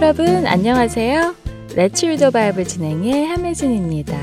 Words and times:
여러분 0.00 0.46
안녕하세요. 0.46 1.34
Let's 1.70 2.04
Read 2.04 2.30
Bible 2.30 2.64
진행의 2.64 3.26
함혜진입니다. 3.26 4.16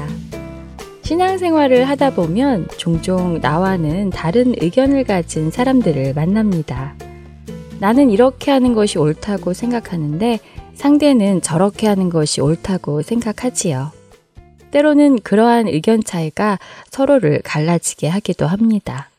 신앙생활을 1.04 1.84
하다 1.84 2.12
보면 2.12 2.70
종종 2.78 3.42
나와는 3.42 4.10
다른 4.10 4.54
의견을 4.58 5.04
가진 5.04 5.52
사람들을 5.52 6.14
만납니다. 6.14 6.96
나는 7.82 8.10
이렇게 8.10 8.52
하는 8.52 8.74
것이 8.74 8.98
옳다고 8.98 9.52
생각하는데 9.52 10.40
상대는 10.76 11.42
저렇게 11.42 11.88
하는 11.88 12.08
것이 12.10 12.40
옳다고 12.40 13.02
생각하지요. 13.02 13.92
때로는 14.72 15.20
그러한 15.24 15.68
의견 15.68 16.02
차이가 16.02 16.58
서로를 16.90 17.42
갈라지게 17.44 18.08
하기도 18.08 18.48
합니다. 18.48 19.10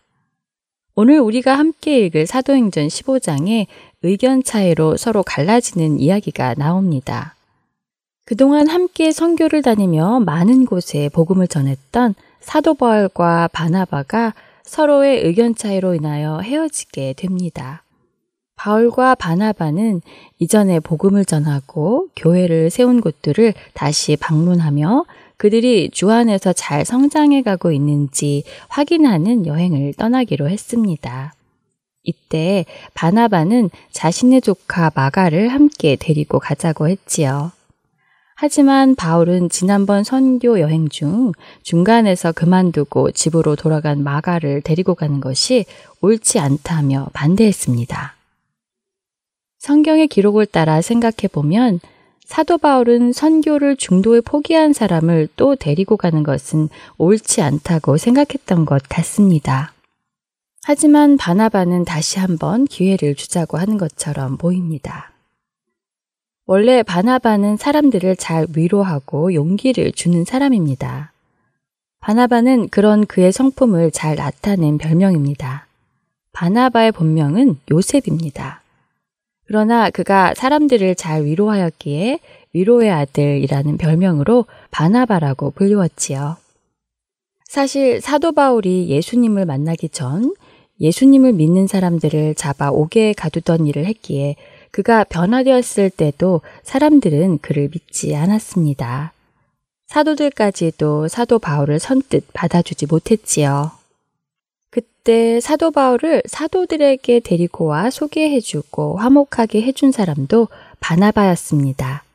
오늘 0.94 1.20
우리가 1.20 1.58
함께 1.58 1.98
읽을 2.06 2.26
사도행전 2.26 2.86
15장에 2.86 3.66
의견 4.02 4.42
차이로 4.42 4.96
서로 4.96 5.22
갈라지는 5.22 5.98
이야기가 5.98 6.54
나옵니다. 6.54 7.34
그동안 8.24 8.68
함께 8.68 9.12
선교를 9.12 9.62
다니며 9.62 10.20
많은 10.20 10.66
곳에 10.66 11.08
복음을 11.10 11.46
전했던 11.46 12.14
사도 12.40 12.74
바울과 12.74 13.48
바나바가 13.52 14.34
서로의 14.64 15.24
의견 15.24 15.54
차이로 15.54 15.94
인하여 15.94 16.40
헤어지게 16.40 17.14
됩니다. 17.16 17.82
바울과 18.56 19.14
바나바는 19.14 20.00
이전에 20.38 20.80
복음을 20.80 21.24
전하고 21.24 22.08
교회를 22.16 22.70
세운 22.70 23.00
곳들을 23.00 23.54
다시 23.74 24.16
방문하며 24.16 25.04
그들이 25.36 25.90
주 25.92 26.10
안에서 26.10 26.52
잘 26.52 26.84
성장해 26.84 27.42
가고 27.42 27.70
있는지 27.70 28.42
확인하는 28.68 29.46
여행을 29.46 29.92
떠나기로 29.94 30.48
했습니다. 30.48 31.35
이때 32.06 32.64
바나바는 32.94 33.68
자신의 33.92 34.40
조카 34.40 34.90
마가를 34.94 35.48
함께 35.48 35.96
데리고 35.96 36.38
가자고 36.38 36.88
했지요. 36.88 37.52
하지만 38.38 38.94
바울은 38.94 39.48
지난번 39.48 40.04
선교 40.04 40.60
여행 40.60 40.88
중 40.88 41.32
중간에서 41.62 42.32
그만두고 42.32 43.10
집으로 43.12 43.56
돌아간 43.56 44.04
마가를 44.04 44.60
데리고 44.60 44.94
가는 44.94 45.20
것이 45.20 45.64
옳지 46.02 46.38
않다며 46.38 47.08
반대했습니다. 47.14 48.14
성경의 49.58 50.08
기록을 50.08 50.46
따라 50.46 50.82
생각해 50.82 51.28
보면 51.32 51.80
사도 52.26 52.58
바울은 52.58 53.12
선교를 53.12 53.76
중도에 53.76 54.20
포기한 54.20 54.72
사람을 54.72 55.28
또 55.36 55.56
데리고 55.56 55.96
가는 55.96 56.22
것은 56.22 56.68
옳지 56.98 57.40
않다고 57.40 57.96
생각했던 57.96 58.66
것 58.66 58.82
같습니다. 58.88 59.72
하지만 60.68 61.16
바나바는 61.16 61.84
다시 61.84 62.18
한번 62.18 62.64
기회를 62.64 63.14
주자고 63.14 63.56
하는 63.56 63.78
것처럼 63.78 64.36
보입니다. 64.36 65.12
원래 66.44 66.82
바나바는 66.82 67.56
사람들을 67.56 68.16
잘 68.16 68.48
위로하고 68.52 69.32
용기를 69.32 69.92
주는 69.92 70.24
사람입니다. 70.24 71.12
바나바는 72.00 72.70
그런 72.70 73.06
그의 73.06 73.30
성품을 73.30 73.92
잘 73.92 74.16
나타낸 74.16 74.76
별명입니다. 74.76 75.68
바나바의 76.32 76.90
본명은 76.90 77.60
요셉입니다. 77.70 78.60
그러나 79.46 79.88
그가 79.90 80.34
사람들을 80.34 80.96
잘 80.96 81.26
위로하였기에 81.26 82.18
위로의 82.54 82.90
아들이라는 82.90 83.78
별명으로 83.78 84.46
바나바라고 84.72 85.52
불리웠지요. 85.52 86.38
사실 87.44 88.00
사도 88.00 88.32
바울이 88.32 88.88
예수님을 88.88 89.46
만나기 89.46 89.88
전 89.88 90.34
예수님을 90.80 91.32
믿는 91.32 91.66
사람들을 91.66 92.34
잡아 92.34 92.70
옥에 92.70 93.12
가두던 93.14 93.66
일을 93.66 93.86
했기에 93.86 94.36
그가 94.70 95.04
변화되었을 95.04 95.90
때도 95.90 96.42
사람들은 96.62 97.38
그를 97.38 97.70
믿지 97.72 98.14
않았습니다. 98.14 99.12
사도들까지도 99.86 101.08
사도 101.08 101.38
바울을 101.38 101.78
선뜻 101.78 102.26
받아주지 102.32 102.86
못했지요. 102.86 103.70
그때 104.70 105.40
사도 105.40 105.70
바울을 105.70 106.22
사도들에게 106.26 107.20
데리고 107.20 107.66
와 107.66 107.88
소개해주고 107.90 108.98
화목하게 108.98 109.62
해준 109.62 109.92
사람도 109.92 110.48
바나바였습니다. 110.80 112.05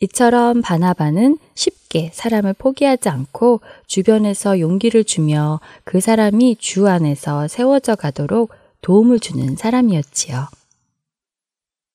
이처럼 0.00 0.62
바나바는 0.62 1.38
쉽게 1.54 2.10
사람을 2.12 2.54
포기하지 2.54 3.08
않고 3.08 3.60
주변에서 3.86 4.60
용기를 4.60 5.04
주며 5.04 5.60
그 5.84 6.00
사람이 6.00 6.56
주 6.58 6.88
안에서 6.88 7.48
세워져 7.48 7.96
가도록 7.96 8.52
도움을 8.80 9.20
주는 9.20 9.56
사람이었지요. 9.56 10.46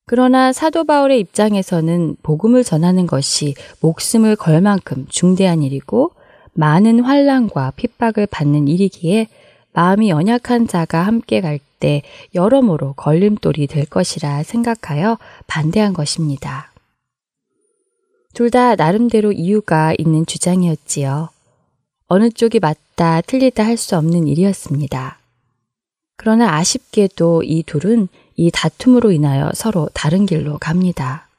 그러나 0.08 0.54
사도 0.54 0.84
바울의 0.84 1.20
입장에서는 1.20 2.18
복음을 2.22 2.64
전하는 2.64 3.08
것이 3.08 3.56
목숨을 3.80 4.36
걸 4.36 4.62
만큼 4.62 5.08
중대한 5.10 5.64
일이고 5.64 6.12
많은 6.54 7.00
환란과 7.00 7.74
핍박을 7.76 8.28
받는 8.28 8.68
일이기에 8.68 9.28
마음이 9.74 10.10
연약한 10.10 10.68
자가 10.68 11.02
함께 11.02 11.42
갈 11.42 11.60
때 11.86 12.02
여러모로 12.34 12.94
걸림돌이 12.94 13.68
될 13.68 13.86
것이라 13.86 14.42
생각하여 14.42 15.20
반대한 15.46 15.94
것입니다. 15.94 16.72
둘 18.36 18.52
다 18.52 18.76
나름대로 18.76 19.32
이유가 19.32 19.96
있는 19.98 20.26
주장이었지요. 20.26 21.30
어느 22.08 22.30
쪽이 22.30 22.60
맞다, 22.60 23.22
틀리다 23.22 23.66
할 23.66 23.78
수 23.78 23.96
없는 23.98 24.28
일이었습니다. 24.28 25.18
그러나 26.18 26.56
아쉽게도 26.58 27.44
이 27.44 27.64
둘은 27.64 28.10
이 28.36 28.52
다툼으로 28.52 29.12
인하여 29.14 29.52
서로 29.54 29.90
다른 29.94 30.26
길로 30.26 30.58
갑니다. 30.58 31.30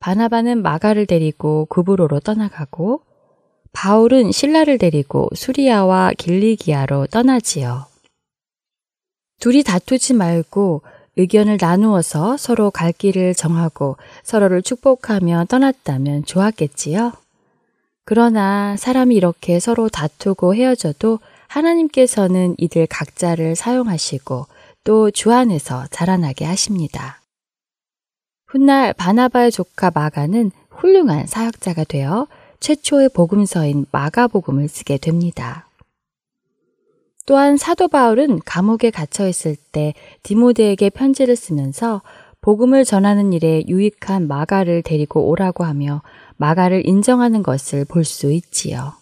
바나바는 0.00 0.60
마가를 0.62 1.06
데리고 1.06 1.66
구브로로 1.66 2.18
떠나가고 2.18 3.02
바울은 3.72 4.32
신라를 4.32 4.78
데리고 4.78 5.28
수리아와 5.36 6.12
길리기아로 6.18 7.06
떠나지요. 7.06 7.86
둘이 9.38 9.62
다투지 9.62 10.14
말고 10.14 10.82
의견을 11.16 11.58
나누어서 11.60 12.36
서로 12.36 12.70
갈 12.70 12.92
길을 12.92 13.34
정하고 13.34 13.96
서로를 14.22 14.62
축복하며 14.62 15.46
떠났다면 15.48 16.24
좋았겠지요. 16.24 17.12
그러나 18.04 18.76
사람이 18.76 19.14
이렇게 19.16 19.58
서로 19.58 19.88
다투고 19.88 20.54
헤어져도 20.54 21.18
하나님께서는 21.48 22.54
이들 22.58 22.86
각자를 22.86 23.56
사용하시고 23.56 24.46
또 24.84 25.10
주 25.10 25.32
안에서 25.32 25.86
자라나게 25.90 26.44
하십니다. 26.44 27.20
훗날 28.46 28.92
바나바의 28.92 29.50
조카 29.50 29.90
마가는 29.92 30.52
훌륭한 30.70 31.26
사역자가 31.26 31.84
되어 31.84 32.28
최초의 32.60 33.08
복음서인 33.08 33.86
마가복음을 33.90 34.68
쓰게 34.68 34.98
됩니다. 34.98 35.65
또한 37.26 37.56
사도 37.56 37.88
바울은 37.88 38.40
감옥에 38.44 38.90
갇혀 38.90 39.26
있을 39.28 39.56
때 39.72 39.94
디모데에게 40.22 40.90
편지를 40.90 41.34
쓰면서 41.36 42.02
복음을 42.40 42.84
전하는 42.84 43.32
일에 43.32 43.64
유익한 43.66 44.28
마가를 44.28 44.82
데리고 44.82 45.28
오라고 45.28 45.64
하며 45.64 46.02
마가를 46.36 46.86
인정하는 46.86 47.42
것을 47.42 47.84
볼 47.84 48.04
수 48.04 48.32
있지요. 48.32 48.92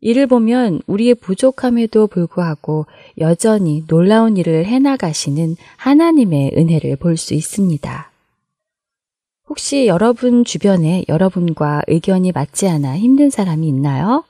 이를 0.00 0.26
보면 0.26 0.80
우리의 0.86 1.14
부족함에도 1.16 2.06
불구하고 2.06 2.86
여전히 3.18 3.84
놀라운 3.86 4.36
일을 4.36 4.64
해나가시는 4.64 5.56
하나님의 5.76 6.52
은혜를 6.56 6.96
볼 6.96 7.16
수 7.16 7.34
있습니다. 7.34 8.10
혹시 9.48 9.86
여러분 9.86 10.44
주변에 10.44 11.04
여러분과 11.08 11.82
의견이 11.88 12.32
맞지 12.32 12.68
않아 12.68 12.96
힘든 12.96 13.30
사람이 13.30 13.66
있나요? 13.68 14.24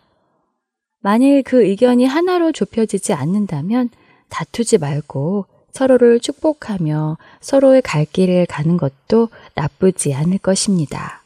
만일 1.07 1.45
그 1.45 1.63
의견이 1.65 2.05
하나로 2.05 2.51
좁혀지지 2.51 3.13
않는다면 3.13 3.91
다투지 4.29 4.79
말고 4.79 5.47
서로를 5.71 6.19
축복하며 6.19 7.17
서로의 7.41 7.81
갈 7.83 8.07
길을 8.07 8.47
가는 8.47 8.77
것도 8.77 9.29
나쁘지 9.55 10.15
않을 10.15 10.39
것입니다. 10.39 11.23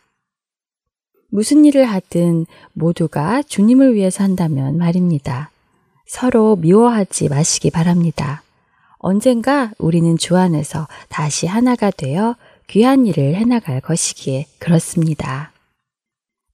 무슨 1.31 1.65
일을 1.65 1.87
하든 1.87 2.45
모두가 2.75 3.43
주님을 3.43 3.95
위해서 3.95 4.23
한다면 4.23 4.77
말입니다. 4.77 5.51
서로 6.07 6.57
미워하지 6.57 7.31
마시기 7.31 7.71
바랍니다. 7.71 8.43
언젠가 8.99 9.73
우리는 9.79 10.19
주 10.19 10.37
안에서 10.37 10.89
다시 11.09 11.47
하나가 11.47 11.91
되어 11.91 12.37
귀한 12.69 13.07
일을 13.07 13.35
해나갈 13.35 13.81
것이기에 13.81 14.45
그렇습니다. 14.59 15.53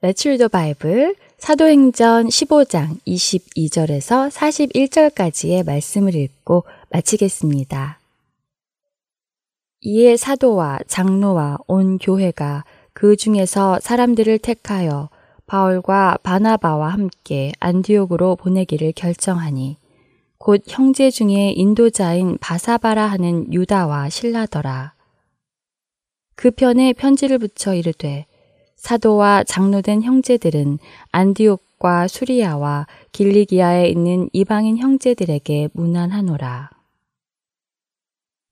Let's 0.00 0.24
read 0.24 0.38
the 0.38 0.48
Bible 0.48 1.14
사도행전 1.38 2.28
15장 2.28 2.98
22절에서 3.06 4.30
41절까지의 4.30 5.66
말씀을 5.66 6.14
읽고 6.14 6.64
마치겠습니다. 6.90 8.00
이에 9.82 10.16
사도와 10.16 10.80
장로와 10.86 11.58
온 11.66 11.98
교회가 11.98 12.64
그 12.94 13.16
중에서 13.16 13.78
사람들을 13.80 14.38
택하여 14.38 15.10
바울과 15.46 16.18
바나바와 16.22 16.88
함께 16.88 17.52
안디옥으로 17.60 18.36
보내기를 18.36 18.92
결정하니 18.92 19.76
곧 20.38 20.62
형제 20.66 21.10
중에 21.10 21.52
인도자인 21.54 22.38
바사바라 22.40 23.06
하는 23.06 23.52
유다와 23.52 24.08
신라더라. 24.08 24.94
그 26.34 26.50
편에 26.50 26.94
편지를 26.94 27.38
붙여 27.38 27.74
이르되 27.74 28.26
사도와 28.76 29.42
장로된 29.44 30.02
형제들은 30.02 30.78
안디옥과 31.10 32.08
수리아와 32.08 32.86
길리기아에 33.12 33.88
있는 33.88 34.28
이방인 34.32 34.78
형제들에게 34.78 35.70
무난하노라. 35.72 36.70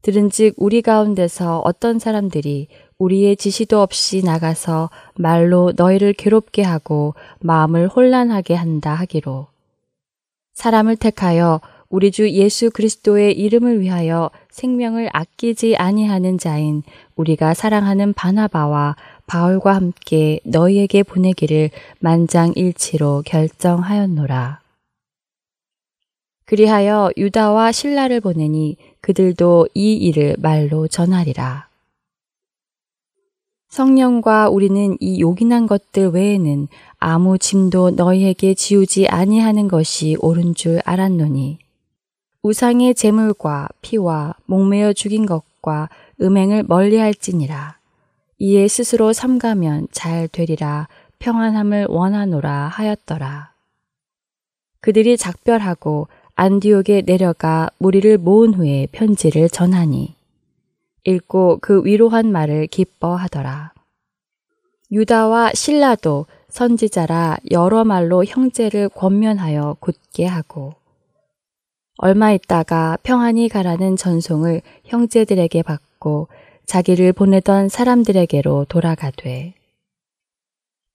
들은즉 0.03 0.55
우리 0.59 0.83
가운데서 0.83 1.61
어떤 1.65 1.99
사람들이 1.99 2.69
우리의 2.99 3.37
지시도 3.37 3.81
없이 3.81 4.23
나가서 4.23 4.91
말로 5.15 5.73
너희를 5.75 6.13
괴롭게 6.13 6.63
하고 6.63 7.15
마음을 7.41 7.89
혼란하게 7.89 8.55
한다 8.55 8.95
하기로 8.95 9.47
사람을 10.53 10.97
택하여 10.97 11.61
우리 11.89 12.11
주 12.11 12.29
예수 12.31 12.71
그리스도의 12.71 13.39
이름을 13.39 13.81
위하여 13.81 14.31
생명을 14.51 15.09
아끼지 15.13 15.77
아니하는 15.77 16.39
자인 16.39 16.83
우리가 17.17 17.55
사랑하는 17.55 18.13
바나바와 18.13 18.97
바울과 19.27 19.75
함께 19.75 20.41
너희에게 20.45 21.03
보내기를 21.03 21.71
만장일치로 22.01 23.23
결정하였노라. 23.25 24.61
그리하여 26.47 27.11
유다와 27.17 27.73
신라를 27.73 28.21
보내니 28.21 28.77
그들도 29.01 29.69
이 29.75 29.95
일을 29.95 30.37
말로 30.39 30.89
전하리라. 30.89 31.69
성령과 33.75 34.51
우리는 34.51 34.97
이 35.01 35.21
요긴한 35.21 35.67
것들 35.67 36.11
외에는 36.11 36.69
아무 36.99 37.39
짐도 37.39 37.91
너희에게 37.91 38.55
지우지 38.55 39.09
아니하는 39.09 39.67
것이 39.67 40.17
옳은 40.21 40.55
줄 40.55 40.81
알았노니 40.85 41.59
우상의 42.43 42.95
재물과 42.95 43.69
피와 43.81 44.35
목매어 44.47 44.93
죽인 44.93 45.27
것과 45.27 45.89
음행을 46.21 46.65
멀리할지니라 46.69 47.74
이에 48.47 48.69
스스로 48.69 49.15
삼가면 49.15 49.89
잘 49.91 50.29
되리라 50.29 50.87
평안함을 51.19 51.87
원하노라 51.89 52.69
하였더라 52.69 53.53
그들이 54.81 55.17
작별하고 55.17 56.09
안디옥에 56.35 57.05
내려가 57.07 57.71
무리를 57.79 58.19
모은 58.19 58.53
후에 58.53 58.87
편지를 58.93 59.49
전하니 59.49 60.15
읽고 61.05 61.61
그 61.63 61.87
위로한 61.87 62.31
말을 62.33 62.67
기뻐하더라. 62.67 63.73
유다와 64.93 65.53
신라도 65.55 66.27
선지자라 66.51 67.39
여러 67.51 67.85
말로 67.85 68.27
형제를 68.27 68.91
권면하여 68.91 69.79
굳게 69.81 70.27
하고 70.27 70.75
얼마 71.97 72.31
있다가 72.33 72.99
평안히 73.03 73.49
가라는 73.49 73.97
전송을 73.97 74.61
형제들에게 74.85 75.63
받고 75.63 76.29
자기를 76.67 77.13
보내던 77.13 77.69
사람들에게로 77.69 78.67
돌아가되 78.69 79.55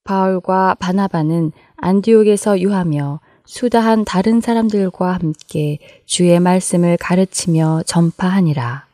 바울과 0.04 0.76
바나바는 0.80 1.52
안디옥에서 1.78 2.60
유하며 2.62 3.20
수다한 3.46 4.06
다른 4.06 4.42
사람들과 4.42 5.14
함께 5.14 5.80
주의 6.06 6.40
말씀을 6.40 6.98
가르치며 6.98 7.84
전파하니라. 7.86 8.86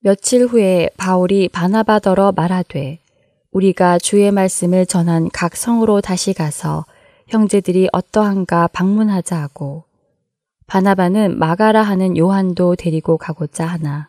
며칠 0.00 0.46
후에 0.46 0.90
바울이 0.96 1.48
바나바더러 1.48 2.32
말하되 2.32 2.98
우리가 3.50 3.98
주의 3.98 4.30
말씀을 4.30 4.86
전한 4.86 5.28
각 5.32 5.56
성으로 5.56 6.00
다시 6.00 6.32
가서 6.32 6.84
형제들이 7.26 7.88
어떠한가 7.92 8.68
방문하자 8.68 9.36
하고 9.36 9.84
바나바는 10.66 11.38
마가라 11.38 11.82
하는 11.82 12.16
요한도 12.16 12.76
데리고 12.76 13.16
가고자 13.16 13.66
하나 13.66 14.08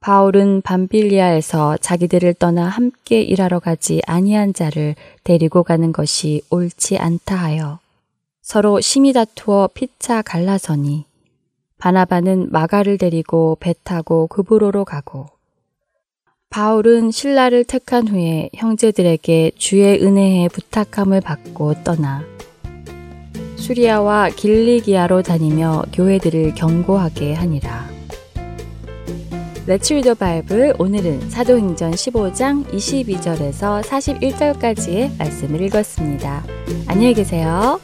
바울은 0.00 0.62
밤빌리아에서 0.62 1.76
자기들을 1.78 2.34
떠나 2.34 2.66
함께 2.68 3.20
일하러 3.20 3.58
가지 3.58 4.00
아니한 4.06 4.54
자를 4.54 4.94
데리고 5.24 5.62
가는 5.62 5.92
것이 5.92 6.42
옳지 6.50 6.98
않다 6.98 7.34
하여 7.34 7.80
서로 8.42 8.80
심히 8.80 9.12
다투어 9.12 9.70
피차 9.74 10.22
갈라서니 10.22 11.04
바나바는 11.78 12.50
마가를 12.50 12.96
데리고 12.98 13.56
배 13.60 13.74
타고 13.84 14.26
구브로로 14.28 14.84
가고 14.84 15.26
바울은 16.50 17.10
실라를 17.10 17.64
택한 17.64 18.08
후에 18.08 18.48
형제들에게 18.54 19.52
주의 19.58 20.02
은혜에 20.02 20.48
부탁함을 20.48 21.20
받고 21.20 21.82
떠나 21.84 22.24
수리아와 23.56 24.30
길리기아로 24.30 25.22
다니며 25.22 25.82
교회들을 25.92 26.54
견고하게 26.54 27.34
하니라. 27.34 27.97
Let's 29.68 29.92
Read 29.92 30.05
the 30.05 30.14
Bible 30.14 30.72
오늘은 30.78 31.28
사도행전 31.28 31.90
15장 31.90 32.64
22절에서 32.72 33.82
41절까지의 33.82 35.18
말씀을 35.18 35.60
읽었습니다. 35.60 36.42
안녕히 36.86 37.12
계세요. 37.12 37.78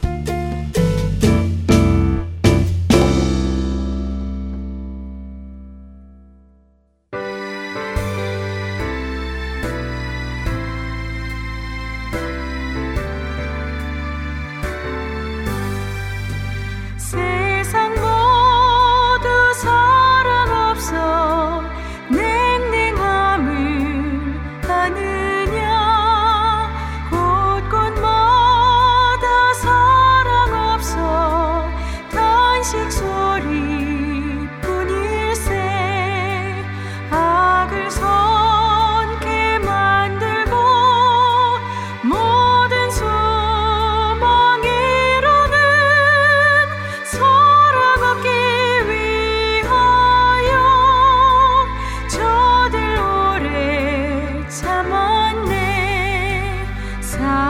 time. 57.17 57.44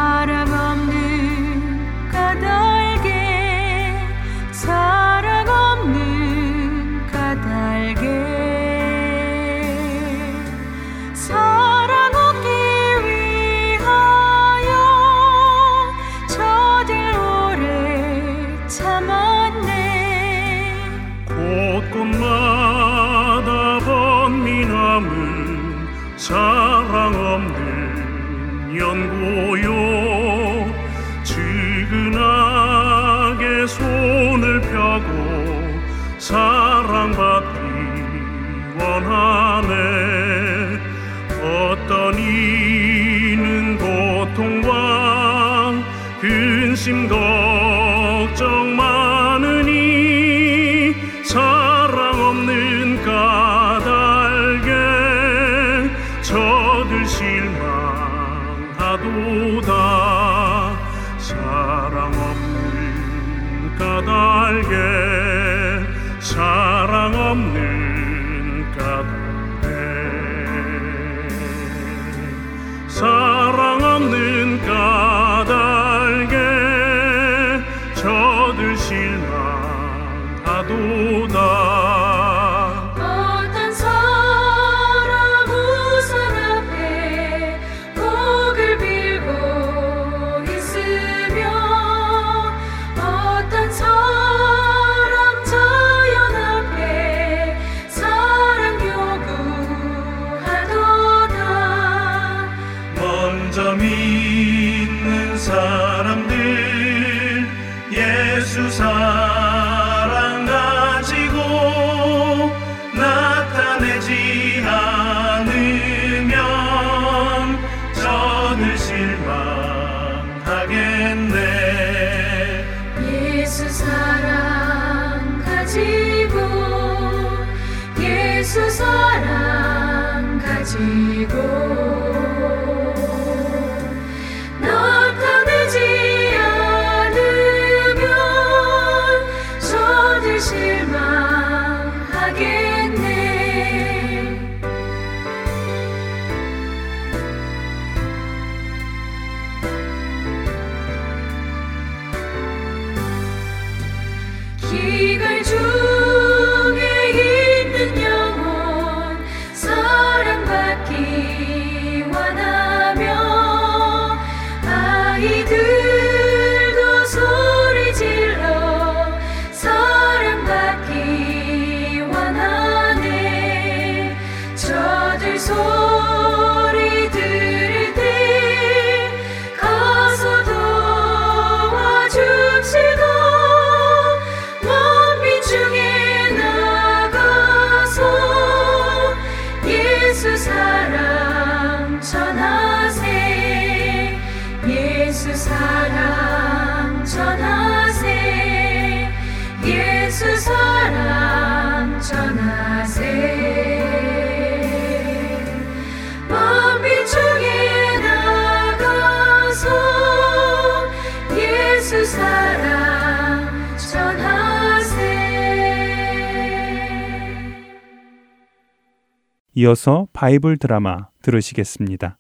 이어서 219.65 220.07
바이블 220.13 220.57
드라마 220.57 221.07
들으시겠습니다. 221.24 222.19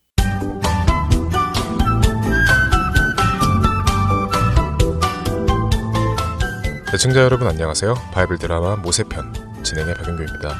애청자 6.95 7.21
여러분 7.21 7.47
안녕하세요. 7.47 7.93
바이블 8.13 8.39
드라마 8.39 8.75
모세편 8.77 9.61
진행의 9.63 9.93
박윤규입니다. 9.93 10.55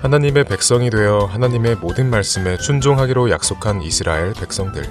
하나님의 0.00 0.44
백성이 0.46 0.90
되어 0.90 1.26
하나님의 1.26 1.76
모든 1.76 2.10
말씀에 2.10 2.56
순종하기로 2.56 3.30
약속한 3.30 3.82
이스라엘 3.82 4.32
백성들. 4.32 4.82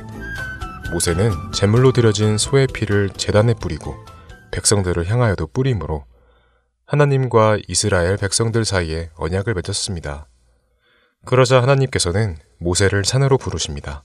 모세는 0.93 1.31
제물로 1.51 1.91
드려진 1.91 2.37
소의 2.37 2.67
피를 2.67 3.09
제단에 3.09 3.55
뿌리고 3.55 3.95
백성들을 4.51 5.05
향하여도 5.09 5.47
뿌림으로 5.47 6.05
하나님과 6.85 7.57
이스라엘 7.67 8.15
백성들 8.15 8.63
사이에 8.63 9.09
언약을 9.15 9.53
맺었습니다. 9.53 10.27
그러자 11.23 11.61
하나님께서는 11.61 12.37
모세를 12.57 13.05
산으로 13.05 13.37
부르십니다. 13.37 14.03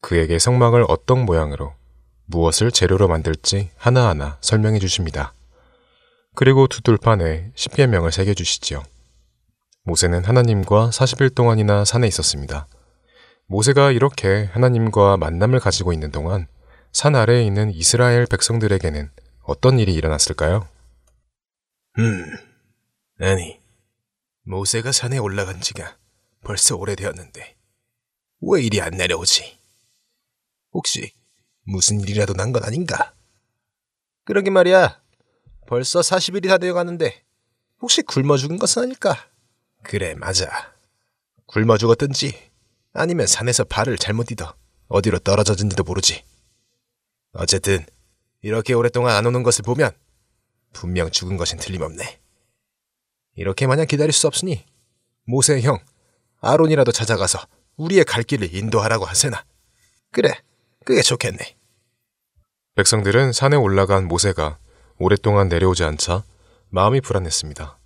그에게 0.00 0.38
성막을 0.38 0.84
어떤 0.88 1.24
모양으로 1.24 1.74
무엇을 2.26 2.70
재료로 2.70 3.08
만들지 3.08 3.70
하나하나 3.76 4.38
설명해 4.40 4.78
주십니다. 4.78 5.34
그리고 6.34 6.68
두돌판에 6.68 7.52
십계명을 7.54 8.12
새겨 8.12 8.34
주시지요. 8.34 8.82
모세는 9.84 10.24
하나님과 10.24 10.90
40일 10.90 11.34
동안이나 11.34 11.84
산에 11.84 12.06
있었습니다. 12.06 12.66
모세가 13.46 13.90
이렇게 13.90 14.48
하나님과 14.52 15.16
만남을 15.16 15.60
가지고 15.60 15.92
있는 15.92 16.10
동안 16.10 16.46
산 16.92 17.16
아래에 17.16 17.44
있는 17.44 17.70
이스라엘 17.72 18.26
백성들에게는 18.26 19.10
어떤 19.42 19.78
일이 19.78 19.92
일어났을까요? 19.94 20.66
음, 21.98 22.24
아니, 23.20 23.60
모세가 24.44 24.92
산에 24.92 25.18
올라간 25.18 25.60
지가 25.60 25.96
벌써 26.44 26.76
오래되었는데 26.76 27.56
왜 28.42 28.62
이리 28.62 28.80
안 28.80 28.92
내려오지? 28.94 29.58
혹시 30.72 31.12
무슨 31.62 32.00
일이라도 32.00 32.34
난 32.34 32.52
건 32.52 32.62
아닌가? 32.64 33.14
그러게 34.24 34.50
말이야. 34.50 35.02
벌써 35.66 36.00
40일이 36.00 36.48
다 36.48 36.58
되어가는데 36.58 37.24
혹시 37.80 38.02
굶어 38.02 38.36
죽은 38.36 38.58
것은 38.58 38.82
아닐까? 38.82 39.30
그래, 39.82 40.14
맞아. 40.14 40.74
굶어 41.46 41.76
죽었든지 41.78 42.50
아니면 42.92 43.26
산에서 43.26 43.64
발을 43.64 43.98
잘못 43.98 44.26
디뎌 44.26 44.54
어디로 44.88 45.18
떨어졌는지도 45.20 45.82
모르지. 45.84 46.24
어쨌든 47.32 47.84
이렇게 48.42 48.74
오랫동안 48.74 49.16
안 49.16 49.26
오는 49.26 49.42
것을 49.42 49.62
보면 49.62 49.90
분명 50.72 51.10
죽은 51.10 51.36
것은 51.36 51.58
틀림없네. 51.58 52.20
이렇게 53.36 53.66
마냥 53.66 53.86
기다릴 53.86 54.12
수 54.12 54.26
없으니 54.26 54.64
모세 55.24 55.60
형 55.62 55.78
아론이라도 56.44 56.92
찾아가서 56.92 57.38
우리의 57.76 58.04
갈 58.04 58.22
길을 58.22 58.54
인도하라고 58.54 59.04
하세나. 59.04 59.44
그래, 60.12 60.30
그게 60.84 61.02
좋겠네. 61.02 61.56
백성들은 62.76 63.32
산에 63.32 63.56
올라간 63.56 64.06
모세가 64.06 64.58
오랫동안 64.98 65.48
내려오지 65.48 65.84
않자 65.84 66.24
마음이 66.68 67.00
불안했습니다. 67.00 67.78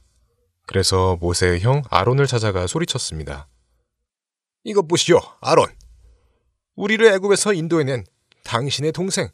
그래서 0.66 1.16
모세의 1.20 1.60
형 1.60 1.82
아론을 1.88 2.26
찾아가 2.26 2.66
소리쳤습니다. 2.66 3.48
이것 4.64 4.86
보시오, 4.86 5.20
아론. 5.40 5.68
우리를 6.74 7.06
애굽에서 7.06 7.54
인도해낸 7.54 8.04
당신의 8.44 8.92
동생 8.92 9.28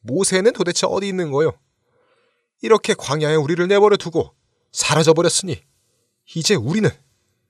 모세는 0.00 0.52
도대체 0.52 0.86
어디 0.88 1.08
있는 1.08 1.30
거요? 1.30 1.52
이렇게 2.60 2.94
광야에 2.94 3.34
우리를 3.36 3.66
내버려 3.68 3.96
두고 3.96 4.34
사라져 4.72 5.14
버렸으니 5.14 5.62
이제 6.34 6.54
우리는 6.54 6.90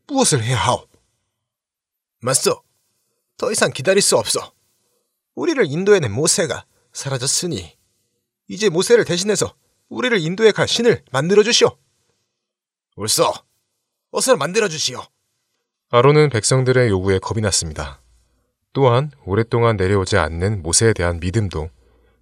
무엇을 0.06 0.42
해야 0.42 0.56
하오? 0.56 0.86
맞소. 2.22 2.62
더 3.36 3.50
이상 3.50 3.72
기다릴 3.72 4.00
수 4.00 4.16
없어. 4.16 4.54
우리를 5.34 5.64
인도해낸 5.66 6.12
모세가 6.12 6.64
사라졌으니 6.92 7.76
이제 8.48 8.68
모세를 8.68 9.04
대신해서 9.04 9.54
우리를 9.88 10.18
인도해 10.20 10.52
갈 10.52 10.68
신을 10.68 11.04
만들어 11.10 11.42
주시오. 11.42 11.76
옳소. 12.96 13.32
어서 14.12 14.36
만들어 14.36 14.68
주시오. 14.68 15.02
아론은 15.90 16.30
백성들의 16.30 16.88
요구에 16.90 17.18
겁이 17.18 17.40
났습니다. 17.40 18.00
또한 18.72 19.10
오랫동안 19.24 19.76
내려오지 19.76 20.16
않는 20.16 20.62
모세에 20.62 20.92
대한 20.92 21.18
믿음도 21.18 21.70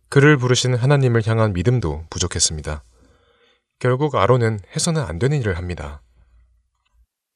그를 0.09 0.37
부르신 0.37 0.75
하나님을 0.75 1.27
향한 1.27 1.53
믿음도 1.53 2.05
부족했습니다. 2.11 2.83
결국 3.79 4.15
아론은 4.17 4.61
해서는 4.75 5.03
안 5.03 5.19
되는 5.19 5.39
일을 5.39 5.57
합니다. 5.57 6.03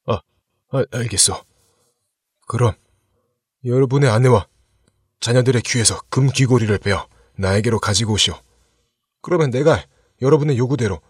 아, 0.07 0.19
아 0.71 0.83
알겠어. 0.91 1.43
그럼 2.45 2.73
여러분의 3.65 4.09
아내와 4.09 4.47
자녀들의 5.19 5.61
귀에서 5.63 5.99
금 6.09 6.29
귀고리를 6.29 6.77
빼어 6.77 7.07
나에게로 7.37 7.79
가지고 7.79 8.13
오시오. 8.13 8.35
그러면 9.21 9.49
내가 9.49 9.83
여러분의 10.21 10.57
요구대로 10.57 11.01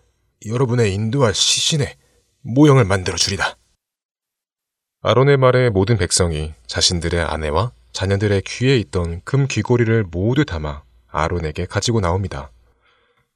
여러분의 0.45 0.93
인도할 0.93 1.33
시신의 1.33 1.95
모형을 2.41 2.85
만들어 2.85 3.17
주리다. 3.17 3.57
아론의 5.01 5.37
말에 5.37 5.69
모든 5.69 5.97
백성이 5.97 6.53
자신들의 6.67 7.21
아내와 7.21 7.71
자녀들의 7.91 8.41
귀에 8.43 8.77
있던 8.77 9.21
금 9.23 9.47
귀고리를 9.47 10.05
모두 10.05 10.45
담아 10.45 10.83
아론에게 11.07 11.65
가지고 11.65 12.01
나옵니다. 12.01 12.51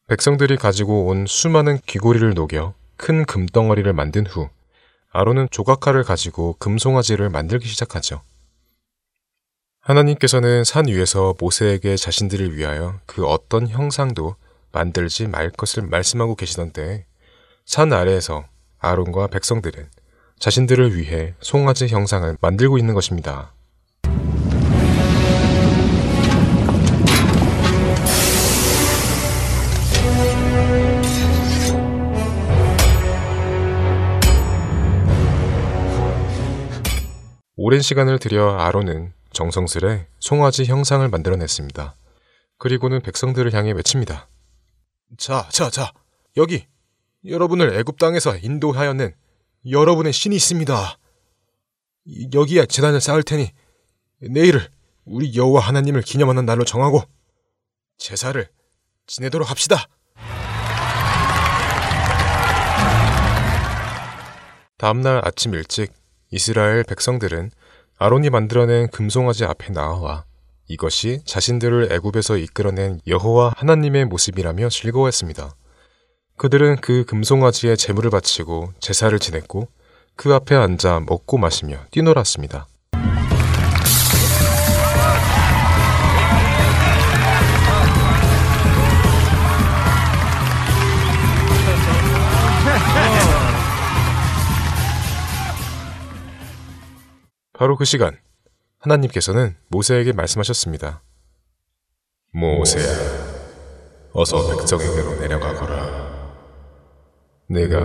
백성들이 0.08 0.58
가지고 0.58 1.06
온 1.08 1.26
수많은 1.28 1.78
귀고리를 1.86 2.34
녹여 2.34 2.74
큰 2.98 3.26
금덩어리를 3.26 3.92
만든 3.94 4.26
후 4.26 4.50
아론은 5.12 5.48
조각칼을 5.50 6.04
가지고 6.04 6.56
금송아지를 6.60 7.30
만들기 7.30 7.68
시작하죠. 7.68 8.22
하나님께서는 9.82 10.64
산 10.64 10.88
위에서 10.88 11.34
모세에게 11.40 11.96
자신들을 11.96 12.56
위하여 12.56 13.00
그 13.08 13.26
어떤 13.26 13.68
형상도 13.68 14.36
만들지 14.72 15.28
말 15.28 15.50
것을 15.50 15.84
말씀하고 15.84 16.36
계시던데 16.36 17.06
산 17.66 17.92
아래에서 17.92 18.46
아론과 18.78 19.28
백성들은 19.28 19.90
자신들을 20.38 20.96
위해 20.96 21.34
송아지 21.42 21.88
형상을 21.88 22.38
만들고 22.40 22.78
있는 22.78 22.94
것입니다. 22.94 23.52
오랜 37.70 37.84
시간을 37.84 38.18
들여 38.18 38.58
아론은 38.58 39.14
정성스레 39.32 40.08
송아지 40.20 40.66
형상을 40.66 41.08
만들어냈습니다. 41.08 41.96
그리고는 42.58 43.00
백성들을 43.00 43.54
향해 43.54 43.74
외칩니다. 43.74 44.28
자, 45.20 45.48
자, 45.52 45.70
자, 45.70 45.94
여기 46.36 46.66
여러분을 47.24 47.78
애굽 47.78 48.00
땅에서 48.00 48.38
인도하여낸 48.38 49.14
여러분의 49.70 50.14
신이 50.14 50.36
있습니다. 50.36 50.98
여기에 52.34 52.66
재단을 52.66 53.00
쌓을 53.00 53.22
테니 53.22 53.52
내일을 54.18 54.68
우리 55.06 55.36
여호와 55.36 55.62
하나님을 55.62 56.02
기념하는 56.02 56.48
날로 56.48 56.66
정하고 56.66 57.04
제사를 58.00 58.50
지내도록 59.06 59.48
합시다. 59.48 59.86
다음날 64.80 65.22
아침 65.24 65.54
일찍 65.54 65.94
이스라엘 66.32 66.84
백성들은 66.84 67.52
아론이 68.02 68.30
만들어낸 68.30 68.88
금송아지 68.88 69.44
앞에 69.44 69.74
나와 69.74 70.24
이것이 70.70 71.20
자신들을 71.26 71.92
애굽에서 71.92 72.38
이끌어낸 72.38 73.02
여호와 73.06 73.56
하나님의 73.58 74.06
모습이라며 74.06 74.70
즐거워했습니다. 74.70 75.54
그들은 76.38 76.78
그 76.78 77.04
금송아지에 77.04 77.76
제물을 77.76 78.10
바치고 78.10 78.72
제사를 78.80 79.20
지냈고 79.20 79.68
그 80.16 80.34
앞에 80.34 80.56
앉아 80.56 81.02
먹고 81.08 81.38
마시며 81.38 81.76
뛰놀았습니다. 81.92 82.68
바로 97.60 97.76
그 97.76 97.84
시간 97.84 98.18
하나님께서는 98.78 99.58
모세에게 99.68 100.14
말씀하셨습니다. 100.14 101.04
모세야, 102.32 102.86
어서 104.14 104.56
백성에게로 104.56 105.20
내려가거라. 105.20 106.56
내가 107.50 107.82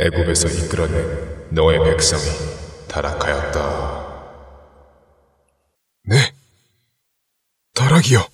애굽에서 0.00 0.48
이끌어낸 0.48 1.50
너의 1.50 1.84
백성이 1.84 2.22
타락하였다. 2.88 4.32
네, 6.04 6.16
타락이요. 7.74 8.26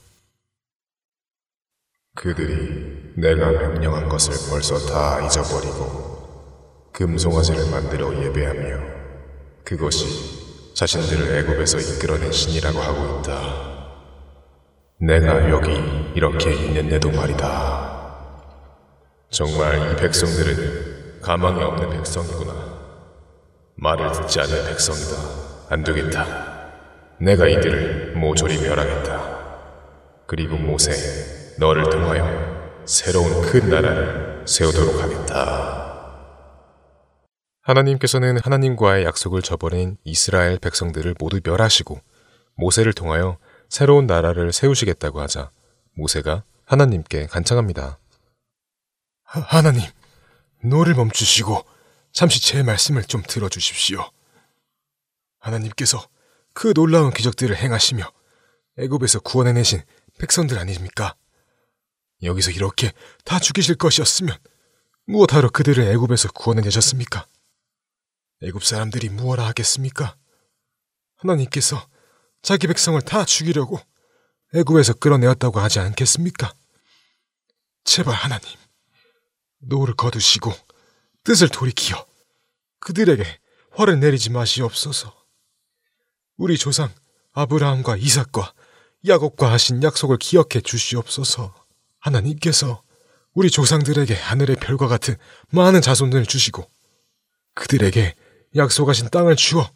그들이 2.14 3.14
내가 3.16 3.50
명령한 3.50 4.08
것을 4.08 4.32
벌써 4.48 4.78
다 4.86 5.26
잊어버리고 5.26 6.92
금송아지를 6.92 7.68
만들어 7.68 8.14
예배하며 8.14 8.98
그것이 9.64 10.37
자신들을 10.78 11.38
애굽에서 11.38 11.78
이끌어낸 11.80 12.30
신이라고 12.30 12.78
하고 12.78 13.18
있다. 13.18 13.40
내가 15.00 15.50
여기 15.50 15.72
이렇게 16.14 16.54
있는데도 16.54 17.10
말이다. 17.10 18.14
정말 19.28 19.90
이 19.90 19.96
백성들은 19.96 21.20
가망이 21.20 21.60
없는 21.64 21.90
백성이구나. 21.90 22.54
말을 23.74 24.12
듣지 24.12 24.38
않는 24.38 24.66
백성이다. 24.66 25.16
안 25.70 25.82
되겠다. 25.82 26.24
내가 27.20 27.48
이들을 27.48 28.12
모조리 28.14 28.58
멸하겠다. 28.60 29.20
그리고 30.28 30.56
모세, 30.56 30.92
너를 31.58 31.90
통하여 31.90 32.84
새로운 32.84 33.42
큰 33.42 33.68
나라를 33.68 34.44
세우도록 34.46 35.02
하겠다. 35.02 35.87
하나님께서는 37.68 38.38
하나님과의 38.42 39.04
약속을 39.04 39.42
저버린 39.42 39.98
이스라엘 40.02 40.58
백성들을 40.58 41.16
모두 41.18 41.38
멸하시고 41.44 42.00
모세를 42.54 42.94
통하여 42.94 43.36
새로운 43.68 44.06
나라를 44.06 44.54
세우시겠다고 44.54 45.20
하자 45.20 45.50
모세가 45.92 46.44
하나님께 46.64 47.26
간청합니다. 47.26 47.98
하나님 49.22 49.82
노를 50.64 50.94
멈추시고 50.94 51.62
잠시 52.10 52.40
제 52.40 52.62
말씀을 52.62 53.04
좀 53.04 53.22
들어주십시오. 53.22 54.00
하나님께서 55.38 56.08
그 56.54 56.72
놀라운 56.72 57.12
기적들을 57.12 57.54
행하시며 57.54 58.10
애굽에서 58.78 59.20
구원해내신 59.20 59.82
백성들 60.18 60.58
아닙니까? 60.58 61.16
여기서 62.22 62.50
이렇게 62.50 62.92
다 63.26 63.38
죽이실 63.38 63.74
것이었으면 63.74 64.34
무엇하러 65.04 65.50
그들을 65.50 65.84
애굽에서 65.84 66.32
구원해내셨습니까? 66.32 67.26
애굽 68.42 68.64
사람들이 68.64 69.08
무엇라 69.08 69.46
하겠습니까? 69.48 70.16
하나님께서 71.16 71.88
자기 72.42 72.66
백성을 72.66 73.00
다 73.02 73.24
죽이려고 73.24 73.80
애굽에서 74.54 74.94
끌어내었다고 74.94 75.58
하지 75.58 75.80
않겠습니까? 75.80 76.52
제발 77.84 78.14
하나님, 78.14 78.46
노를 79.58 79.94
거두시고 79.94 80.52
뜻을 81.24 81.48
돌이키어 81.48 82.06
그들에게 82.80 83.24
화를 83.72 83.98
내리지 83.98 84.30
마시옵소서. 84.30 85.14
우리 86.36 86.56
조상 86.56 86.92
아브라함과 87.32 87.96
이삭과 87.96 88.54
야곱과 89.06 89.50
하신 89.52 89.82
약속을 89.82 90.18
기억해 90.18 90.60
주시옵소서. 90.62 91.54
하나님께서 91.98 92.82
우리 93.34 93.50
조상들에게 93.50 94.14
하늘의 94.14 94.56
별과 94.56 94.86
같은 94.86 95.16
많은 95.50 95.80
자손을 95.80 96.26
주시고 96.26 96.68
그들에게 97.54 98.14
약속하신 98.56 99.10
땅을 99.10 99.36
주어 99.36 99.70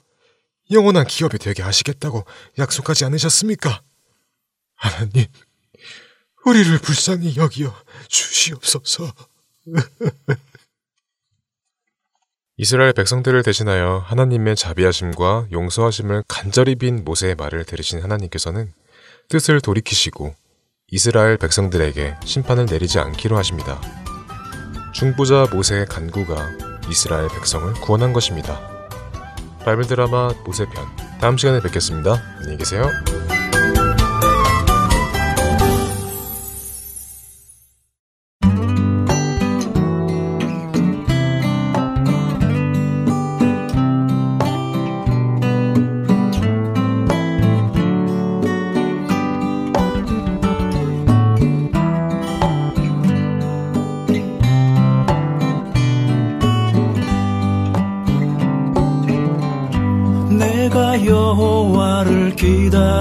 영원한 0.71 1.07
기업이 1.07 1.39
되게 1.39 1.63
하시겠다고 1.63 2.25
약속하지 2.59 3.05
않으셨습니까? 3.05 3.83
하나님, 4.75 5.27
우리를 6.45 6.79
불쌍히 6.79 7.37
여기어 7.37 7.75
주시옵소서. 8.09 9.13
이스라엘 12.57 12.93
백성들을 12.93 13.43
대신하여 13.43 13.99
하나님의 14.07 14.57
자비하심과 14.57 15.49
용서하심을 15.53 16.25
간절히 16.29 16.75
빈 16.77 17.05
모세의 17.05 17.35
말을 17.35 17.65
들으신 17.65 18.03
하나님께서는 18.03 18.73
뜻을 19.29 19.61
돌이키시고 19.61 20.35
이스라엘 20.89 21.39
백성들에게 21.39 22.17
심판을 22.25 22.67
내리지 22.67 22.99
않기로 22.99 23.37
하십니다. 23.39 23.81
중보자 24.93 25.47
모세의 25.51 25.87
간구가 25.87 26.72
이스라엘 26.89 27.29
백성을 27.29 27.73
구원한 27.75 28.13
것입니다. 28.13 28.61
바이블 29.65 29.87
드라마 29.87 30.31
모세편 30.45 30.85
다음 31.21 31.37
시간에 31.37 31.61
뵙겠습니다. 31.61 32.21
안녕히 32.39 32.59
계세요. 32.59 32.91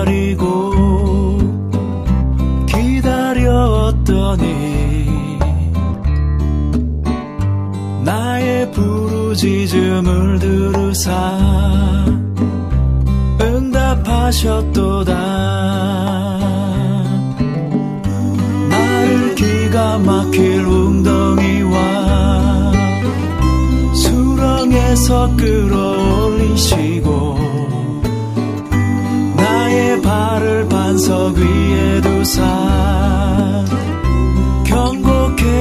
기다 0.05 0.40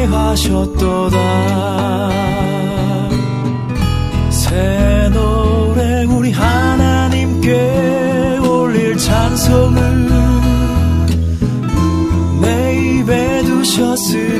하셨도다. 0.05 1.19
새 4.31 5.11
노래 5.13 6.05
우리 6.05 6.33
하나님께 6.33 8.39
올릴 8.43 8.97
찬송을 8.97 10.09
내 12.41 12.99
입에 12.99 13.43
두셨으니 13.43 14.40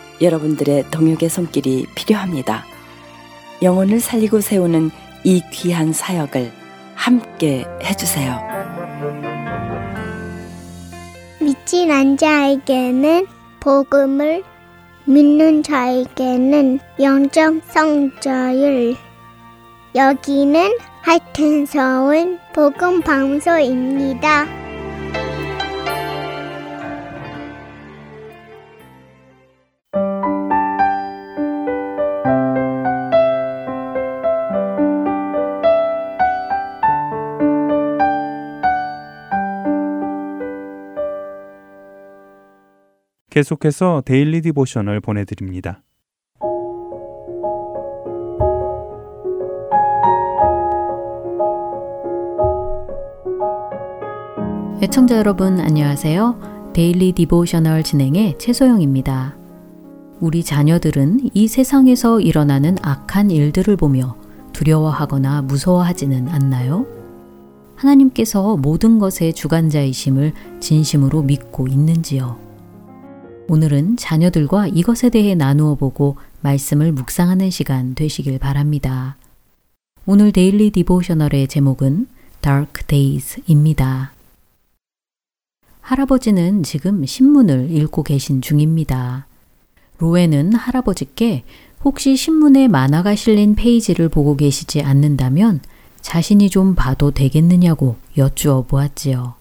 여러분들의 0.21 0.85
동역의 0.91 1.29
손길이 1.29 1.85
필요합니다. 1.95 2.65
영혼을 3.61 3.99
살리고 3.99 4.41
세우는 4.41 4.91
이 5.23 5.41
귀한 5.51 5.93
사역을 5.93 6.51
함께 6.95 7.65
해주세요. 7.83 8.39
믿지 11.39 11.91
않는 11.91 12.17
자에게는 12.17 13.27
복음을 13.59 14.43
믿는 15.05 15.63
자에게는 15.63 16.79
영적 16.99 17.61
성자율 17.67 18.95
여기는 19.95 20.77
하여튼 21.01 21.65
서울 21.65 22.39
복음 22.53 23.01
방송입니다. 23.01 24.60
계속해서 43.31 44.03
데일리 44.05 44.41
디보셔널 44.41 44.99
보내드립니다. 44.99 45.81
애청자 54.81 55.15
여러분 55.15 55.61
안녕하세요. 55.61 56.71
Daily 56.73 57.13
Devotional 57.13 57.83
진행의 57.83 58.37
최소영입니다. 58.37 59.37
우리 60.19 60.43
자녀들은 60.43 61.29
이 61.33 61.47
세상에서 61.47 62.19
일어나는 62.19 62.75
악한 62.81 63.31
일들을 63.31 63.77
보며 63.77 64.17
두려워하거나 64.51 65.43
무서워하지는 65.43 66.27
않나요? 66.27 66.85
하나님께서 67.75 68.57
모든 68.57 68.99
것의 68.99 69.33
주관자이심을 69.33 70.33
진심으로 70.59 71.21
믿고 71.23 71.69
있는지요? 71.69 72.50
오늘은 73.47 73.97
자녀들과 73.97 74.67
이것에 74.67 75.09
대해 75.09 75.35
나누어 75.35 75.75
보고 75.75 76.17
말씀을 76.41 76.91
묵상하는 76.91 77.49
시간 77.49 77.95
되시길 77.95 78.39
바랍니다. 78.39 79.17
오늘 80.05 80.31
Daily 80.31 80.71
Devotional의 80.71 81.47
제목은 81.47 82.07
Dark 82.41 82.87
Days입니다. 82.87 84.13
할아버지는 85.81 86.63
지금 86.63 87.05
신문을 87.05 87.71
읽고 87.71 88.03
계신 88.03 88.41
중입니다. 88.41 89.27
로엔은 89.97 90.53
할아버지께 90.53 91.43
혹시 91.83 92.15
신문에 92.15 92.67
만화가 92.67 93.15
실린 93.15 93.55
페이지를 93.55 94.07
보고 94.09 94.35
계시지 94.37 94.81
않는다면 94.81 95.59
자신이 96.01 96.49
좀 96.49 96.75
봐도 96.75 97.11
되겠느냐고 97.11 97.97
여쭈어 98.17 98.63
보았지요. 98.63 99.40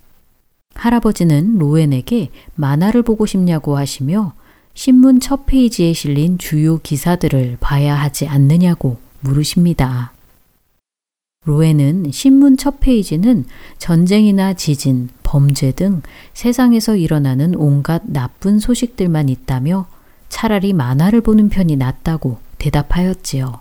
할아버지는 0.81 1.59
로엔에게 1.59 2.31
만화를 2.55 3.03
보고 3.03 3.27
싶냐고 3.27 3.77
하시며 3.77 4.33
신문 4.73 5.21
첫 5.21 5.45
페이지에 5.45 5.93
실린 5.93 6.39
주요 6.39 6.79
기사들을 6.79 7.59
봐야 7.61 7.95
하지 7.95 8.27
않느냐고 8.27 8.97
물으십니다. 9.21 10.13
로엔은 11.45 12.13
신문 12.13 12.57
첫 12.57 12.81
페이지는 12.81 13.45
전쟁이나 13.77 14.55
지진, 14.55 15.11
범죄 15.23 15.73
등 15.73 16.01
세상에서 16.33 16.97
일어나는 16.97 17.57
온갖 17.57 18.03
나쁜 18.07 18.59
소식들만 18.59 19.29
있다며 19.29 19.87
차라리 20.31 20.73
만화를 20.73 21.21
보는 21.21 21.51
편이 21.51 21.77
낫다고 21.77 22.39
대답하였지요. 22.57 23.61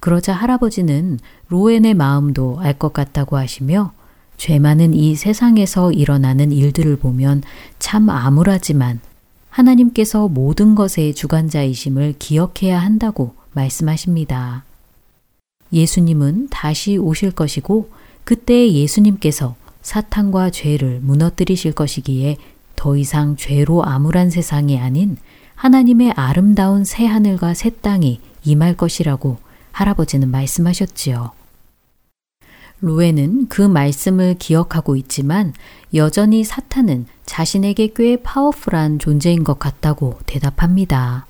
그러자 0.00 0.32
할아버지는 0.32 1.18
로엔의 1.48 1.92
마음도 1.92 2.58
알 2.60 2.78
것 2.78 2.94
같다고 2.94 3.36
하시며 3.36 3.92
죄 4.40 4.58
많은 4.58 4.94
이 4.94 5.16
세상에서 5.16 5.92
일어나는 5.92 6.50
일들을 6.50 6.96
보면 6.96 7.42
참 7.78 8.08
암울하지만 8.08 9.00
하나님께서 9.50 10.28
모든 10.28 10.74
것의 10.74 11.14
주관자이심을 11.14 12.14
기억해야 12.18 12.78
한다고 12.78 13.34
말씀하십니다. 13.52 14.64
예수님은 15.74 16.48
다시 16.48 16.96
오실 16.96 17.32
것이고 17.32 17.90
그때 18.24 18.72
예수님께서 18.72 19.56
사탄과 19.82 20.48
죄를 20.48 21.00
무너뜨리실 21.02 21.72
것이기에 21.72 22.38
더 22.76 22.96
이상 22.96 23.36
죄로 23.36 23.84
암울한 23.84 24.30
세상이 24.30 24.78
아닌 24.78 25.18
하나님의 25.54 26.12
아름다운 26.12 26.84
새 26.84 27.04
하늘과 27.04 27.52
새 27.52 27.68
땅이 27.68 28.20
임할 28.44 28.74
것이라고 28.74 29.36
할아버지는 29.72 30.30
말씀하셨지요. 30.30 31.39
로에는 32.80 33.48
그 33.48 33.62
말씀을 33.62 34.36
기억하고 34.38 34.96
있지만 34.96 35.52
여전히 35.94 36.44
사탄은 36.44 37.06
자신에게 37.26 37.92
꽤 37.94 38.16
파워풀한 38.16 38.98
존재인 38.98 39.44
것 39.44 39.58
같다고 39.58 40.18
대답합니다. 40.26 41.26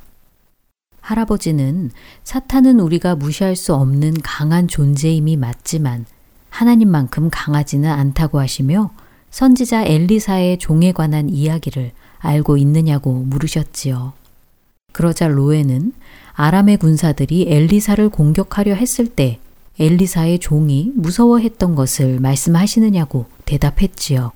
할아버지는 1.00 1.90
사탄은 2.24 2.78
우리가 2.78 3.16
무시할 3.16 3.56
수 3.56 3.74
없는 3.74 4.14
강한 4.22 4.68
존재임이 4.68 5.36
맞지만 5.36 6.06
하나님만큼 6.50 7.30
강하지는 7.32 7.90
않다고 7.90 8.38
하시며 8.38 8.90
선지자 9.30 9.84
엘리사의 9.84 10.58
종에 10.58 10.92
관한 10.92 11.28
이야기를 11.28 11.92
알고 12.18 12.56
있느냐고 12.58 13.12
물으셨지요. 13.12 14.12
그러자 14.92 15.28
로에는 15.28 15.92
아람의 16.34 16.76
군사들이 16.78 17.46
엘리사를 17.48 18.08
공격하려 18.08 18.74
했을 18.74 19.06
때 19.06 19.38
엘리사의 19.80 20.40
종이 20.40 20.92
무서워했던 20.94 21.74
것을 21.74 22.20
말씀하시느냐고 22.20 23.24
대답했지요. 23.46 24.32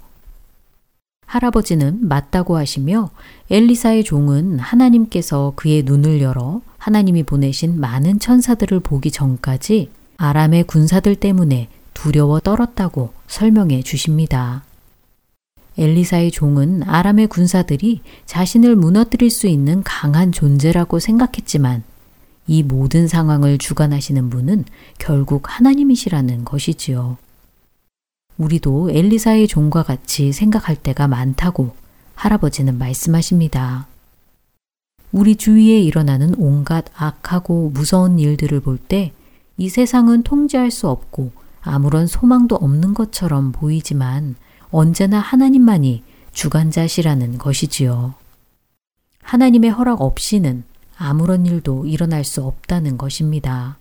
할아버지는 1.27 1.99
맞다고 2.09 2.57
하시며 2.57 3.11
엘리사의 3.51 4.05
종은 4.05 4.59
하나님께서 4.59 5.53
그의 5.55 5.83
눈을 5.83 6.23
열어 6.23 6.63
하나님이 6.79 7.25
보내신 7.25 7.79
많은 7.79 8.21
천사들을 8.21 8.81
보기 8.81 9.11
전까지 9.11 9.91
아람의 10.17 10.65
군사들 10.65 11.17
때문에 11.17 11.69
두려워 11.93 12.41
떨었다고 12.41 13.11
설명해 13.27 13.83
주십니다. 13.83 14.65
엘리사의 15.77 16.31
종은 16.31 16.85
아람의 16.85 17.27
군사들이 17.27 18.01
자신을 18.25 18.77
무너뜨릴 18.77 19.29
수 19.29 19.47
있는 19.47 19.83
강한 19.83 20.33
존재라고 20.33 21.01
생각했지만 21.01 21.83
이 22.47 22.63
모든 22.63 23.09
상황을 23.09 23.59
주관하시는 23.59 24.31
분은 24.31 24.65
결국 24.99 25.45
하나님이시라는 25.47 26.45
것이지요. 26.45 27.17
우리도 28.37 28.91
엘리사의 28.91 29.49
종과 29.49 29.83
같이 29.85 30.33
생각할 30.33 30.77
때가 30.77 31.09
많다고 31.09 31.75
할아버지는 32.15 32.79
말씀하십니다. 32.79 33.87
우리 35.13 35.37
주위에 35.37 35.81
일어나는 35.81 36.35
온갖 36.39 36.87
악하고 36.97 37.71
무서운 37.71 38.19
일들을 38.19 38.61
볼 38.61 38.79
때 38.79 39.13
이 39.57 39.69
세상은 39.69 40.23
통제할 40.23 40.71
수 40.71 40.89
없고 40.89 41.31
아무런 41.63 42.07
소망도 42.07 42.57
없는 42.57 42.93
것처럼 42.95 43.53
보이지만 43.53 44.35
언제나 44.71 45.21
하나님만이 45.21 46.03
주관자시라는 46.33 47.39
것이지요. 47.39 48.15
하나님의 49.23 49.71
허락 49.71 50.03
없이는 50.03 50.65
아무런 50.97 51.47
일도 51.47 51.87
일어날 51.87 52.25
수 52.25 52.43
없다는 52.43 52.99
것입니다. 52.99 53.77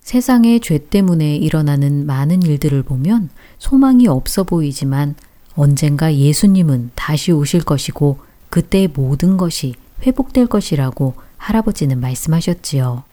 세상의 0.00 0.60
죄 0.60 0.78
때문에 0.78 1.36
일어나는 1.36 2.06
많은 2.06 2.42
일들을 2.42 2.82
보면 2.84 3.28
소망이 3.58 4.06
없어 4.06 4.44
보이지만 4.44 5.16
언젠가 5.54 6.14
예수님은 6.14 6.92
다시 6.94 7.32
오실 7.32 7.62
것이고 7.62 8.18
그때 8.48 8.86
모든 8.86 9.36
것이 9.36 9.74
회복될 10.02 10.46
것이라고 10.46 11.14
할아버지는 11.38 12.00
말씀하셨지요. 12.00 13.04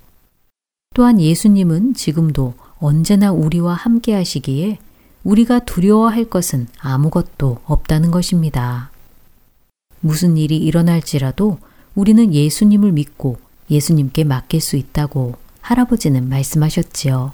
또한 0.93 1.19
예수님은 1.19 1.95
지금도 1.95 2.53
언제나 2.77 3.31
우리와 3.31 3.73
함께 3.73 4.13
하시기에 4.13 4.77
우리가 5.23 5.59
두려워할 5.59 6.25
것은 6.25 6.67
아무것도 6.79 7.59
없다는 7.65 8.11
것입니다. 8.11 8.91
무슨 10.01 10.37
일이 10.37 10.57
일어날지라도 10.57 11.57
우리는 11.95 12.33
예수님을 12.33 12.91
믿고 12.91 13.37
예수님께 13.69 14.23
맡길 14.23 14.61
수 14.61 14.75
있다고 14.75 15.35
할아버지는 15.61 16.27
말씀하셨지요. 16.27 17.33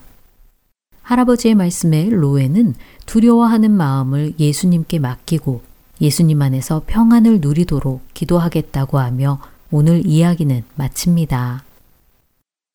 할아버지의 1.01 1.55
말씀에 1.55 2.09
로에는 2.09 2.75
두려워하는 3.05 3.71
마음을 3.71 4.33
예수님께 4.37 4.99
맡기고 4.99 5.61
예수님 6.01 6.41
안에서 6.41 6.83
평안을 6.85 7.41
누리도록 7.41 8.01
기도하겠다고 8.13 8.99
하며 8.99 9.39
오늘 9.71 10.05
이야기는 10.05 10.63
마칩니다. 10.75 11.63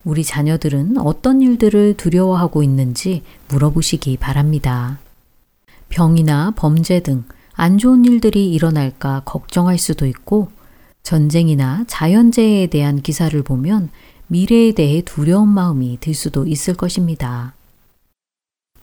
우리 0.04 0.24
자녀들은 0.24 0.98
어떤 0.98 1.40
일들을 1.40 1.96
두려워하고 1.96 2.62
있는지 2.62 3.22
물어보시기 3.48 4.16
바랍니다. 4.18 4.98
병이나 5.88 6.52
범죄 6.56 7.00
등 7.00 7.24
안 7.56 7.78
좋은 7.78 8.04
일들이 8.04 8.52
일어날까 8.52 9.22
걱정할 9.24 9.78
수도 9.78 10.06
있고 10.06 10.48
전쟁이나 11.04 11.84
자연재해에 11.86 12.66
대한 12.66 13.00
기사를 13.00 13.40
보면 13.42 13.90
미래에 14.26 14.72
대해 14.72 15.02
두려운 15.02 15.48
마음이 15.48 15.98
들 16.00 16.14
수도 16.14 16.46
있을 16.46 16.74
것입니다. 16.74 17.54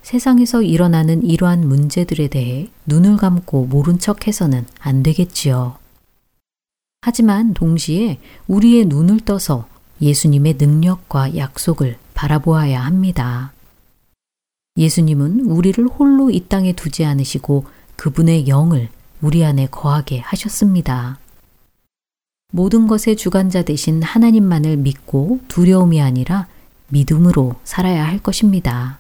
세상에서 0.03 0.61
일어나는 0.61 1.23
이러한 1.23 1.67
문제들에 1.67 2.27
대해 2.27 2.69
눈을 2.85 3.17
감고 3.17 3.65
모른 3.65 3.99
척 3.99 4.27
해서는 4.27 4.65
안 4.79 5.03
되겠지요. 5.03 5.77
하지만 7.01 7.53
동시에 7.55 8.19
우리의 8.47 8.85
눈을 8.85 9.21
떠서 9.21 9.67
예수님의 10.01 10.55
능력과 10.59 11.35
약속을 11.35 11.97
바라보아야 12.13 12.81
합니다. 12.81 13.51
예수님은 14.77 15.41
우리를 15.41 15.83
홀로 15.87 16.29
이 16.29 16.45
땅에 16.47 16.73
두지 16.73 17.03
않으시고 17.03 17.65
그분의 17.95 18.47
영을 18.47 18.89
우리 19.21 19.43
안에 19.43 19.67
거하게 19.67 20.19
하셨습니다. 20.19 21.20
모든 22.51 22.87
것의 22.87 23.15
주관자 23.15 23.63
되신 23.63 24.03
하나님만을 24.03 24.77
믿고 24.77 25.39
두려움이 25.47 26.01
아니라 26.01 26.47
믿음으로 26.89 27.55
살아야 27.63 28.05
할 28.05 28.19
것입니다. 28.19 28.99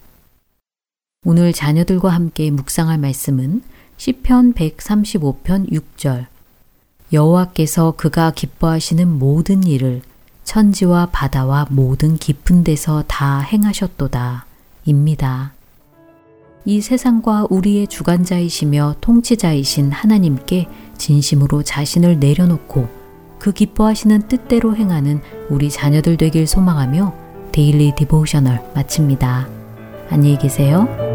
오늘 1.25 1.53
자녀들과 1.53 2.09
함께 2.09 2.49
묵상할 2.49 2.97
말씀은 2.97 3.61
시편 3.97 4.53
135편 4.53 5.69
6절 5.71 6.25
여호와께서 7.13 7.91
그가 7.97 8.31
기뻐하시는 8.31 9.19
모든 9.19 9.63
일을 9.63 10.01
천지와 10.45 11.09
바다와 11.11 11.67
모든 11.69 12.17
깊은 12.17 12.63
데서 12.63 13.03
다 13.07 13.41
행하셨도다. 13.41 14.45
입니다. 14.85 15.53
이 16.65 16.81
세상과 16.81 17.47
우리의 17.49 17.87
주관자이시며 17.87 18.95
통치자이신 19.01 19.91
하나님께 19.91 20.67
진심으로 20.97 21.63
자신을 21.63 22.19
내려놓고 22.19 23.00
그 23.41 23.51
기뻐하시는 23.51 24.27
뜻대로 24.27 24.75
행하는 24.75 25.19
우리 25.49 25.71
자녀들 25.71 26.15
되길 26.15 26.45
소망하며 26.45 27.51
Daily 27.51 27.93
Devotional 27.95 28.61
마칩니다. 28.75 29.47
안녕히 30.11 30.37
계세요. 30.37 31.10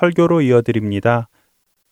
설교로 0.00 0.40
이어드립니다. 0.40 1.28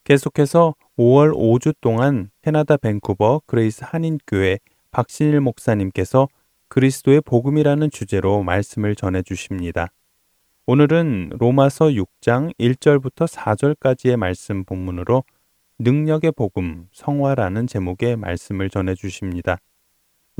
계속해서 0.04 0.74
5월 0.96 1.30
5주 1.34 1.74
동안 1.82 2.30
캐나다 2.40 2.78
밴쿠버 2.78 3.42
그레이스 3.44 3.84
한인교회 3.84 4.60
박신일 4.90 5.42
목사님께서 5.42 6.26
그리스도의 6.68 7.20
복음이라는 7.20 7.90
주제로 7.90 8.42
말씀을 8.42 8.94
전해 8.94 9.20
주십니다. 9.20 9.88
오늘은 10.64 11.32
로마서 11.38 11.88
6장 11.88 12.54
1절부터 12.58 13.28
4절까지의 13.28 14.16
말씀 14.16 14.64
본문으로 14.64 15.24
능력의 15.78 16.32
복음 16.32 16.88
성화라는 16.92 17.66
제목의 17.66 18.16
말씀을 18.16 18.70
전해 18.70 18.94
주십니다. 18.94 19.58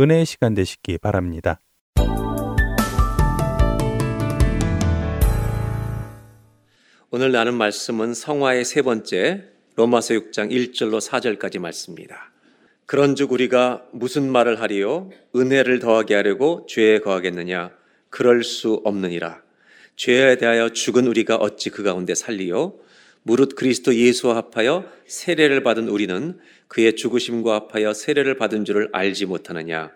은혜의 0.01 0.25
시간 0.25 0.55
되시기 0.55 0.97
바랍니다. 0.97 1.61
오늘 7.11 7.33
나눈 7.33 7.55
말씀은 7.55 8.13
성화의 8.13 8.67
세 8.67 8.83
번째 8.83 9.45
로마서 9.77 10.13
6장 10.13 10.51
1절로 10.51 11.01
4절까지 11.01 11.59
말씀입니다. 11.59 12.31
그런즉 12.85 13.33
우리가 13.33 13.83
무슨 13.93 14.31
말을 14.31 14.61
하리요? 14.61 15.09
은혜를 15.35 15.79
더하게 15.79 16.17
하려고 16.17 16.67
죄에 16.69 16.99
거하겠느냐? 16.99 17.71
그럴 18.11 18.45
수 18.45 18.83
없느니라. 18.85 19.41
죄에 19.97 20.37
대하여 20.37 20.69
죽은 20.69 21.07
우리가 21.07 21.37
어찌 21.37 21.71
그 21.71 21.83
가운데 21.83 22.15
살리요? 22.15 22.75
무릇 23.23 23.55
그리스도 23.55 23.95
예수와 23.95 24.37
합하여 24.37 24.85
세례를 25.07 25.63
받은 25.63 25.89
우리는 25.89 26.39
그의 26.67 26.95
죽으심과 26.95 27.55
합하여 27.55 27.95
세례를 27.95 28.37
받은 28.37 28.67
줄을 28.67 28.91
알지 28.93 29.25
못하느냐? 29.25 29.93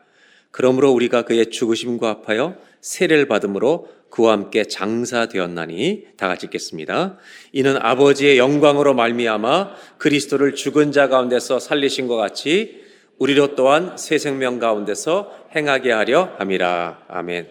그러므로 0.51 0.90
우리가 0.92 1.27
그의 1.27 1.51
죽으심과 1.51 2.09
합하여 2.09 2.57
세례를 2.81 3.29
받음으로 3.29 3.90
그와 4.12 4.33
함께 4.33 4.64
장사되었나니 4.64 6.09
다 6.18 6.29
같이 6.29 6.44
읽겠습니다. 6.46 7.16
이는 7.53 7.79
아버지의 7.81 8.36
영광으로 8.36 8.93
말미암아 8.93 9.74
그리스도를 9.97 10.55
죽은 10.55 10.93
자 10.93 11.09
가운데서 11.09 11.59
살리신 11.59 12.09
것 12.09 12.16
같이 12.16 12.82
우리로 13.18 13.55
또한 13.55 13.97
새 13.97 14.18
생명 14.18 14.59
가운데서 14.59 15.49
행하게 15.57 15.93
하려 15.93 16.34
함이라. 16.39 17.07
아멘. 17.09 17.49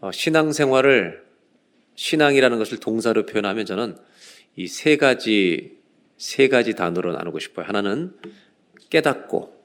어, 0.00 0.12
신앙생활을 0.12 1.22
신앙이라는 1.94 2.58
것을 2.58 2.78
동사로 2.80 3.26
표현하면 3.26 3.66
저는 3.66 3.96
이 4.56 4.66
세 4.66 4.96
가지 4.96 5.76
세 6.16 6.48
가지 6.48 6.74
단어로 6.74 7.12
나누고 7.12 7.38
싶어요. 7.38 7.66
하나는 7.66 8.16
깨닫고, 8.88 9.60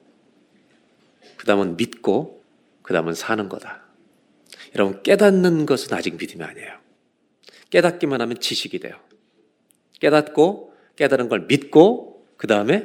그 1.36 1.46
다음은 1.46 1.76
믿고, 1.76 2.44
그 2.82 2.92
다음은 2.92 3.14
사는 3.14 3.48
거다. 3.48 3.87
여러분, 4.74 5.02
깨닫는 5.02 5.66
것은 5.66 5.94
아직 5.94 6.16
믿음이 6.16 6.42
아니에요. 6.42 6.78
깨닫기만 7.70 8.20
하면 8.20 8.38
지식이 8.40 8.78
돼요. 8.80 8.98
깨닫고, 10.00 10.74
깨달은 10.96 11.28
걸 11.28 11.46
믿고, 11.46 12.26
그 12.36 12.46
다음에 12.46 12.84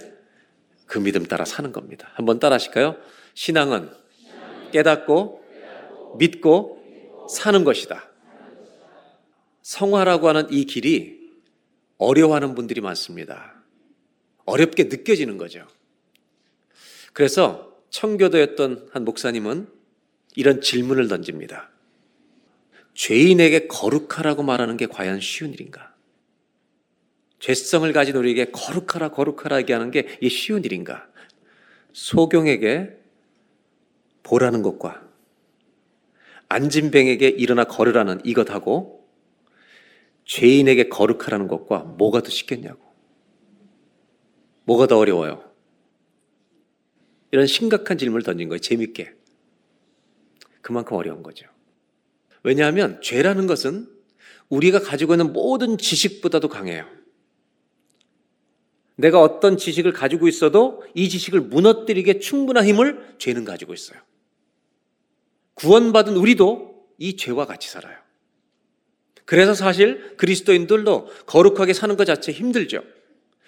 그 0.86 1.00
믿음 1.00 1.26
따라 1.26 1.46
사는 1.46 1.72
겁니다. 1.72 2.10
한번 2.14 2.40
따라 2.40 2.56
하실까요? 2.56 2.98
신앙은 3.34 3.90
깨닫고, 4.72 5.44
믿고, 6.18 7.28
사는 7.30 7.64
것이다. 7.64 8.10
성화라고 9.62 10.28
하는 10.28 10.48
이 10.52 10.66
길이 10.66 11.32
어려워하는 11.98 12.54
분들이 12.54 12.82
많습니다. 12.82 13.54
어렵게 14.46 14.86
느껴지는 14.86 15.38
거죠. 15.38 15.66
그래서 17.14 17.74
청교도였던 17.90 18.90
한 18.92 19.06
목사님은 19.06 19.68
이런 20.36 20.62
질문을 20.62 21.08
던집니다. 21.08 21.70
죄인에게 22.94 23.68
거룩하라고 23.68 24.44
말하는 24.44 24.78
게 24.78 24.86
과연 24.86 25.20
쉬운 25.20 25.54
일인가? 25.54 25.94
죄성을 27.40 27.92
가진 27.92 28.16
우리에게 28.16 28.52
거룩하라, 28.52 29.10
거룩하라 29.10 29.60
얘기하는 29.60 29.92
게 29.92 30.18
이 30.22 30.30
쉬운 30.30 30.64
일인가? 30.64 31.08
소경에게 31.92 32.98
보라는 34.24 34.62
것과 34.62 35.08
안진뱅에게 36.48 37.28
일어나 37.30 37.66
걸으라는 37.66 38.22
이것하고 38.24 39.08
죄인에게 40.26 40.88
거룩하라는 40.90 41.48
것과 41.48 41.80
뭐가 41.80 42.22
더 42.22 42.30
쉽겠냐고. 42.30 42.82
뭐가 44.66 44.88
더 44.88 44.98
어려워요? 44.98 45.52
이런 47.32 47.48
심각한 47.48 47.98
질문을 47.98 48.24
던진 48.24 48.48
거예요. 48.48 48.60
재밌게. 48.60 49.14
그만큼 50.62 50.96
어려운 50.96 51.24
거죠. 51.24 51.48
왜냐하면 52.44 53.02
죄라는 53.02 53.48
것은 53.48 53.88
우리가 54.50 54.80
가지고 54.80 55.14
있는 55.14 55.34
모든 55.34 55.78
지식보다도 55.78 56.50
강해요. 56.50 56.86
내가 58.96 59.22
어떤 59.22 59.58
지식을 59.58 59.92
가지고 59.94 60.28
있어도 60.28 60.84
이 60.94 61.10
지식을 61.10 61.42
무너뜨리게 61.42 62.20
충분한 62.20 62.66
힘을 62.66 63.16
죄는 63.18 63.44
가지고 63.44 63.74
있어요. 63.74 64.00
구원받은 65.56 66.16
우리도 66.16 66.88
이 67.00 67.16
죄와 67.16 67.46
같이 67.46 67.70
살아요. 67.70 67.98
그래서 69.26 69.54
사실 69.54 70.16
그리스도인들도 70.18 71.08
거룩하게 71.26 71.74
사는 71.74 71.96
것 71.96 72.06
자체 72.06 72.32
힘들죠. 72.32 72.84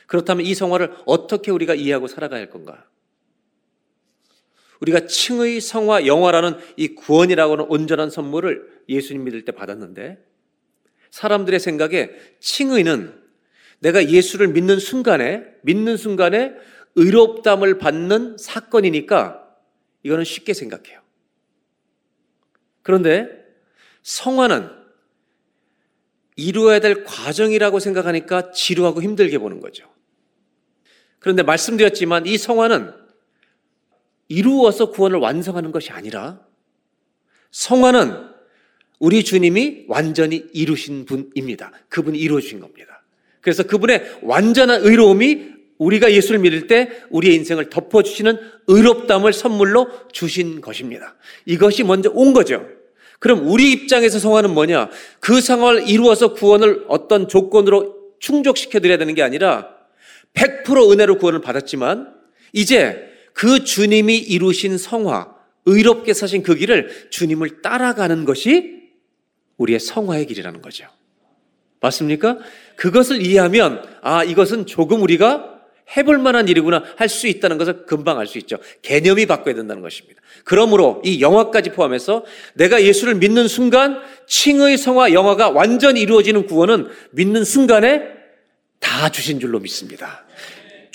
그렇다면 0.08 0.46
이 0.46 0.56
성화를 0.56 0.96
어떻게 1.06 1.52
우리가 1.52 1.76
이해하고 1.76 2.08
살아가야 2.08 2.40
할 2.40 2.50
건가? 2.50 2.86
우리가 4.82 5.08
칭의 5.08 5.62
성화 5.62 6.06
영화라는 6.06 6.58
이 6.76 6.90
구원이라고 6.96 7.54
하는 7.54 7.66
온전한 7.70 8.10
선물을 8.10 8.84
예수님 8.90 9.24
믿을 9.24 9.46
때 9.46 9.52
받았는데 9.52 10.24
사람들의 11.12 11.60
생각에 11.60 12.12
칭의는 12.40 13.24
내가 13.80 14.10
예수를 14.10 14.50
믿는 14.50 14.80
순간에 14.80 15.46
믿는 15.62 15.98
순간에 15.98 16.54
의롭담을 16.96 17.78
받는 17.78 18.38
사건이니까 18.38 19.42
이거는 20.04 20.24
쉽게 20.24 20.54
생각해요. 20.54 21.02
그런데 22.84 23.30
성화는 24.04 24.70
이루어야 26.36 26.80
될 26.80 27.04
과정이라고 27.04 27.80
생각하니까 27.80 28.52
지루하고 28.52 29.02
힘들게 29.02 29.38
보는 29.38 29.60
거죠. 29.60 29.90
그런데 31.20 31.44
말씀드렸지만 31.44 32.26
이 32.28 32.38
성화는 32.38 33.05
이루어서 34.28 34.92
구원을 34.92 35.20
완성하는 35.20 35.72
것이 35.72 35.92
아니라 35.92 36.40
성화는 37.52 38.36
우리 39.00 39.24
주님이 39.24 39.86
완전히 39.88 40.46
이루신 40.54 41.06
분입니다. 41.06 41.72
그분이 41.90 42.18
이루어 42.18 42.40
주신 42.40 42.60
겁니다. 42.60 43.04
그래서 43.42 43.64
그분의 43.64 44.20
완전한 44.24 44.82
의로움이 44.82 45.54
우리가 45.78 46.12
예수를 46.12 46.40
믿을 46.40 46.68
때 46.68 46.90
우리의 47.10 47.36
인생을 47.36 47.70
덮어주시는 47.70 48.38
의롭담을 48.68 49.34
선물로 49.34 49.90
주신 50.12 50.62
것입니다. 50.62 51.16
이것이 51.46 51.84
먼저 51.84 52.10
온 52.14 52.34
거죠. 52.34 52.66
그럼 53.20 53.48
우리 53.48 53.72
입장에서 53.72 54.20
성화는 54.20 54.54
뭐냐? 54.54 54.90
그 55.20 55.42
상황을 55.42 55.88
이루어서 55.88 56.34
구원을 56.34 56.86
어떤 56.88 57.28
조건으로 57.28 57.96
충족시켜 58.20 58.80
드려야 58.80 58.98
되는 58.98 59.14
게 59.14 59.22
아니라 59.22 59.70
100% 60.34 60.92
은혜로 60.92 61.18
구원을 61.18 61.42
받았지만 61.42 62.14
이제 62.54 63.15
그 63.36 63.66
주님이 63.66 64.18
이루신 64.18 64.78
성화, 64.78 65.36
의롭게 65.66 66.14
사신 66.14 66.42
그 66.42 66.56
길을 66.56 67.10
주님을 67.12 67.62
따라가는 67.62 68.24
것이 68.24 68.84
우리의 69.58 69.80
성화의 69.80 70.26
길이라는 70.28 70.62
거죠. 70.62 70.88
맞습니까? 71.82 72.38
그것을 72.78 73.22
이해하면 73.22 73.84
아 74.02 74.24
이것은 74.24 74.66
조금 74.66 75.02
우리가 75.02 75.52
해볼 75.98 76.18
만한 76.18 76.48
일이구나 76.48 76.84
할 76.96 77.10
수 77.10 77.28
있다는 77.28 77.58
것을 77.58 77.86
금방 77.86 78.18
알 78.20 78.26
수 78.26 78.38
있죠. 78.40 78.58
개념이 78.82 79.26
바꿔야 79.26 79.54
된다는 79.54 79.82
것입니다. 79.82 80.22
그러므로 80.46 81.02
이 81.04 81.22
영화까지 81.22 81.72
포함해서 81.72 82.24
내가 82.54 82.82
예수를 82.82 83.16
믿는 83.16 83.50
순간 83.50 84.00
칭의 84.28 84.78
성화 84.78 85.12
영화가 85.12 85.50
완전히 85.50 86.00
이루어지는 86.02 86.48
구원은 86.48 86.88
믿는 87.12 87.44
순간에 87.44 88.02
다 88.80 89.10
주신 89.10 89.42
줄로 89.42 89.60
믿습니다. 89.60 90.26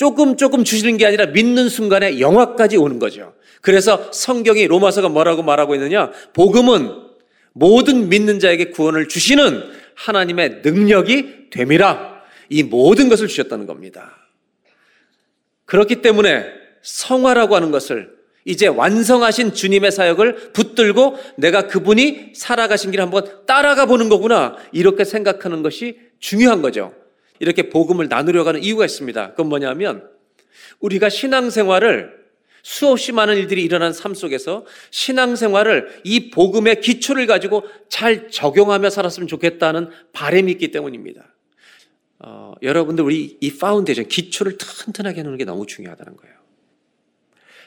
조금 0.01 0.38
조금 0.38 0.64
주시는 0.64 0.96
게 0.96 1.05
아니라 1.05 1.26
믿는 1.26 1.68
순간에 1.68 2.20
영화까지 2.20 2.78
오는 2.78 2.98
거죠. 2.98 3.34
그래서 3.61 4.11
성경이 4.14 4.66
로마서가 4.66 5.11
뭐라고 5.11 5.42
말하고 5.42 5.74
있느냐? 5.74 6.11
복음은 6.32 6.90
모든 7.53 8.09
믿는 8.09 8.38
자에게 8.38 8.70
구원을 8.70 9.09
주시는 9.09 9.62
하나님의 9.96 10.62
능력이 10.64 11.51
됨이라. 11.51 12.22
이 12.48 12.62
모든 12.62 13.11
것을 13.11 13.28
주셨다는 13.28 13.66
겁니다. 13.66 14.16
그렇기 15.66 15.96
때문에 15.96 16.46
성화라고 16.80 17.55
하는 17.55 17.70
것을 17.70 18.09
이제 18.46 18.68
완성하신 18.68 19.53
주님의 19.53 19.92
사역을 19.92 20.53
붙들고 20.55 21.18
내가 21.36 21.66
그분이 21.66 22.30
살아가신 22.34 22.90
길을 22.90 23.05
한번 23.05 23.44
따라가 23.46 23.84
보는 23.84 24.09
거구나. 24.09 24.57
이렇게 24.72 25.05
생각하는 25.05 25.62
것이 25.62 25.98
중요한 26.20 26.62
거죠. 26.62 26.94
이렇게 27.41 27.68
복음을 27.68 28.09
나누려고 28.09 28.49
하는 28.49 28.62
이유가 28.62 28.84
있습니다. 28.84 29.30
그건 29.30 29.49
뭐냐면 29.49 30.09
우리가 30.78 31.09
신앙생활을 31.09 32.20
수없이 32.62 33.12
많은 33.12 33.36
일들이 33.36 33.64
일어난 33.64 33.93
삶 33.93 34.14
속에서 34.14 34.66
신앙생활을 34.91 36.03
이 36.05 36.30
복음의 36.30 36.82
기초를 36.82 37.26
가지고 37.26 37.64
잘 37.88 38.30
적용하며 38.30 38.91
살았으면 38.91 39.26
좋겠다는 39.26 39.88
바람이 40.12 40.53
있기 40.53 40.70
때문입니다. 40.70 41.34
어, 42.18 42.53
여러분들 42.62 43.03
우리 43.03 43.38
이 43.41 43.57
파운데이션 43.57 44.09
기초를 44.09 44.59
튼튼하게 44.59 45.20
해놓는 45.20 45.38
게 45.38 45.45
너무 45.47 45.66
중요하다는 45.66 46.16
거예요. 46.18 46.34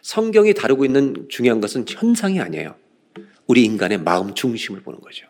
성경이 0.03 0.53
다루고 0.53 0.85
있는 0.85 1.27
중요한 1.29 1.59
것은 1.59 1.85
현상이 1.87 2.39
아니에요. 2.39 2.75
우리 3.47 3.63
인간의 3.63 3.99
마음 3.99 4.35
중심을 4.35 4.81
보는 4.81 4.99
거죠. 5.01 5.25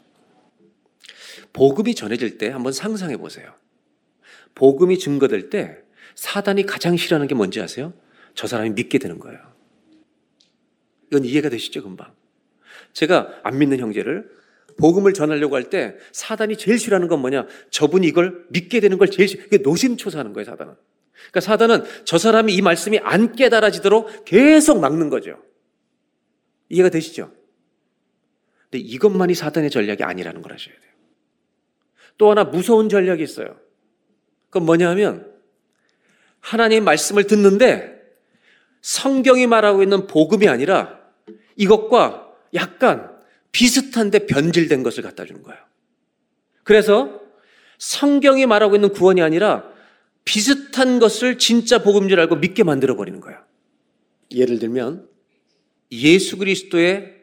복음이 1.54 1.96
전해질 1.96 2.38
때 2.38 2.50
한번 2.50 2.74
상상해 2.74 3.16
보세요. 3.16 3.54
복음이 4.56 5.00
증거될 5.00 5.50
때 5.50 5.78
사단이 6.16 6.66
가장 6.66 6.96
싫어하는 6.98 7.28
게 7.28 7.36
뭔지 7.36 7.62
아세요? 7.62 7.94
저 8.36 8.48
사람이 8.48 8.72
믿게 8.72 9.00
되는 9.00 9.20
거예요. 9.20 9.40
이건 11.12 11.26
이해가 11.26 11.50
되시죠, 11.50 11.84
금방? 11.84 12.14
제가 12.94 13.42
안 13.44 13.58
믿는 13.58 13.80
형제를 13.80 14.30
복음을 14.78 15.14
전하려고 15.14 15.56
할 15.56 15.70
때 15.70 15.96
사단이 16.12 16.58
제일 16.58 16.80
싫어하는 16.80 17.08
건 17.08 17.20
뭐냐? 17.22 17.48
저분이 17.70 18.08
이걸 18.08 18.46
믿게 18.50 18.80
되는 18.80 18.98
걸 18.98 19.10
제일 19.10 19.28
싫어. 19.28 19.44
이게 19.46 19.58
노심초사하는 19.58 20.34
거예요, 20.34 20.46
사단은. 20.46 20.76
그러니까 21.14 21.40
사단은 21.40 21.84
저 22.06 22.18
사람이 22.18 22.54
이 22.54 22.62
말씀이 22.62 23.00
안 23.00 23.36
깨달아지도록 23.36 24.26
계속 24.26 24.80
막는 24.80 25.10
거죠. 25.10 25.42
이해가 26.70 26.90
되시죠? 26.90 27.32
근데 28.70 28.80
이것만이 28.80 29.36
사단의 29.36 29.70
전략이 29.70 30.04
아니라는 30.04 30.42
걸 30.42 30.54
아셔야 30.54 30.76
돼요. 30.76 30.92
또 32.18 32.32
하나 32.32 32.44
무서운 32.44 32.90
전략이 32.90 33.22
있어요. 33.22 33.60
그건 34.54 34.68
뭐냐 34.68 34.88
하면 34.92 35.34
하나님 36.40 36.84
말씀을 36.84 37.26
듣는데 37.26 37.92
성경이 38.82 39.48
말하고 39.48 39.82
있는 39.82 40.06
복음이 40.06 40.48
아니라 40.48 41.00
이것과 41.56 42.32
약간 42.54 43.10
비슷한데 43.52 44.28
변질된 44.28 44.84
것을 44.84 45.02
갖다 45.02 45.26
주는 45.26 45.42
거예요. 45.42 45.60
그래서 46.64 47.20
성경이 47.80 48.46
말하고 48.46 48.76
있는 48.76 48.90
구원이 48.90 49.24
아니라 49.24 49.68
비슷한 50.24 51.00
것을 51.00 51.40
진짜 51.40 51.82
복음인 51.82 52.10
줄 52.10 52.20
알고 52.20 52.36
믿게 52.36 52.64
만들어 52.64 52.96
버리는 52.96 53.20
거예요. 53.20 53.40
예를 54.30 54.60
들면 54.60 55.10
예수 55.92 56.38
그리스도의 56.38 57.22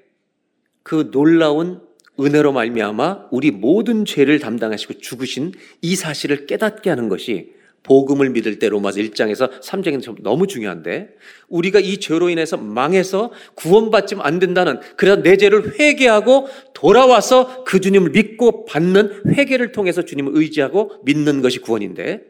그 0.83 1.13
놀라운 1.13 1.81
은혜로 2.21 2.53
말미암아 2.53 3.29
우리 3.31 3.51
모든 3.51 4.05
죄를 4.05 4.39
담당하시고 4.39 4.95
죽으신 4.99 5.53
이 5.83 5.97
사실을 5.97 6.47
깨닫게 6.47 6.91
하는 6.91 7.09
것이 7.09 7.53
복음을 7.83 8.29
믿을 8.31 8.59
때 8.59 8.69
로마서 8.69 9.01
1장에서 9.01 9.61
3장에서 9.61 10.23
너무 10.23 10.47
중요한데 10.47 11.15
우리가 11.49 11.81
이 11.81 11.99
죄로 11.99 12.29
인해서 12.29 12.57
망해서 12.57 13.33
구원받지 13.55 14.17
안 14.19 14.39
된다는 14.39 14.81
그래서 14.97 15.23
내 15.23 15.37
죄를 15.37 15.79
회개하고 15.79 16.49
돌아와서 16.75 17.65
그 17.65 17.81
주님을 17.81 18.11
믿고 18.11 18.67
받는 18.67 19.33
회개를 19.35 19.73
통해서 19.73 20.03
주님을 20.03 20.33
의지하고 20.35 21.01
믿는 21.05 21.41
것이 21.41 21.59
구원인데 21.59 22.23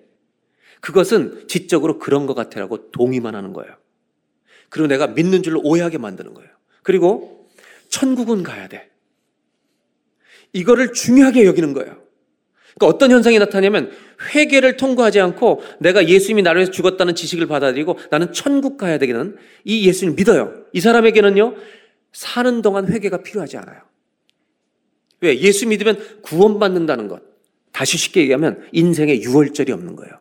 그것은 0.81 1.47
지적으로 1.49 1.99
그런 1.99 2.27
것 2.27 2.35
같아라고 2.35 2.91
동의만 2.91 3.35
하는 3.35 3.53
거예요. 3.53 3.75
그리고 4.69 4.87
내가 4.87 5.09
믿는 5.09 5.43
줄로 5.43 5.61
오해하게 5.63 5.99
만드는 5.99 6.33
거예요. 6.33 6.49
그리고 6.83 7.49
천국은 7.89 8.43
가야 8.43 8.69
돼. 8.69 8.89
이거를 10.53 10.93
중요하게 10.93 11.45
여기는 11.45 11.73
거예요. 11.75 12.01
그러니까 12.75 12.87
어떤 12.87 13.11
현상이 13.11 13.39
나타나냐면 13.39 13.91
회개를 14.35 14.77
통과하지 14.77 15.21
않고 15.21 15.63
내가 15.81 16.09
예수님이 16.09 16.43
나를 16.43 16.61
위해서 16.61 16.73
죽었다는 16.73 17.15
지식을 17.15 17.47
받아들이고 17.47 17.99
나는 18.11 18.33
천국 18.33 18.77
가야 18.77 18.99
되기는 18.99 19.37
이 19.65 19.87
예수님 19.87 20.17
믿어요. 20.17 20.65
이 20.73 20.81
사람에게는요 20.81 21.55
사는 22.13 22.63
동안 22.63 22.89
회개가 22.89 23.23
필요하지 23.23 23.57
않아요. 23.59 23.83
왜? 25.21 25.39
예수 25.39 25.67
믿으면 25.67 26.23
구원받는다는 26.23 27.09
것. 27.09 27.23
다시 27.73 27.99
쉽게 27.99 28.23
얘기하면 28.23 28.67
인생에 28.73 29.21
유월절이 29.21 29.71
없는 29.73 29.97
거예요. 29.97 30.21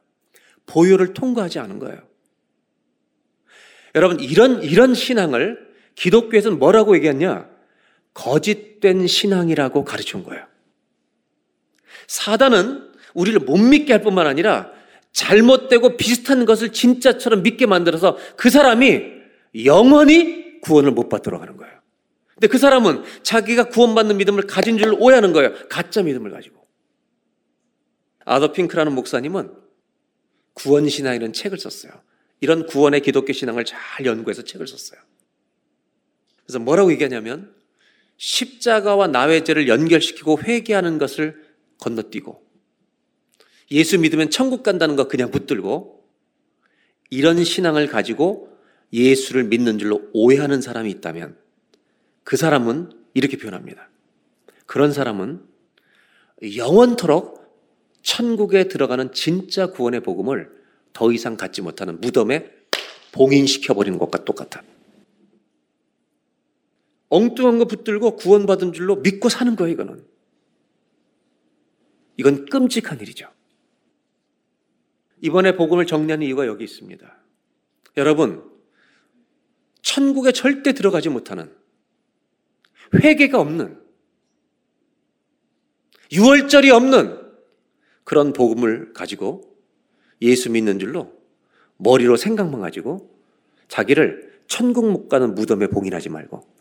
보혈을 0.66 1.14
통과하지 1.14 1.60
않은 1.60 1.80
거예요. 1.80 2.00
여러분 3.96 4.20
이런 4.20 4.62
이런 4.62 4.94
신앙을 4.94 5.68
기독교에서는 5.96 6.60
뭐라고 6.60 6.96
얘기했냐? 6.96 7.50
거짓된 8.14 9.08
신앙이라고 9.08 9.84
가르친 9.84 10.24
거예요. 10.24 10.46
사단은 12.08 12.92
우리를 13.14 13.40
못 13.40 13.58
믿게 13.58 13.94
할 13.94 14.02
뿐만 14.02 14.28
아니라 14.28 14.72
잘못되고 15.12 15.98
비슷한 15.98 16.46
것을 16.46 16.72
진짜처럼 16.72 17.44
믿게 17.44 17.66
만들어서 17.66 18.18
그 18.36 18.50
사람이 18.50 19.04
영원히 19.66 20.60
구원을 20.62 20.92
못 20.92 21.10
받도록 21.10 21.42
하는 21.42 21.58
거예요. 21.58 21.80
근데 22.36 22.48
그 22.48 22.58
사람은 22.58 23.04
자기가 23.24 23.66
구원받는 23.66 24.18
믿음을 24.18 24.48
가진 24.48 24.78
줄 24.78 24.96
오해하는 24.98 25.34
거예요. 25.34 25.54
가짜 25.68 26.02
믿음을 26.04 26.32
가지고. 26.32 26.66
아더 28.26 28.54
핑크라는 28.54 28.94
목사님은 28.94 29.54
구원신앙이라는 30.54 31.34
책을 31.34 31.58
썼어요. 31.58 31.92
이런 32.42 32.66
구원의 32.66 33.02
기독교 33.02 33.34
신앙을 33.34 33.66
잘 33.66 34.06
연구해서 34.06 34.44
책을 34.44 34.68
썼어요. 34.68 35.02
그래서 36.46 36.60
뭐라고 36.60 36.92
얘기하냐면 36.92 37.54
십자가와 38.20 39.08
나의 39.08 39.46
죄를 39.46 39.68
연결시키고 39.68 40.42
회개하는 40.44 40.98
것을 40.98 41.42
건너뛰고 41.80 42.44
예수 43.72 43.98
믿으면 43.98 44.30
천국 44.30 44.62
간다는 44.62 44.96
거 44.96 45.08
그냥 45.08 45.32
붙들고 45.32 46.04
이런 47.10 47.44
신앙을 47.44 47.88
가지고 47.88 48.50
예수를 48.92 49.46
믿는 49.46 49.80
줄로 49.80 50.02
오해하는 50.14 50.62
사람이 50.62 50.92
있다면 50.92 51.38
그 52.24 52.36
사람은 52.36 52.92
이렇게 53.14 53.38
표현합니다. 53.38 53.90
그런 54.66 54.92
사람은 54.92 55.42
영원토록 56.56 57.40
천국에 58.02 58.66
들어가는 58.68 59.14
진짜 59.14 59.68
구원의 59.68 60.02
복음을 60.02 60.50
더 60.94 61.12
이상 61.12 61.38
갖지 61.38 61.62
못하는 61.62 62.02
무덤에 62.02 62.52
봉인시켜버리는 63.12 63.98
것과 63.98 64.26
똑같아. 64.26 64.62
엉뚱한 67.10 67.58
거 67.58 67.66
붙들고 67.66 68.16
구원받은 68.16 68.74
줄로 68.74 68.98
믿고 68.98 69.30
사는 69.30 69.56
거예요, 69.56 69.74
이거는. 69.74 70.06
이건 72.18 72.46
끔찍한 72.46 73.00
일이죠. 73.00 73.30
이번에 75.22 75.56
복음을 75.56 75.86
정리하는 75.86 76.26
이유가 76.26 76.48
여기 76.48 76.64
있습니다. 76.64 77.18
여러분, 77.98 78.50
천국에 79.82 80.32
절대 80.32 80.74
들어가지 80.74 81.10
못하는 81.10 81.54
회개가 82.94 83.40
없는 83.40 83.82
유월절이 86.12 86.72
없는 86.72 87.20
그런 88.04 88.34
복음을 88.34 88.94
가지고 88.94 89.56
예수 90.22 90.50
믿는 90.52 90.80
줄로 90.80 91.14
머리로 91.78 92.18
생각만 92.18 92.62
가지고 92.62 93.16
자기를 93.68 94.42
천국 94.48 94.92
못 94.92 95.08
가는 95.08 95.36
무덤에 95.36 95.68
봉인하지 95.68 96.10
말고 96.10 96.59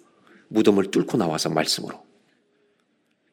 무덤을 0.49 0.91
뚫고 0.91 1.17
나와서 1.17 1.49
말씀으로 1.51 2.03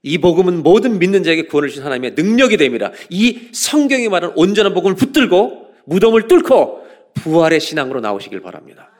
이 0.03 0.17
복음은 0.19 0.61
모든 0.61 0.99
믿는 0.99 1.23
자에게 1.23 1.47
구원을 1.47 1.69
주신 1.69 1.83
하나님의 1.83 2.11
능력이 2.11 2.57
됩니다. 2.57 2.91
이 3.09 3.49
성경이 3.51 4.07
말하는 4.09 4.35
온전한 4.37 4.73
복음을 4.73 4.95
붙들고 4.95 5.73
무덤을 5.85 6.27
뚫고 6.27 6.85
부활의 7.15 7.59
신앙으로 7.59 8.01
나오시길 8.01 8.41
바랍니다. 8.41 8.91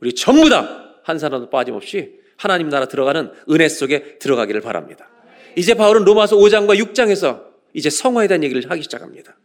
우리 0.00 0.14
전부 0.14 0.48
다 0.48 0.84
한 1.04 1.18
사람도 1.18 1.50
빠짐없이 1.50 2.18
하나님 2.36 2.68
나라 2.68 2.86
들어가는 2.86 3.30
은혜 3.50 3.68
속에 3.68 4.18
들어가기를 4.18 4.60
바랍니다. 4.62 5.08
이제 5.56 5.74
바울은 5.74 6.04
로마서 6.04 6.36
5장과 6.36 6.76
6장에서 6.78 7.44
이제 7.74 7.90
성화에 7.90 8.26
대한 8.26 8.42
얘기를 8.42 8.68
하기 8.68 8.82
시작합니다. 8.82 9.38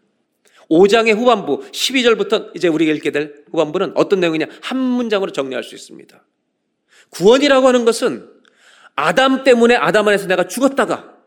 5장의 0.71 1.15
후반부 1.15 1.69
12절부터 1.71 2.55
이제 2.55 2.67
우리가 2.67 2.93
읽게 2.93 3.11
될 3.11 3.43
후반부는 3.51 3.93
어떤 3.95 4.19
내용이냐 4.19 4.47
한 4.61 4.77
문장으로 4.77 5.31
정리할 5.31 5.63
수 5.63 5.75
있습니다. 5.75 6.23
구원이라고 7.09 7.67
하는 7.67 7.85
것은 7.85 8.29
아담 8.95 9.43
때문에 9.43 9.75
아담 9.75 10.07
안에서 10.07 10.27
내가 10.27 10.47
죽었다가 10.47 11.19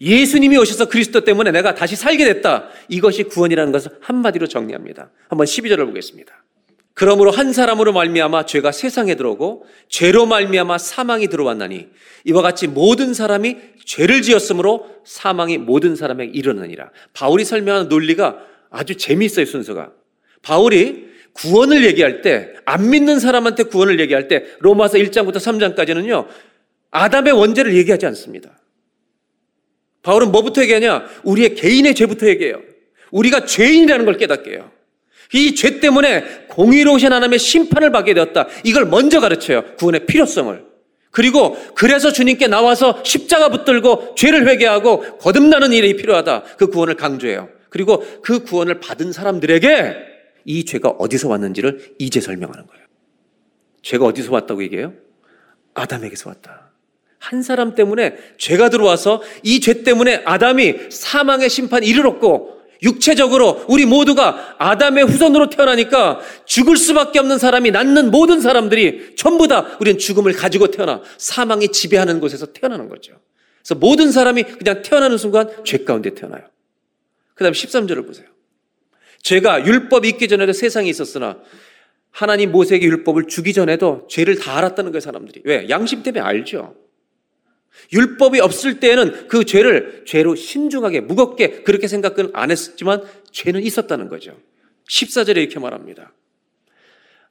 예수님이 0.00 0.56
오셔서 0.58 0.86
그리스도 0.86 1.24
때문에 1.24 1.50
내가 1.50 1.74
다시 1.74 1.96
살게 1.96 2.24
됐다. 2.24 2.68
이것이 2.88 3.24
구원이라는 3.24 3.72
것을 3.72 3.90
한마디로 4.00 4.46
정리합니다. 4.46 5.10
한번 5.28 5.44
12절을 5.46 5.86
보겠습니다. 5.86 6.44
그러므로 6.94 7.30
한 7.30 7.52
사람으로 7.52 7.92
말미암아 7.92 8.46
죄가 8.46 8.72
세상에 8.72 9.14
들어오고 9.14 9.66
죄로 9.88 10.26
말미암아 10.26 10.78
사망이 10.78 11.28
들어왔나니 11.28 11.88
이와 12.24 12.42
같이 12.42 12.66
모든 12.66 13.14
사람이 13.14 13.56
죄를 13.84 14.22
지었으므로 14.22 14.86
사망이 15.04 15.58
모든 15.58 15.94
사람에게 15.94 16.32
이르느니라. 16.32 16.90
바울이 17.12 17.44
설명하는 17.44 17.88
논리가 17.88 18.38
아주 18.70 18.96
재미있어요, 18.96 19.46
순서가. 19.46 19.92
바울이 20.42 21.08
구원을 21.38 21.84
얘기할 21.86 22.22
때, 22.22 22.52
안 22.64 22.90
믿는 22.90 23.18
사람한테 23.20 23.64
구원을 23.64 24.00
얘기할 24.00 24.28
때, 24.28 24.44
로마서 24.60 24.98
1장부터 24.98 25.36
3장까지는요, 25.36 26.26
아담의 26.90 27.32
원죄를 27.32 27.74
얘기하지 27.76 28.06
않습니다. 28.06 28.58
바울은 30.02 30.32
뭐부터 30.32 30.62
얘기하냐? 30.62 31.06
우리의 31.24 31.54
개인의 31.54 31.94
죄부터 31.94 32.28
얘기해요. 32.28 32.60
우리가 33.10 33.44
죄인이라는 33.44 34.04
걸 34.04 34.16
깨닫게 34.16 34.50
해요. 34.52 34.70
이 35.34 35.54
죄 35.54 35.80
때문에 35.80 36.24
공의로우신 36.48 37.12
하나님의 37.12 37.38
심판을 37.38 37.92
받게 37.92 38.14
되었다. 38.14 38.48
이걸 38.64 38.86
먼저 38.86 39.20
가르쳐요. 39.20 39.74
구원의 39.78 40.06
필요성을. 40.06 40.64
그리고 41.10 41.56
그래서 41.74 42.12
주님께 42.12 42.46
나와서 42.46 43.02
십자가 43.04 43.50
붙들고 43.50 44.14
죄를 44.16 44.48
회개하고 44.48 45.18
거듭나는 45.18 45.72
일이 45.72 45.96
필요하다. 45.96 46.44
그 46.56 46.68
구원을 46.68 46.94
강조해요. 46.94 47.48
그리고 47.68 48.02
그 48.22 48.44
구원을 48.44 48.80
받은 48.80 49.12
사람들에게 49.12 50.07
이 50.48 50.64
죄가 50.64 50.88
어디서 50.98 51.28
왔는지를 51.28 51.96
이제 51.98 52.20
설명하는 52.22 52.66
거예요. 52.66 52.86
죄가 53.82 54.06
어디서 54.06 54.32
왔다고 54.32 54.62
얘기해요? 54.62 54.94
아담에게서 55.74 56.30
왔다. 56.30 56.72
한 57.18 57.42
사람 57.42 57.74
때문에 57.74 58.16
죄가 58.38 58.70
들어와서 58.70 59.22
이 59.42 59.60
죄 59.60 59.82
때문에 59.82 60.22
아담이 60.24 60.90
사망의 60.90 61.50
심판이 61.50 61.86
이르렀고 61.86 62.56
육체적으로 62.82 63.64
우리 63.68 63.84
모두가 63.84 64.56
아담의 64.58 65.04
후손으로 65.04 65.50
태어나니까 65.50 66.20
죽을 66.46 66.78
수밖에 66.78 67.18
없는 67.18 67.36
사람이 67.36 67.70
낳는 67.72 68.10
모든 68.10 68.40
사람들이 68.40 69.16
전부 69.16 69.48
다 69.48 69.76
우리는 69.80 69.98
죽음을 69.98 70.32
가지고 70.32 70.68
태어나 70.68 71.02
사망이 71.18 71.68
지배하는 71.72 72.20
곳에서 72.20 72.46
태어나는 72.52 72.88
거죠. 72.88 73.20
그래서 73.62 73.74
모든 73.74 74.12
사람이 74.12 74.44
그냥 74.44 74.80
태어나는 74.82 75.18
순간 75.18 75.50
죄 75.64 75.78
가운데 75.84 76.14
태어나요. 76.14 76.44
그 77.34 77.44
다음 77.44 77.52
13절을 77.52 78.06
보세요. 78.06 78.26
죄가 79.22 79.66
율법이 79.66 80.08
있기 80.08 80.28
전에도 80.28 80.52
세상에 80.52 80.88
있었으나 80.88 81.38
하나님 82.10 82.52
모세에게 82.52 82.86
율법을 82.86 83.28
주기 83.28 83.52
전에도 83.52 84.06
죄를 84.08 84.38
다 84.38 84.56
알았다는 84.56 84.92
거예요, 84.92 85.00
사람들이. 85.00 85.42
왜? 85.44 85.68
양심 85.68 86.02
때문에 86.02 86.20
알죠. 86.20 86.74
율법이 87.92 88.40
없을 88.40 88.80
때에는 88.80 89.28
그 89.28 89.44
죄를 89.44 90.02
죄로 90.06 90.34
신중하게 90.34 91.00
무겁게 91.00 91.62
그렇게 91.62 91.86
생각은 91.86 92.30
안 92.32 92.50
했지만 92.50 93.02
죄는 93.30 93.62
있었다는 93.62 94.08
거죠. 94.08 94.36
14절에 94.88 95.36
이렇게 95.36 95.58
말합니다. 95.58 96.12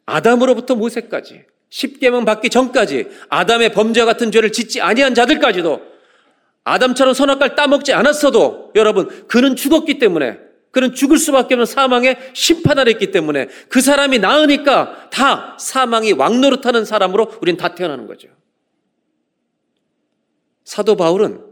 아담으로부터 0.05 0.75
모세까지 0.75 1.43
10계명 1.69 2.25
받기 2.25 2.49
전까지 2.49 3.07
아담의 3.29 3.73
범죄와 3.73 4.05
같은 4.05 4.31
죄를 4.31 4.51
짓지 4.51 4.79
아니한 4.79 5.13
자들까지도 5.15 5.81
아담처럼 6.63 7.13
선악과를 7.13 7.55
따먹지 7.55 7.93
않았어도 7.93 8.71
여러분 8.75 9.27
그는 9.27 9.55
죽었기 9.55 9.99
때문에 9.99 10.46
그는 10.77 10.93
죽을 10.93 11.17
수밖에 11.17 11.55
없는 11.55 11.65
사망에 11.65 12.19
심판을 12.33 12.87
했기 12.87 13.09
때문에 13.09 13.47
그 13.67 13.81
사람이 13.81 14.19
나으니까 14.19 15.09
다 15.09 15.57
사망이 15.59 16.11
왕노릇하는 16.11 16.85
사람으로 16.85 17.39
우리는 17.41 17.57
다 17.57 17.73
태어나는 17.73 18.05
거죠. 18.05 18.27
사도 20.63 20.95
바울은 20.95 21.43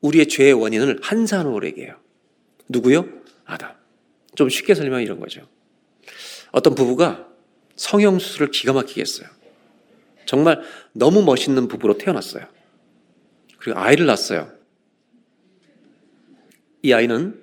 우리의 0.00 0.28
죄의 0.28 0.52
원인을 0.52 1.00
한 1.02 1.26
사람으로 1.26 1.66
얘기해요. 1.66 1.96
누구요? 2.68 3.08
아담. 3.46 3.72
좀 4.36 4.48
쉽게 4.48 4.76
설명해 4.76 5.02
이런 5.02 5.18
거죠. 5.18 5.40
어떤 6.52 6.76
부부가 6.76 7.26
성형수술을 7.74 8.52
기가 8.52 8.74
막히게 8.74 9.00
했어요. 9.00 9.28
정말 10.24 10.62
너무 10.92 11.24
멋있는 11.24 11.66
부부로 11.66 11.98
태어났어요. 11.98 12.46
그리고 13.58 13.80
아이를 13.80 14.06
낳았어요. 14.06 14.52
이 16.82 16.92
아이는 16.92 17.41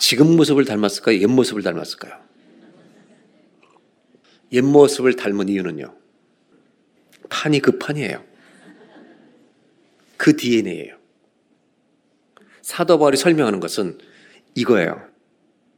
지금 0.00 0.34
모습을 0.34 0.64
닮았을까요? 0.64 1.20
옛 1.20 1.26
모습을 1.26 1.62
닮았을까요? 1.62 2.18
옛 4.52 4.62
모습을 4.62 5.14
닮은 5.14 5.50
이유는요. 5.50 5.94
판이 7.28 7.60
그 7.60 7.78
판이에요. 7.78 8.24
그 10.16 10.36
DNA예요. 10.36 10.96
사도 12.62 12.98
바울이 12.98 13.18
설명하는 13.18 13.60
것은 13.60 13.98
이거예요. 14.54 15.06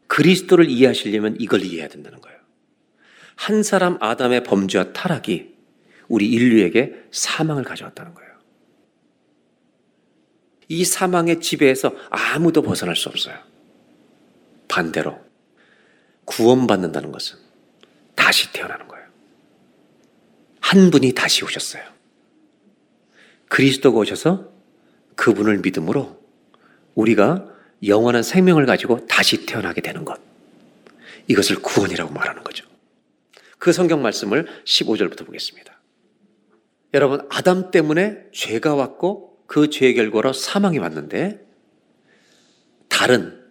그리스도를 0.06 0.70
이해하시려면 0.70 1.36
이걸 1.40 1.64
이해해야 1.64 1.88
된다는 1.88 2.20
거예요. 2.20 2.38
한 3.34 3.64
사람 3.64 3.98
아담의 4.00 4.44
범죄와 4.44 4.92
타락이 4.92 5.52
우리 6.06 6.28
인류에게 6.28 7.06
사망을 7.10 7.64
가져왔다는 7.64 8.14
거예요. 8.14 8.32
이 10.68 10.84
사망의 10.84 11.40
지배에서 11.40 11.94
아무도 12.08 12.62
벗어날 12.62 12.94
수 12.94 13.08
없어요. 13.08 13.51
반대로 14.72 15.20
구원받는다는 16.24 17.12
것은 17.12 17.36
다시 18.14 18.50
태어나는 18.54 18.88
거예요. 18.88 19.06
한 20.60 20.90
분이 20.90 21.12
다시 21.12 21.44
오셨어요. 21.44 21.82
그리스도가 23.50 23.98
오셔서 23.98 24.50
그분을 25.14 25.58
믿음으로 25.58 26.18
우리가 26.94 27.46
영원한 27.86 28.22
생명을 28.22 28.64
가지고 28.64 29.06
다시 29.06 29.44
태어나게 29.44 29.82
되는 29.82 30.06
것. 30.06 30.18
이것을 31.26 31.56
구원이라고 31.56 32.14
말하는 32.14 32.42
거죠. 32.42 32.66
그 33.58 33.72
성경 33.72 34.00
말씀을 34.00 34.46
15절부터 34.64 35.26
보겠습니다. 35.26 35.82
여러분, 36.94 37.26
아담 37.30 37.70
때문에 37.70 38.24
죄가 38.32 38.74
왔고 38.74 39.36
그 39.46 39.68
죄의 39.68 39.94
결과로 39.94 40.32
사망이 40.32 40.78
왔는데 40.78 41.46
다른 42.88 43.41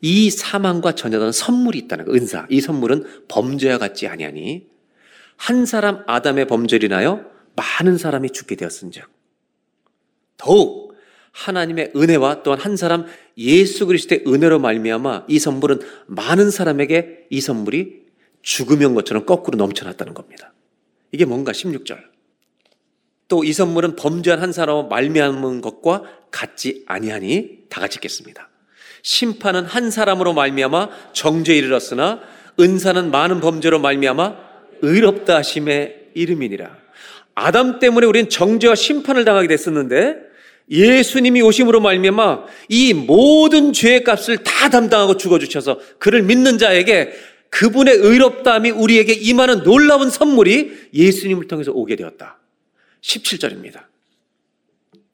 이 0.00 0.30
사망과 0.30 0.94
전혀 0.94 1.18
다른 1.18 1.32
선물이 1.32 1.78
있다는 1.78 2.04
거, 2.04 2.12
은사. 2.12 2.46
이 2.50 2.60
선물은 2.60 3.26
범죄와 3.28 3.78
같지 3.78 4.06
아니하니 4.06 4.66
한 5.36 5.66
사람 5.66 6.04
아담의 6.06 6.46
범죄를 6.46 6.86
인하여 6.86 7.24
많은 7.56 7.98
사람이 7.98 8.30
죽게 8.30 8.56
되었은즉 8.56 9.04
더욱 10.36 10.94
하나님의 11.32 11.92
은혜와 11.94 12.42
또한 12.42 12.60
한 12.60 12.76
사람 12.76 13.06
예수 13.36 13.86
그리스도의 13.86 14.24
은혜로 14.26 14.58
말미암아 14.58 15.26
이 15.28 15.38
선물은 15.38 15.80
많은 16.06 16.50
사람에게 16.50 17.26
이 17.30 17.40
선물이 17.40 18.06
죽음인 18.42 18.94
것처럼 18.94 19.26
거꾸로 19.26 19.56
넘쳐났다는 19.58 20.14
겁니다. 20.14 20.52
이게 21.12 21.24
뭔가 21.24 21.52
16절. 21.52 21.98
또 23.28 23.44
이 23.44 23.52
선물은 23.52 23.96
범죄한 23.96 24.40
한 24.40 24.52
사람을 24.52 24.88
말미암은 24.88 25.60
것과 25.60 26.02
같지 26.30 26.84
아니하니 26.86 27.66
다 27.68 27.80
같이 27.80 27.96
읽겠습니다. 27.96 28.47
심판은 29.08 29.64
한 29.64 29.90
사람으로 29.90 30.34
말미암아 30.34 30.90
정죄에 31.14 31.56
이르렀으나 31.56 32.20
은사는 32.60 33.10
많은 33.10 33.40
범죄로 33.40 33.78
말미암아 33.78 34.36
의롭다 34.82 35.36
하심의 35.36 36.10
이름이니라. 36.12 36.76
아담 37.34 37.78
때문에 37.78 38.06
우리는 38.06 38.28
정죄와 38.28 38.74
심판을 38.74 39.24
당하게 39.24 39.48
됐었는데 39.48 40.16
예수님이 40.70 41.40
오심으로 41.40 41.80
말미암아 41.80 42.44
이 42.68 42.92
모든 42.92 43.72
죄의 43.72 44.04
값을 44.04 44.44
다 44.44 44.68
담당하고 44.68 45.16
죽어 45.16 45.38
주셔서 45.38 45.80
그를 45.98 46.22
믿는 46.22 46.58
자에게 46.58 47.10
그분의 47.48 47.94
의롭다함이 47.94 48.72
우리에게 48.72 49.14
임하는 49.14 49.62
놀라운 49.62 50.10
선물이 50.10 50.90
예수님을 50.92 51.48
통해서 51.48 51.72
오게 51.72 51.96
되었다. 51.96 52.38
17절입니다. 53.00 53.84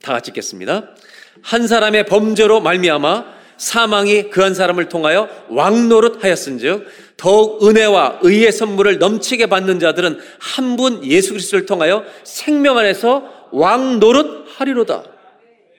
다 0.02 0.14
같이 0.14 0.32
읽겠습니다. 0.32 0.96
한 1.42 1.68
사람의 1.68 2.06
범죄로 2.06 2.60
말미암아 2.60 3.43
사망이 3.56 4.30
그한 4.30 4.54
사람을 4.54 4.88
통하여 4.88 5.28
왕노릇 5.48 6.22
하였은즉 6.24 6.86
더욱 7.16 7.66
은혜와 7.66 8.18
의의 8.22 8.50
선물을 8.52 8.98
넘치게 8.98 9.46
받는 9.46 9.78
자들은 9.80 10.18
한 10.38 10.76
분 10.76 11.04
예수 11.04 11.30
그리스도를 11.30 11.66
통하여 11.66 12.04
생명 12.24 12.78
안에서 12.78 13.48
왕노릇 13.52 14.46
하리로다. 14.56 15.04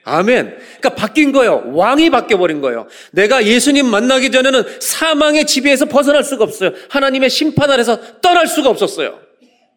아멘. 0.04 0.56
그러니까 0.78 0.90
바뀐 0.90 1.32
거예요. 1.32 1.64
왕이 1.74 2.10
바뀌어 2.10 2.38
버린 2.38 2.60
거예요. 2.60 2.86
내가 3.10 3.44
예수님 3.44 3.86
만나기 3.86 4.30
전에는 4.30 4.62
사망의 4.80 5.46
지배에서 5.46 5.86
벗어날 5.86 6.22
수가 6.22 6.44
없어요. 6.44 6.70
하나님의 6.88 7.28
심판 7.28 7.70
아래서 7.70 7.98
떠날 8.22 8.46
수가 8.46 8.70
없었어요. 8.70 9.18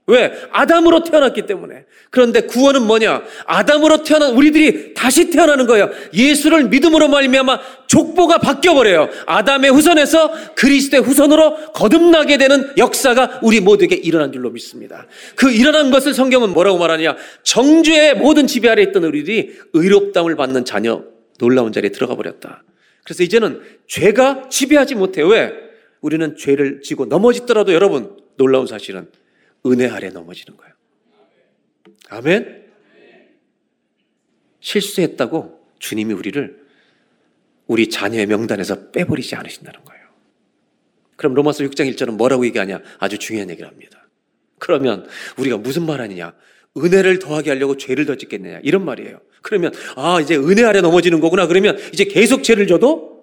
왜? 0.10 0.34
아담으로 0.52 1.04
태어났기 1.04 1.44
때문에. 1.44 1.86
그런데 2.10 2.42
구원은 2.42 2.84
뭐냐? 2.88 3.22
아담으로 3.46 4.04
태어난 4.04 4.34
우리들이 4.34 4.94
다시 4.96 5.30
태어나는 5.30 5.68
거예요. 5.68 5.90
예수를 6.14 6.66
믿음으로 6.66 7.08
말미암아 7.08 7.60
족보가 7.88 8.40
바뀌어 8.40 8.74
버려요. 8.74 9.10
아담의 9.28 9.72
후손에서 9.72 10.32
그리스도의 10.56 11.04
후손으로 11.04 11.74
거듭나게 11.74 12.38
되는 12.38 12.72
역사가 12.78 13.40
우리 13.44 13.62
모두에게 13.62 13.96
일어난 13.96 14.32
줄로 14.32 14.50
믿습니다. 14.50 15.06
그 15.36 15.52
일어난 15.52 15.92
것을 15.92 16.14
성경은 16.14 16.50
뭐라고 16.54 16.80
말하냐? 16.80 17.16
정죄의 17.44 18.16
모든 18.16 18.48
지배 18.48 18.70
아래 18.70 18.82
있던 18.84 19.04
우리들이 19.04 19.54
의롭담을 19.74 20.36
받는 20.36 20.66
자녀 20.66 21.04
놀라운 21.38 21.72
자리에 21.72 21.92
들어가 21.92 22.16
버렸다. 22.16 22.64
그래서 23.04 23.24
이제는 23.24 23.62
죄가 23.88 24.50
지배하지 24.50 24.96
못해요. 24.96 25.28
왜? 25.28 25.54
우리는 26.02 26.36
죄를 26.36 26.82
지고 26.82 27.06
넘어지더라도 27.06 27.74
여러분 27.74 28.18
놀라운 28.38 28.66
사실은 28.66 29.08
은혜 29.66 29.88
아래 29.88 30.10
넘어지는 30.10 30.58
거예요. 30.58 30.74
아멘? 32.10 32.66
실수했다고 34.60 35.60
주님이 35.80 36.14
우리를 36.14 36.68
우리 37.68 37.90
자녀의 37.90 38.26
명단에서 38.26 38.92
빼버리지 38.92 39.36
않으신다는 39.36 39.84
거예요. 39.86 40.04
그럼 41.16 41.34
로마서 41.34 41.64
6장 41.66 41.94
1절은 41.94 42.12
뭐라고 42.12 42.46
얘기하냐? 42.46 42.82
아주 42.98 43.18
중요한 43.18 43.50
얘기를 43.50 43.70
합니다. 43.70 44.08
그러면 44.58 45.08
우리가 45.38 45.58
무슨 45.58 45.86
말 45.86 46.02
하느냐? 46.02 46.34
은혜를 46.78 47.20
더하게 47.20 47.52
하려고 47.52 47.78
죄를 47.78 48.06
더 48.06 48.16
짓겠느냐? 48.16 48.62
이런 48.64 48.86
말이에요. 48.86 49.20
그러면, 49.42 49.74
아, 49.96 50.20
이제 50.22 50.36
은혜 50.36 50.64
아래 50.64 50.82
넘어지는 50.82 51.20
거구나. 51.20 51.48
그러면 51.48 51.78
이제 51.94 52.06
계속 52.06 52.44
죄를 52.44 52.68
져도 52.68 53.19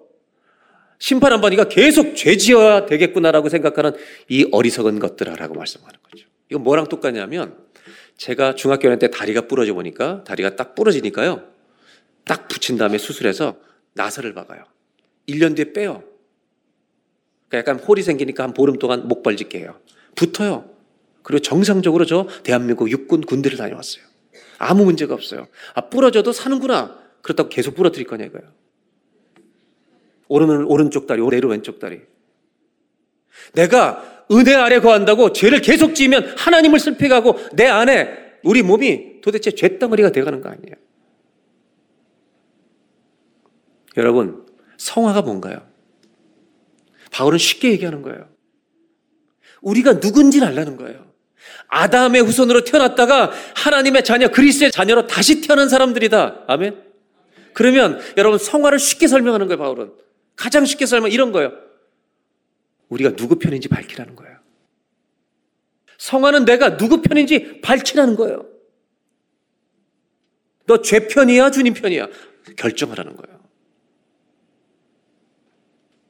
심판 0.99 1.31
안 1.33 1.41
받으니까 1.41 1.69
계속 1.69 2.15
죄 2.15 2.37
지어야 2.37 2.85
되겠구나라고 2.85 3.49
생각하는 3.49 3.93
이 4.29 4.47
어리석은 4.51 4.99
것들아라고 4.99 5.53
말씀하는 5.55 5.99
거죠. 6.03 6.25
이건 6.49 6.63
뭐랑 6.63 6.87
똑같냐면 6.87 7.55
제가 8.17 8.55
중학교 8.55 8.97
때 8.97 9.09
다리가 9.09 9.41
부러져 9.47 9.73
보니까 9.73 10.23
다리가 10.23 10.55
딱 10.55 10.73
부러지니까요. 10.73 11.43
딱 12.25 12.47
붙인 12.47 12.77
다음에 12.77 12.97
수술해서 12.97 13.57
나사를 13.93 14.33
박아요. 14.33 14.63
1년 15.27 15.55
뒤에 15.55 15.73
빼요. 15.73 16.03
그러니까 17.47 17.71
약간 17.71 17.85
홀이 17.85 18.01
생기니까 18.01 18.43
한 18.43 18.53
보름 18.53 18.79
동안 18.79 19.07
목발짓게 19.07 19.59
해요. 19.59 19.79
붙어요. 20.15 20.69
그리고 21.21 21.41
정상적으로 21.41 22.05
저 22.05 22.27
대한민국 22.43 22.89
육군 22.89 23.21
군대를 23.21 23.57
다녀왔어요. 23.57 24.03
아무 24.57 24.85
문제가 24.85 25.13
없어요. 25.13 25.47
아, 25.73 25.89
부러져도 25.89 26.31
사는구나. 26.31 26.97
그렇다고 27.21 27.49
계속 27.49 27.75
부러뜨릴 27.75 28.07
거냐 28.07 28.25
이거예요. 28.25 28.49
오른은 30.27 30.65
오른쪽 30.65 31.07
다리, 31.07 31.21
내로 31.21 31.49
왼쪽 31.49 31.79
다리. 31.79 32.01
내가 33.53 34.25
은혜 34.31 34.53
아래 34.55 34.79
거한다고 34.79 35.33
죄를 35.33 35.61
계속 35.61 35.95
지으면 35.95 36.33
하나님을 36.37 36.79
슬프게 36.79 37.13
하고 37.13 37.37
내 37.53 37.65
안에 37.65 38.39
우리 38.43 38.61
몸이 38.61 39.21
도대체 39.21 39.51
죄덩어리가 39.51 40.11
돼가는 40.11 40.41
거 40.41 40.49
아니에요. 40.49 40.75
여러분, 43.95 44.45
성화가 44.77 45.23
뭔가요? 45.23 45.65
바울은 47.11 47.37
쉽게 47.37 47.71
얘기하는 47.71 48.01
거예요. 48.01 48.29
우리가 49.61 49.93
누군지를 49.93 50.47
알라는 50.47 50.77
거예요. 50.77 51.07
아담의 51.67 52.21
후손으로 52.21 52.63
태어났다가 52.63 53.31
하나님의 53.55 54.03
자녀, 54.03 54.29
그리스의 54.29 54.71
자녀로 54.71 55.07
다시 55.07 55.41
태어난 55.41 55.67
사람들이다. 55.67 56.45
아멘? 56.47 56.83
그러면 57.53 57.99
여러분 58.17 58.37
성화를 58.37 58.77
쉽게 58.77 59.07
설명하는 59.07 59.47
거예요, 59.47 59.57
바울은. 59.57 59.91
가장 60.37 60.63
쉽게 60.63 60.85
설명 60.85 61.11
이런 61.11 61.33
거예요. 61.33 61.51
우리가 62.87 63.17
누구 63.17 63.37
편인지 63.37 63.67
밝히라는 63.67 64.15
거예요. 64.15 64.37
성화는 65.97 66.45
내가 66.45 66.77
누구 66.77 67.01
편인지 67.01 67.59
밝히라는 67.59 68.15
거예요. 68.15 68.45
너 70.67 70.81
죄 70.81 71.07
편이야, 71.07 71.51
주님 71.51 71.73
편이야? 71.73 72.07
결정하라는 72.55 73.15
거예요. 73.17 73.37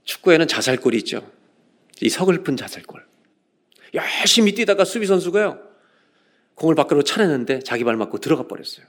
축구에는 0.04 0.48
자살골이 0.48 0.98
있죠. 1.00 1.32
이 2.02 2.10
서글픈 2.10 2.58
자살골. 2.58 3.06
열심히 3.94 4.54
뛰다가 4.54 4.84
수비 4.86 5.06
선수가요. 5.08 5.60
공을 6.56 6.76
밖으로 6.76 7.04
차내는데 7.04 7.60
자기 7.60 7.84
발 7.84 7.96
맞고 7.98 8.18
들어가 8.20 8.48
버렸어요. 8.48 8.86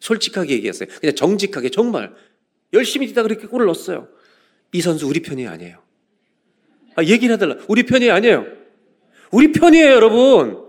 솔직하게 0.00 0.54
얘기했어요. 0.54 0.88
그냥 1.00 1.14
정직하게 1.14 1.70
정말 1.70 2.14
열심히 2.72 3.06
뛰다가 3.08 3.28
그렇게 3.28 3.46
골을 3.46 3.66
넣었어요. 3.66 4.08
이 4.72 4.80
선수 4.80 5.06
우리 5.06 5.20
편이 5.20 5.46
아니에요. 5.46 5.82
아, 6.96 7.02
얘기를 7.02 7.34
해달라. 7.34 7.56
우리 7.68 7.84
편이 7.84 8.10
아니에요. 8.10 8.46
우리 9.30 9.52
편이에요, 9.52 9.92
여러분. 9.92 10.66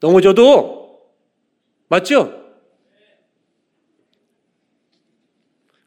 넘어져도. 0.00 1.12
맞죠? 1.88 2.40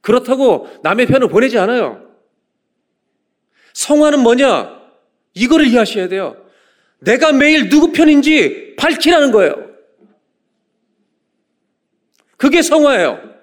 그렇다고 0.02 0.70
남의 0.84 1.08
편을 1.08 1.30
보내지 1.30 1.58
않아요. 1.58 2.16
성화는 3.74 4.22
뭐냐? 4.22 4.80
이거를 5.34 5.68
이해하셔야 5.68 6.08
돼요. 6.08 6.46
내가 7.00 7.32
매일 7.32 7.70
누구 7.70 7.92
편인지 7.92 8.76
밝히라는 8.78 9.32
거예요. 9.32 9.76
그게 12.38 12.62
성화예요. 12.62 13.36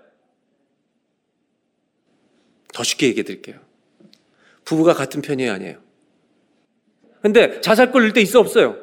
더 2.73 2.83
쉽게 2.83 3.09
얘기해 3.09 3.25
드릴게요. 3.25 3.61
부부가 4.65 4.95
같은 4.95 5.23
편이 5.23 5.49
아니에요. 5.49 5.79
근데 7.21 7.61
자살골 7.61 8.05
일 8.05 8.13
때 8.13 8.21
있어 8.21 8.41
없어요? 8.41 8.77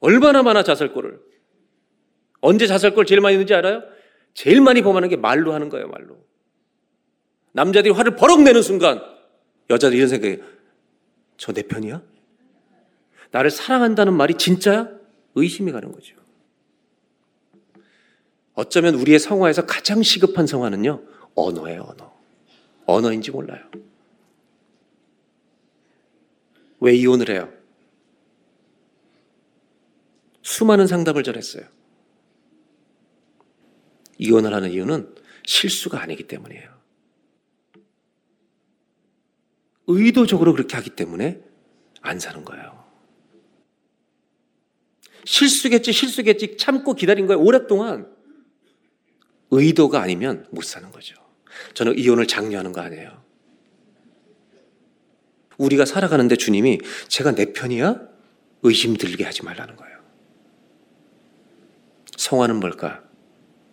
얼마나 0.00 0.42
많아 0.42 0.62
자살골을. 0.62 1.20
언제 2.40 2.66
자살골 2.66 3.06
제일 3.06 3.20
많이 3.20 3.34
있는지 3.34 3.54
알아요? 3.54 3.82
제일 4.34 4.60
많이 4.60 4.82
범하는 4.82 5.08
게 5.08 5.16
말로 5.16 5.52
하는 5.52 5.68
거예요, 5.68 5.88
말로. 5.88 6.18
남자들이 7.52 7.92
화를 7.94 8.16
버럭 8.16 8.42
내는 8.42 8.62
순간 8.62 9.00
여자들 9.70 9.96
이런 9.96 10.08
생각이 10.08 10.42
저 11.36 11.52
내 11.52 11.62
편이야? 11.62 12.02
나를 13.30 13.50
사랑한다는 13.50 14.14
말이 14.14 14.34
진짜야? 14.34 14.88
의심이 15.34 15.72
가는 15.72 15.92
거죠. 15.92 16.16
어쩌면 18.54 18.94
우리의 18.96 19.18
성화에서 19.18 19.66
가장 19.66 20.02
시급한 20.02 20.46
성화는요, 20.46 21.02
언어예요, 21.34 21.86
언어. 21.88 22.12
언어인지 22.86 23.30
몰라요. 23.30 23.60
왜 26.82 26.96
이혼을 26.96 27.30
해요? 27.30 27.48
수많은 30.42 30.88
상담을 30.88 31.22
전했어요. 31.22 31.64
이혼을 34.18 34.52
하는 34.52 34.72
이유는 34.72 35.14
실수가 35.46 36.00
아니기 36.02 36.26
때문이에요. 36.26 36.82
의도적으로 39.86 40.52
그렇게 40.52 40.74
하기 40.74 40.90
때문에 40.90 41.40
안 42.00 42.18
사는 42.18 42.44
거예요. 42.44 42.84
실수겠지, 45.24 45.92
실수겠지 45.92 46.56
참고 46.56 46.94
기다린 46.94 47.28
거예요. 47.28 47.40
오랫동안. 47.40 48.12
의도가 49.52 50.02
아니면 50.02 50.48
못 50.50 50.64
사는 50.64 50.90
거죠. 50.90 51.14
저는 51.74 51.96
이혼을 51.96 52.26
장려하는 52.26 52.72
거 52.72 52.80
아니에요. 52.80 53.21
우리가 55.62 55.84
살아가는데 55.84 56.36
주님이 56.36 56.80
제가 57.08 57.34
내 57.34 57.52
편이야? 57.52 58.00
의심 58.62 58.96
들게 58.96 59.24
하지 59.24 59.44
말라는 59.44 59.76
거예요. 59.76 59.98
성화는 62.16 62.56
뭘까? 62.56 63.02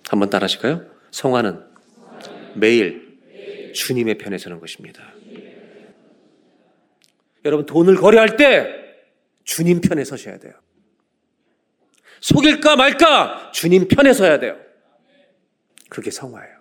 한번 0.07 0.29
따라 0.29 0.45
하실까요? 0.45 0.85
성화는 1.11 1.63
매일 2.55 3.19
주님의 3.73 4.17
편에 4.17 4.37
서는 4.37 4.59
것입니다. 4.59 5.13
여러분, 7.45 7.65
돈을 7.65 7.95
거래할 7.95 8.37
때 8.37 8.67
주님 9.43 9.81
편에 9.81 10.03
서셔야 10.03 10.37
돼요. 10.37 10.53
속일까 12.21 12.75
말까 12.75 13.51
주님 13.53 13.87
편에 13.87 14.13
서야 14.13 14.39
돼요. 14.39 14.59
그게 15.89 16.11
성화예요. 16.11 16.59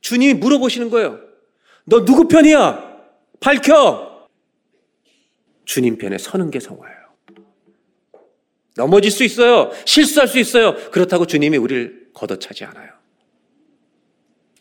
주님이 0.00 0.34
물어보시는 0.34 0.90
거예요. 0.90 1.29
너 1.90 2.04
누구 2.04 2.28
편이야? 2.28 2.88
밝혀! 3.40 4.28
주님 5.64 5.98
편에 5.98 6.18
서는 6.18 6.50
게 6.50 6.60
성화예요. 6.60 6.98
넘어질 8.76 9.10
수 9.10 9.24
있어요. 9.24 9.72
실수할 9.84 10.28
수 10.28 10.38
있어요. 10.38 10.76
그렇다고 10.90 11.26
주님이 11.26 11.58
우리를 11.58 12.10
걷어차지 12.14 12.64
않아요. 12.64 12.92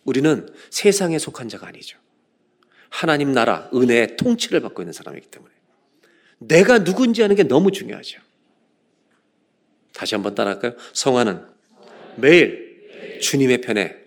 우리는 0.04 0.50
세상에 0.72 1.20
속한 1.20 1.50
자가 1.50 1.68
아니죠. 1.68 2.00
하나님 2.90 3.32
나라, 3.32 3.70
은혜의 3.76 4.18
통치를 4.18 4.62
받고 4.62 4.82
있는 4.82 4.92
사람이기 4.92 5.28
때문에. 5.28 5.54
내가 6.40 6.84
누군지 6.84 7.24
아는 7.24 7.36
게 7.36 7.44
너무 7.44 7.72
중요하죠. 7.72 8.20
다시 9.94 10.16
한번 10.16 10.34
따라할까요? 10.34 10.74
성화는 10.94 11.46
매일 12.16 13.20
주님의 13.22 13.62
편에 13.62 13.98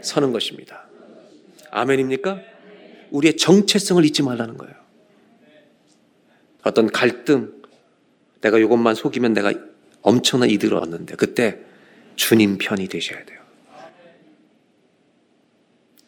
서는 0.00 0.32
것입니다. 0.32 0.87
아멘입니까? 1.70 2.40
우리의 3.10 3.36
정체성을 3.36 4.04
잊지 4.04 4.22
말라는 4.22 4.56
거예요. 4.56 4.74
어떤 6.64 6.88
갈등, 6.90 7.62
내가 8.40 8.58
이것만 8.58 8.94
속이면 8.94 9.32
내가 9.32 9.52
엄청난 10.02 10.50
이득을 10.50 10.76
얻는데 10.76 11.16
그때 11.16 11.58
주님 12.16 12.58
편이 12.58 12.88
되셔야 12.88 13.24
돼요. 13.24 13.38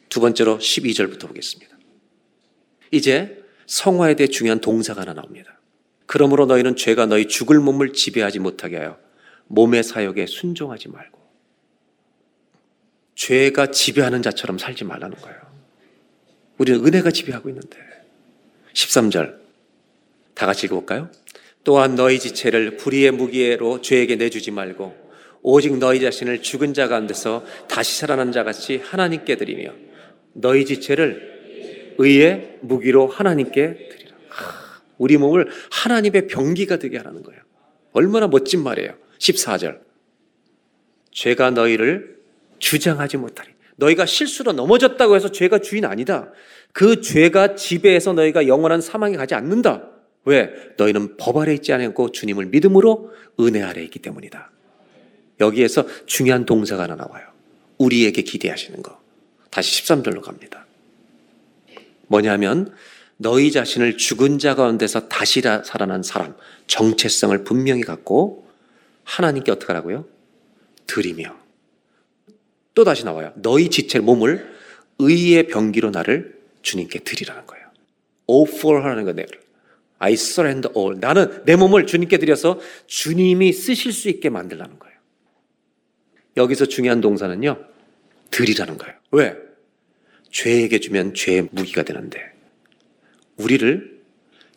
두 0.08 0.20
번째로 0.20 0.58
12절부터 0.58 1.28
보겠습니다. 1.28 1.78
이제 2.90 3.42
성화에 3.66 4.16
대해 4.16 4.26
중요한 4.26 4.60
동사가 4.60 5.02
하나 5.02 5.14
나옵니다. 5.14 5.60
그러므로 6.06 6.46
너희는 6.46 6.74
죄가 6.74 7.06
너희 7.06 7.28
죽을 7.28 7.60
몸을 7.60 7.92
지배하지 7.92 8.40
못하게 8.40 8.78
하여 8.78 8.98
몸의 9.46 9.84
사역에 9.84 10.26
순종하지 10.26 10.88
말고 10.88 11.20
죄가 13.14 13.70
지배하는 13.70 14.22
자처럼 14.22 14.58
살지 14.58 14.84
말라는 14.84 15.16
거예요. 15.18 15.49
우리는 16.60 16.86
은혜가 16.86 17.10
지배하고 17.10 17.48
있는데. 17.48 17.78
13절. 18.74 19.38
다 20.34 20.44
같이 20.44 20.66
읽어볼까요? 20.66 21.10
또한 21.64 21.94
너희 21.94 22.18
지체를 22.18 22.76
불의의 22.76 23.12
무기로 23.12 23.80
죄에게 23.80 24.16
내주지 24.16 24.50
말고 24.50 24.94
오직 25.40 25.78
너희 25.78 26.00
자신을 26.00 26.42
죽은 26.42 26.74
자 26.74 26.86
가운데서 26.86 27.46
다시 27.66 27.98
살아난 27.98 28.30
자 28.30 28.44
같이 28.44 28.76
하나님께 28.76 29.36
드리며 29.36 29.72
너희 30.34 30.66
지체를 30.66 31.94
의의 31.96 32.58
무기로 32.60 33.06
하나님께 33.06 33.88
드리라. 33.90 34.16
우리 34.98 35.16
몸을 35.16 35.48
하나님의 35.70 36.26
병기가 36.26 36.78
되게 36.78 36.98
하라는 36.98 37.22
거예요. 37.22 37.40
얼마나 37.92 38.26
멋진 38.28 38.62
말이에요. 38.62 38.94
14절. 39.18 39.80
죄가 41.10 41.52
너희를 41.52 42.18
주장하지 42.58 43.16
못하리. 43.16 43.48
너희가 43.80 44.06
실수로 44.06 44.52
넘어졌다고 44.52 45.16
해서 45.16 45.32
죄가 45.32 45.58
주인 45.58 45.84
아니다. 45.84 46.30
그 46.72 47.00
죄가 47.00 47.56
지배해서 47.56 48.12
너희가 48.12 48.46
영원한 48.46 48.80
사망에 48.80 49.16
가지 49.16 49.34
않는다. 49.34 49.88
왜? 50.24 50.50
너희는 50.76 51.16
법 51.16 51.38
아래 51.38 51.54
있지 51.54 51.72
않고 51.72 52.12
주님을 52.12 52.46
믿음으로 52.46 53.12
은혜 53.40 53.62
아래 53.62 53.82
있기 53.82 53.98
때문이다. 53.98 54.50
여기에서 55.40 55.86
중요한 56.06 56.44
동사가 56.44 56.84
하나 56.84 56.94
나와요. 56.94 57.26
우리에게 57.78 58.22
기대하시는 58.22 58.82
거. 58.82 59.00
다시 59.50 59.82
13절로 59.82 60.20
갑니다. 60.20 60.66
뭐냐면 62.06 62.72
너희 63.16 63.50
자신을 63.50 63.96
죽은 63.96 64.38
자 64.38 64.54
가운데서 64.54 65.08
다시 65.08 65.40
살아난 65.40 66.02
사람, 66.02 66.34
정체성을 66.66 67.44
분명히 67.44 67.82
갖고 67.82 68.46
하나님께 69.04 69.50
어떻게 69.50 69.68
하라고요? 69.68 70.04
드리며. 70.86 71.39
또 72.74 72.84
다시 72.84 73.04
나와요. 73.04 73.32
너희 73.36 73.68
지체 73.68 73.98
몸을 74.00 74.48
의의 74.98 75.48
병기로 75.48 75.90
나를 75.90 76.38
주님께 76.62 77.00
드리라는 77.00 77.46
거예요. 77.46 77.66
offer 78.26 78.82
하는 78.82 79.04
거예요. 79.04 79.26
I 79.98 80.14
surrender 80.14 80.72
all. 80.76 80.98
나는 80.98 81.44
내 81.44 81.56
몸을 81.56 81.86
주님께 81.86 82.18
드려서 82.18 82.58
주님이 82.86 83.52
쓰실 83.52 83.92
수 83.92 84.08
있게 84.08 84.30
만들라는 84.30 84.78
거예요. 84.78 84.96
여기서 86.36 86.66
중요한 86.66 87.00
동사는요. 87.00 87.58
드리라는 88.30 88.78
거예요. 88.78 88.94
왜? 89.10 89.36
죄에게 90.30 90.78
주면 90.78 91.14
죄의 91.14 91.48
무기가 91.50 91.82
되는데 91.82 92.20
우리를 93.36 94.00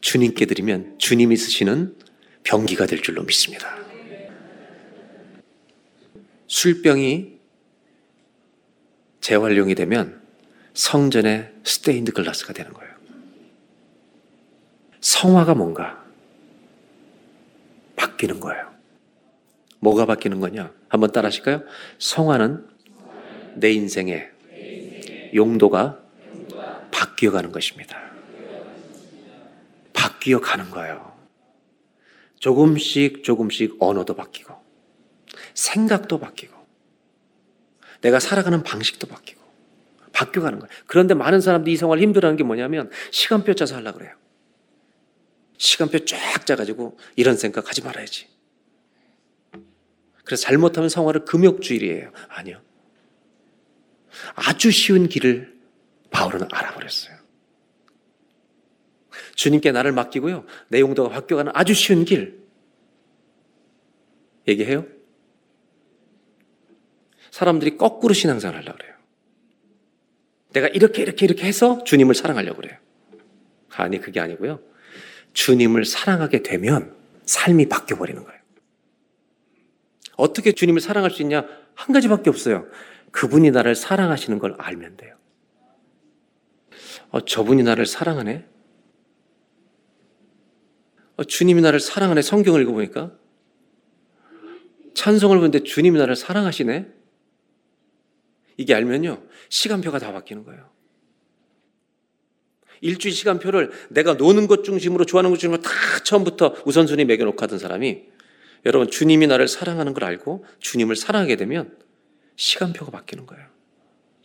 주님께 0.02 0.46
드리면 0.46 1.00
주님이 1.00 1.36
쓰시는 1.36 1.96
병기가 2.44 2.86
될 2.86 3.02
줄로 3.02 3.24
믿습니다. 3.24 3.78
술병이 6.48 7.40
재활용이 9.24 9.74
되면 9.74 10.22
성전의 10.74 11.54
스테인드 11.64 12.12
글라스가 12.12 12.52
되는 12.52 12.74
거예요. 12.74 12.94
성화가 15.00 15.56
뭔가 15.56 16.04
바뀌는 17.96 18.42
거예요. 18.42 18.70
뭐가 19.80 20.06
바뀌는 20.06 20.42
거냐? 20.42 20.74
한번 20.90 21.14
따라 21.14 21.28
하실까요? 21.28 21.64
성화는 22.00 22.68
내 23.56 23.72
인생의 23.72 24.30
용도가 25.34 26.04
바뀌어 26.92 27.32
가는 27.32 27.54
것입니다. 27.54 27.98
바뀌어 29.94 30.42
가는 30.42 30.70
거예요. 30.70 31.18
조금씩 32.40 33.24
조금씩 33.24 33.78
언어도 33.80 34.18
바뀌고 34.18 34.54
생각도 35.54 36.20
바뀌고 36.20 36.53
내가 38.04 38.20
살아가는 38.20 38.62
방식도 38.64 39.08
바뀌고 39.08 39.42
바뀌어가는 40.12 40.60
거예요. 40.60 40.70
그런데 40.86 41.14
많은 41.14 41.42
사람들이 41.42 41.74
이 41.74 41.78
생활 41.78 42.00
힘들어하는 42.00 42.38
게 42.38 42.44
뭐냐면 42.44 42.92
시간표 43.12 43.56
짜서 43.56 43.76
하려고 43.76 43.98
그래요. 43.98 44.14
시간표 45.58 46.06
쫙 46.06 46.46
짜가지고 46.46 46.98
이런 47.16 47.38
생각 47.38 47.70
하지 47.70 47.82
말아야지. 47.82 48.28
그래서 50.26 50.44
잘못하면 50.44 50.90
성화를 50.90 51.26
금욕주일이에요. 51.26 52.12
아니요. 52.30 52.62
아주 54.36 54.72
쉬운 54.72 55.08
길을 55.08 55.58
바울은 56.12 56.48
알아버렸어요. 56.52 57.18
주님께 59.36 59.72
나를 59.72 59.92
맡기고요. 59.94 60.46
내 60.68 60.80
용도가 60.80 61.10
바뀌어가는 61.10 61.52
아주 61.56 61.74
쉬운 61.74 62.06
길. 62.06 62.44
얘기해요? 64.48 64.86
사람들이 67.34 67.78
거꾸로 67.78 68.14
신앙생활 68.14 68.56
하려고 68.58 68.78
그래요. 68.78 68.94
내가 70.52 70.68
이렇게 70.68 71.02
이렇게 71.02 71.26
이렇게 71.26 71.48
해서 71.48 71.84
주님을 71.84 72.14
사랑하려고 72.14 72.62
그래요. 72.62 72.78
아니 73.72 74.00
그게 74.00 74.20
아니고요. 74.20 74.60
주님을 75.34 75.84
사랑하게 75.84 76.44
되면 76.44 76.96
삶이 77.26 77.70
바뀌어 77.70 77.98
버리는 77.98 78.24
거예요. 78.24 78.40
어떻게 80.16 80.52
주님을 80.52 80.80
사랑할 80.80 81.10
수 81.10 81.24
있냐? 81.24 81.48
한 81.74 81.92
가지밖에 81.92 82.30
없어요. 82.30 82.68
그분이 83.10 83.50
나를 83.50 83.74
사랑하시는 83.74 84.38
걸 84.38 84.54
알면 84.60 84.98
돼요. 84.98 85.16
어, 87.10 87.22
저분이 87.22 87.64
나를 87.64 87.88
사랑하네? 87.88 88.46
어, 91.18 91.24
주님이 91.24 91.64
나를 91.64 91.80
사랑하네? 91.80 92.22
성경을 92.22 92.62
읽어보니까. 92.62 93.12
찬송을 94.94 95.38
보는데 95.38 95.64
주님이 95.64 95.98
나를 95.98 96.16
사랑하시네? 96.16 97.02
이게 98.58 98.74
알면요. 98.74 99.24
시간표가 99.50 100.00
다 100.00 100.12
바뀌는 100.12 100.44
거예요. 100.44 100.70
일주일 102.82 103.14
시간표를 103.14 103.72
내가 103.90 104.14
노는 104.16 104.48
것 104.48 104.64
중심으로 104.64 105.06
좋아하는 105.06 105.30
것 105.30 105.38
중심으로 105.38 105.62
다 105.62 105.72
처음부터 106.04 106.56
우선순위 106.66 107.06
매겨놓고 107.06 107.42
하던 107.42 107.58
사람이 107.58 108.04
여러분 108.66 108.90
주님이 108.90 109.28
나를 109.28 109.48
사랑하는 109.48 109.94
걸 109.94 110.04
알고 110.04 110.46
주님을 110.60 110.96
사랑하게 110.96 111.38
되면 111.38 111.78
시간표가 112.36 112.92
바뀌는 112.92 113.26
거예요. 113.26 113.48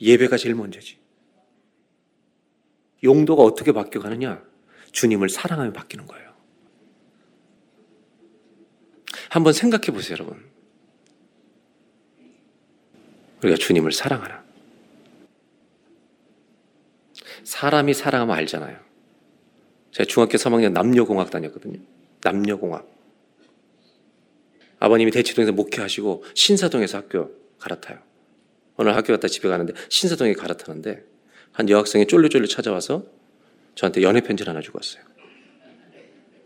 예배가 0.01 0.37
제일 0.37 0.55
먼저지. 0.55 0.99
용도가 3.05 3.43
어떻게 3.43 3.73
바뀌어가느냐? 3.73 4.43
주님을 4.93 5.29
사랑하면 5.29 5.73
바뀌는 5.73 6.07
거예요. 6.07 6.29
한번 9.31 9.53
생각해 9.53 9.87
보세요, 9.93 10.15
여러분. 10.15 10.48
우리가 13.43 13.57
주님을 13.57 13.93
사랑하나? 13.93 14.45
사람이 17.45 17.95
사랑하면 17.95 18.37
알잖아요. 18.37 18.79
제가 19.93 20.07
중학교 20.07 20.37
3학년 20.37 20.73
남녀공학 20.73 21.31
다녔거든요. 21.31 21.79
남녀공학. 22.23 22.87
아버님이 24.81 25.11
대치동에서 25.11 25.53
목회하시고 25.53 26.25
신사동에서 26.35 26.99
학교 26.99 27.31
갈아타요. 27.59 27.99
오늘 28.77 28.95
학교 28.95 29.13
갔다 29.13 29.29
집에 29.29 29.49
가는데 29.49 29.73
신사동에 29.89 30.35
갈아타는데 30.35 31.05
한 31.53 31.69
여학생이 31.69 32.07
쫄래쫄래 32.07 32.47
찾아와서 32.47 33.05
저한테 33.75 34.03
연애 34.03 34.21
편지를 34.21 34.51
하나 34.51 34.61
주고 34.61 34.79
왔어요. 34.79 35.03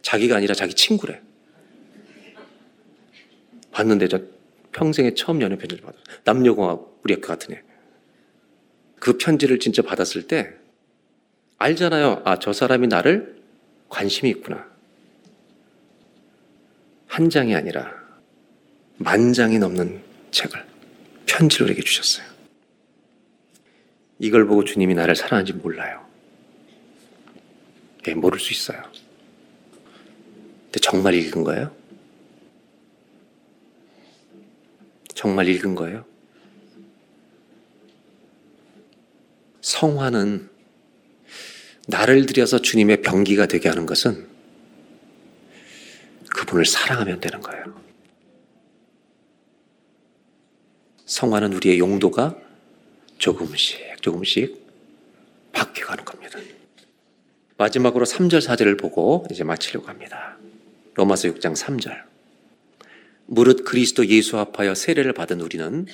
자기가 0.00 0.36
아니라 0.36 0.54
자기 0.54 0.74
친구래. 0.74 1.20
봤는데 3.70 4.08
저 4.08 4.20
평생에 4.72 5.14
처음 5.14 5.40
연애 5.40 5.56
편지를 5.56 5.84
받았어요. 5.84 6.04
남녀공학 6.24 7.00
우리 7.04 7.14
학교 7.14 7.28
같은 7.28 7.54
애. 7.54 7.62
그 8.98 9.18
편지를 9.18 9.58
진짜 9.58 9.82
받았을 9.82 10.26
때 10.26 10.54
알잖아요. 11.58 12.22
아, 12.24 12.38
저 12.38 12.52
사람이 12.52 12.88
나를 12.88 13.42
관심이 13.88 14.30
있구나. 14.30 14.66
한 17.06 17.28
장이 17.28 17.54
아니라 17.54 17.92
만 18.96 19.32
장이 19.32 19.58
넘는 19.58 20.02
책을 20.30 20.64
편지를 21.26 21.64
우리에게 21.66 21.82
주셨어요. 21.82 22.26
이걸 24.18 24.46
보고 24.46 24.64
주님이 24.64 24.94
나를 24.94 25.14
사랑하는지 25.14 25.52
몰라요. 25.54 26.06
예, 28.08 28.14
모를 28.14 28.38
수 28.38 28.52
있어요. 28.52 28.82
근데 30.64 30.80
정말 30.80 31.14
읽은 31.14 31.44
거예요? 31.44 31.81
정말 35.22 35.46
읽은 35.46 35.76
거예요? 35.76 36.04
성화는 39.60 40.50
나를 41.86 42.26
들여서 42.26 42.60
주님의 42.60 43.02
병기가 43.02 43.46
되게 43.46 43.68
하는 43.68 43.86
것은 43.86 44.26
그분을 46.28 46.64
사랑하면 46.64 47.20
되는 47.20 47.40
거예요. 47.40 47.80
성화는 51.06 51.52
우리의 51.52 51.78
용도가 51.78 52.36
조금씩 53.18 54.02
조금씩 54.02 54.60
바뀌어가는 55.52 56.04
겁니다. 56.04 56.40
마지막으로 57.58 58.06
3절 58.06 58.44
4절을 58.44 58.76
보고 58.76 59.24
이제 59.30 59.44
마치려고 59.44 59.86
합니다. 59.86 60.36
로마서 60.94 61.28
6장 61.28 61.54
3절. 61.54 62.11
무릇 63.32 63.64
그리스도 63.64 64.04
예수 64.08 64.38
합하여 64.38 64.74
세례를 64.74 65.14
받은 65.14 65.40
우리는 65.40 65.86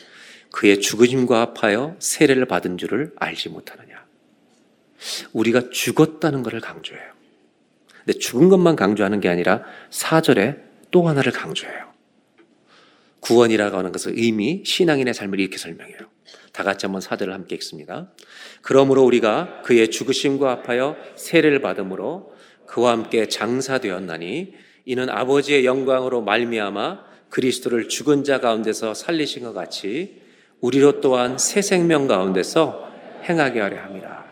그의 0.50 0.80
죽으심과 0.80 1.40
합하여 1.40 1.94
세례를 2.00 2.46
받은 2.46 2.78
줄을 2.78 3.12
알지 3.14 3.50
못하느냐. 3.50 4.04
우리가 5.32 5.70
죽었다는 5.70 6.42
것을 6.42 6.60
강조해요. 6.60 7.12
근데 8.04 8.18
죽은 8.18 8.48
것만 8.48 8.74
강조하는 8.74 9.20
게 9.20 9.28
아니라 9.28 9.62
4절에 9.90 10.58
또 10.90 11.06
하나를 11.06 11.30
강조해요. 11.30 11.92
구원이라고 13.20 13.78
하는 13.78 13.92
것은 13.92 14.18
의미, 14.18 14.64
신앙인의 14.64 15.14
삶을 15.14 15.38
이렇게 15.38 15.58
설명해요. 15.58 15.98
다 16.52 16.64
같이 16.64 16.86
한번 16.86 17.00
4절을 17.00 17.30
함께 17.30 17.54
읽습니다. 17.54 18.10
그러므로 18.62 19.04
우리가 19.04 19.62
그의 19.62 19.92
죽으심과 19.92 20.50
합하여 20.50 20.96
세례를 21.14 21.60
받음으로 21.60 22.34
그와 22.66 22.90
함께 22.90 23.28
장사되었나니 23.28 24.54
이는 24.86 25.08
아버지의 25.08 25.64
영광으로 25.64 26.22
말미암아 26.22 27.07
그리스도를 27.30 27.88
죽은 27.88 28.24
자 28.24 28.40
가운데서 28.40 28.94
살리신 28.94 29.42
것 29.42 29.52
같이 29.52 30.20
우리로 30.60 31.00
또한 31.00 31.38
새 31.38 31.62
생명 31.62 32.06
가운데서 32.06 32.90
행하게 33.24 33.60
하려 33.60 33.82
함이라. 33.82 34.24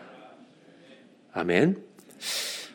아멘. 1.33 1.83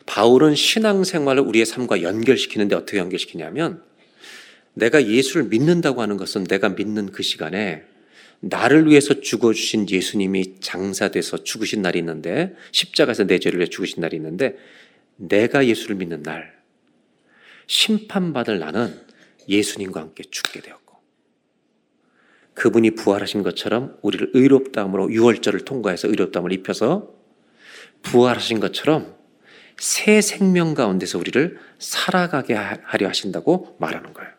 바울은 0.05 0.55
신앙생활을 0.55 1.43
우리의 1.43 1.65
삶과 1.65 2.01
연결시키는데 2.01 2.75
어떻게 2.75 2.97
연결시키냐면 2.97 3.83
내가 4.73 5.05
예수를 5.05 5.45
믿는다고 5.45 6.01
하는 6.01 6.17
것은 6.17 6.45
내가 6.45 6.69
믿는 6.69 7.11
그 7.11 7.23
시간에 7.23 7.83
나를 8.39 8.89
위해서 8.89 9.21
죽어주신 9.21 9.89
예수님이 9.89 10.59
장사돼서 10.59 11.43
죽으신 11.43 11.81
날이 11.81 11.99
있는데 11.99 12.55
십자가에서 12.71 13.25
내 13.25 13.39
죄를 13.39 13.59
위해 13.59 13.69
죽으신 13.69 14.01
날이 14.01 14.17
있는데 14.17 14.57
내가 15.15 15.65
예수를 15.65 15.95
믿는 15.95 16.23
날 16.23 16.53
심판받을 17.67 18.59
나는 18.59 18.99
예수님과 19.47 19.99
함께 19.99 20.23
죽게 20.29 20.61
되었고 20.61 20.97
그분이 22.53 22.91
부활하신 22.91 23.43
것처럼 23.43 23.97
우리를 24.01 24.31
의롭다함으로 24.33 25.11
유월절을 25.11 25.65
통과해서 25.65 26.07
의롭다함을 26.07 26.51
입혀서 26.53 27.11
부활하신 28.03 28.59
것처럼 28.59 29.15
새 29.79 30.21
생명 30.21 30.75
가운데서 30.75 31.17
우리를 31.17 31.57
살아가게 31.79 32.53
하려 32.53 33.07
하신다고 33.07 33.75
말하는 33.79 34.13
거예요. 34.13 34.31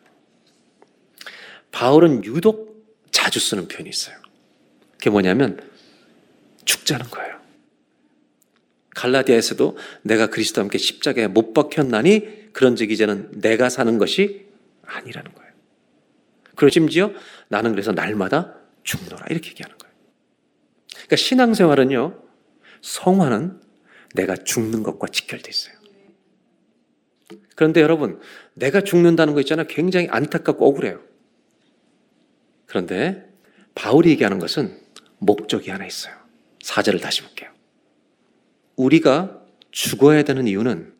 바울은 1.71 2.23
유독 2.23 2.85
자주 3.11 3.39
쓰는 3.39 3.67
표현이 3.67 3.89
있어요. 3.89 4.15
그게 4.93 5.09
뭐냐면 5.09 5.59
죽자는 6.63 7.07
거예요. 7.07 7.35
갈라디아에서도 8.95 9.77
내가 10.03 10.27
그리스도와 10.27 10.63
함께 10.63 10.77
십자가에 10.77 11.27
못 11.27 11.53
박혔나니 11.53 12.53
그런즉 12.53 12.91
이제는 12.91 13.41
내가 13.41 13.69
사는 13.69 13.97
것이 13.97 14.45
아니라는 14.87 15.33
거예요. 15.33 15.51
그리고 16.55 16.69
심지어 16.69 17.11
나는 17.47 17.71
그래서 17.71 17.91
날마다 17.91 18.55
죽노라 18.83 19.25
이렇게 19.29 19.49
얘기하는 19.49 19.77
거예요. 19.77 19.95
그러니까 20.93 21.15
신앙생활은요 21.15 22.23
성화는 22.81 23.61
내가 24.13 24.35
죽는 24.35 24.83
것과 24.83 25.07
직결돼 25.07 25.49
있어요. 25.49 25.75
그런데 27.55 27.81
여러분 27.81 28.19
내가 28.53 28.81
죽는다는 28.81 29.33
거 29.33 29.39
있잖아요. 29.41 29.67
굉장히 29.67 30.07
안타깝고 30.09 30.65
억울해요. 30.67 31.01
그런데 32.65 33.29
바울이 33.73 34.09
얘기하는 34.11 34.39
것은 34.39 34.79
목적이 35.17 35.71
하나 35.71 35.85
있어요. 35.85 36.15
사절을 36.61 36.99
다시 36.99 37.21
볼게요. 37.21 37.49
우리가 38.75 39.41
죽어야 39.71 40.23
되는 40.23 40.47
이유는 40.47 40.94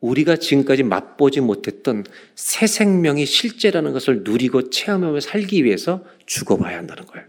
우리가 0.00 0.36
지금까지 0.36 0.84
맛보지 0.84 1.40
못했던 1.40 2.04
새 2.34 2.66
생명이 2.66 3.26
실제라는 3.26 3.92
것을 3.92 4.22
누리고 4.22 4.70
체험하며 4.70 5.20
살기 5.20 5.64
위해서 5.64 6.04
죽어봐야 6.26 6.78
한다는 6.78 7.04
거예요. 7.06 7.26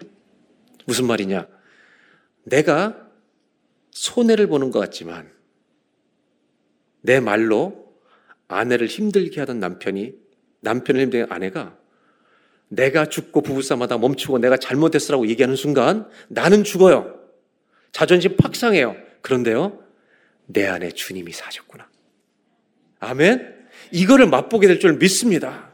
무슨 0.86 1.06
말이냐? 1.08 1.48
내가 2.44 3.08
손해를 3.92 4.48
보는 4.48 4.72
것 4.72 4.80
같지만 4.80 5.32
내 7.02 7.20
말로 7.20 7.94
아내를 8.48 8.88
힘들게 8.88 9.40
하던 9.42 9.60
남편이 9.60 10.14
남편을 10.62 11.02
힘들게 11.02 11.22
하던 11.24 11.36
아내가 11.36 11.78
내가 12.68 13.08
죽고 13.08 13.42
부부싸움하다 13.42 13.98
멈추고 13.98 14.38
내가 14.38 14.58
잘못했으라고 14.58 15.28
얘기하는 15.28 15.56
순간 15.56 16.08
나는 16.28 16.64
죽어요. 16.64 17.20
자존심 17.92 18.38
팍 18.38 18.56
상해요. 18.56 18.96
그런데요, 19.22 19.84
내 20.46 20.68
안에 20.68 20.92
주님이 20.92 21.32
사셨구나. 21.32 21.89
아멘? 23.00 23.56
이거를 23.92 24.28
맛보게 24.28 24.68
될 24.68 24.80
줄 24.80 24.94
믿습니다. 24.94 25.72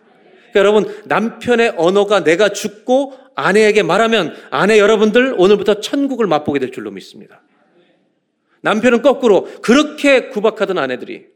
그러니까 0.51 0.59
여러분, 0.59 1.03
남편의 1.05 1.73
언어가 1.78 2.23
내가 2.23 2.49
죽고 2.49 3.13
아내에게 3.36 3.84
말하면 3.84 4.36
아내 4.51 4.80
여러분들 4.80 5.36
오늘부터 5.38 5.82
천국을 5.82 6.28
맛보게 6.28 6.59
될 6.59 6.71
줄로 6.71 6.91
믿습니다. 6.91 7.41
남편은 8.61 9.01
거꾸로 9.01 9.43
그렇게 9.61 10.30
구박하던 10.30 10.78
아내들이 10.78 11.28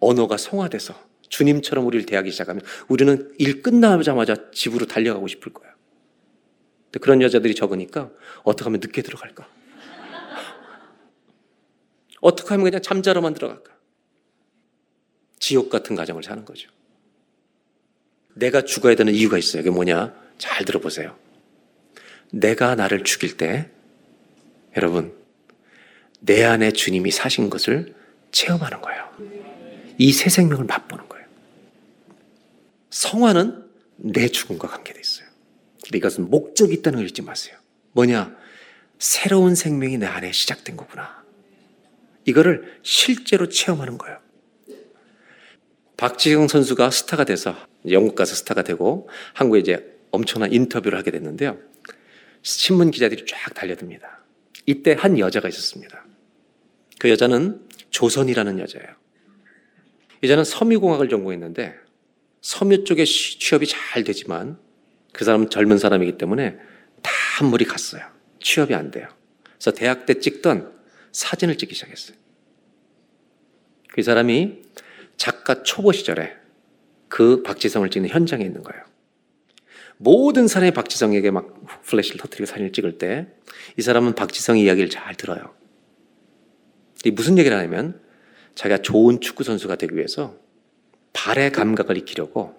언어가 0.00 0.36
성화돼서 0.36 0.94
주님처럼 1.28 1.86
우리를 1.86 2.06
대하기 2.06 2.30
시작하면 2.30 2.62
우리는 2.88 3.30
일 3.38 3.62
끝나자마자 3.62 4.50
집으로 4.52 4.86
달려가고 4.86 5.28
싶을. 5.28 5.52
근데 5.52 6.98
그런 7.00 7.22
여자들이 7.22 7.54
적으니까 7.54 8.10
어떻게 8.42 8.64
하면 8.64 8.80
늦게 8.80 9.02
들어갈까? 9.02 9.46
어떻게 12.20 12.48
하면 12.50 12.64
그냥 12.64 12.82
잠자러만 12.82 13.34
들어갈까? 13.34 13.72
지옥 15.38 15.70
같은 15.70 15.96
가정을 15.96 16.22
사는 16.22 16.44
거죠. 16.44 16.68
내가 18.34 18.62
죽어야 18.62 18.94
되는 18.94 19.14
이유가 19.14 19.38
있어요. 19.38 19.62
그게 19.62 19.74
뭐냐? 19.74 20.14
잘 20.38 20.64
들어보세요. 20.64 21.16
내가 22.32 22.74
나를 22.74 23.04
죽일 23.04 23.36
때, 23.36 23.70
여러분, 24.76 25.14
내 26.20 26.44
안에 26.44 26.70
주님이 26.72 27.10
사신 27.10 27.50
것을 27.50 27.94
체험하는 28.30 28.80
거예요. 28.80 29.10
이 29.98 30.12
새 30.12 30.30
생명을 30.30 30.64
맛보는 30.64 31.08
거예요. 31.08 31.26
성화는 32.90 33.68
내 33.96 34.28
죽음과 34.28 34.68
관계되어 34.68 35.00
있어요. 35.00 35.26
이것은 35.92 36.30
목적이 36.30 36.74
있다는 36.74 36.98
걸 37.00 37.06
잊지 37.08 37.22
마세요. 37.22 37.56
뭐냐? 37.92 38.34
새로운 38.98 39.54
생명이 39.54 39.98
내 39.98 40.06
안에 40.06 40.30
시작된 40.32 40.76
거구나. 40.76 41.19
이거를 42.24 42.78
실제로 42.82 43.48
체험하는 43.48 43.98
거예요. 43.98 44.18
박지성 45.96 46.48
선수가 46.48 46.90
스타가 46.90 47.24
돼서 47.24 47.54
영국 47.90 48.14
가서 48.14 48.34
스타가 48.34 48.62
되고 48.62 49.08
한국에 49.34 49.60
이제 49.60 49.98
엄청난 50.10 50.52
인터뷰를 50.52 50.98
하게 50.98 51.10
됐는데요. 51.10 51.58
신문 52.42 52.90
기자들이 52.90 53.26
쫙 53.26 53.52
달려듭니다. 53.54 54.24
이때 54.66 54.94
한 54.98 55.18
여자가 55.18 55.48
있었습니다. 55.48 56.04
그 56.98 57.10
여자는 57.10 57.60
조선이라는 57.90 58.58
여자예요. 58.60 58.88
여자는 60.22 60.44
섬유공학을 60.44 61.08
전공했는데 61.08 61.74
섬유 62.42 62.84
쪽에 62.84 63.04
취업이 63.04 63.66
잘 63.66 64.04
되지만 64.04 64.58
그 65.12 65.24
사람은 65.24 65.50
젊은 65.50 65.78
사람이기 65.78 66.18
때문에 66.18 66.56
다 67.02 67.10
한물이 67.38 67.64
갔어요. 67.64 68.02
취업이 68.40 68.74
안 68.74 68.90
돼요. 68.90 69.08
그래서 69.58 69.72
대학 69.72 70.06
때 70.06 70.18
찍던 70.18 70.79
사진을 71.12 71.58
찍기 71.58 71.74
시작했어요. 71.74 72.16
그 73.88 74.02
사람이 74.02 74.62
작가 75.16 75.62
초보 75.62 75.92
시절에 75.92 76.32
그 77.08 77.42
박지성을 77.42 77.88
찍는 77.90 78.08
현장에 78.08 78.44
있는 78.44 78.62
거예요. 78.62 78.84
모든 79.98 80.48
사람이 80.48 80.72
박지성에게 80.72 81.30
막 81.30 81.82
플래시를 81.82 82.20
터뜨리고 82.20 82.46
사진을 82.46 82.72
찍을 82.72 82.98
때 82.98 83.26
이 83.76 83.82
사람은 83.82 84.14
박지성의 84.14 84.62
이야기를 84.62 84.90
잘 84.90 85.14
들어요. 85.14 85.54
이 87.04 87.10
무슨 87.10 87.38
얘기를 87.38 87.56
하냐면 87.56 88.00
자기가 88.54 88.82
좋은 88.82 89.20
축구 89.20 89.44
선수가 89.44 89.76
되기 89.76 89.96
위해서 89.96 90.36
발의 91.12 91.52
감각을 91.52 91.96
익히려고 91.98 92.54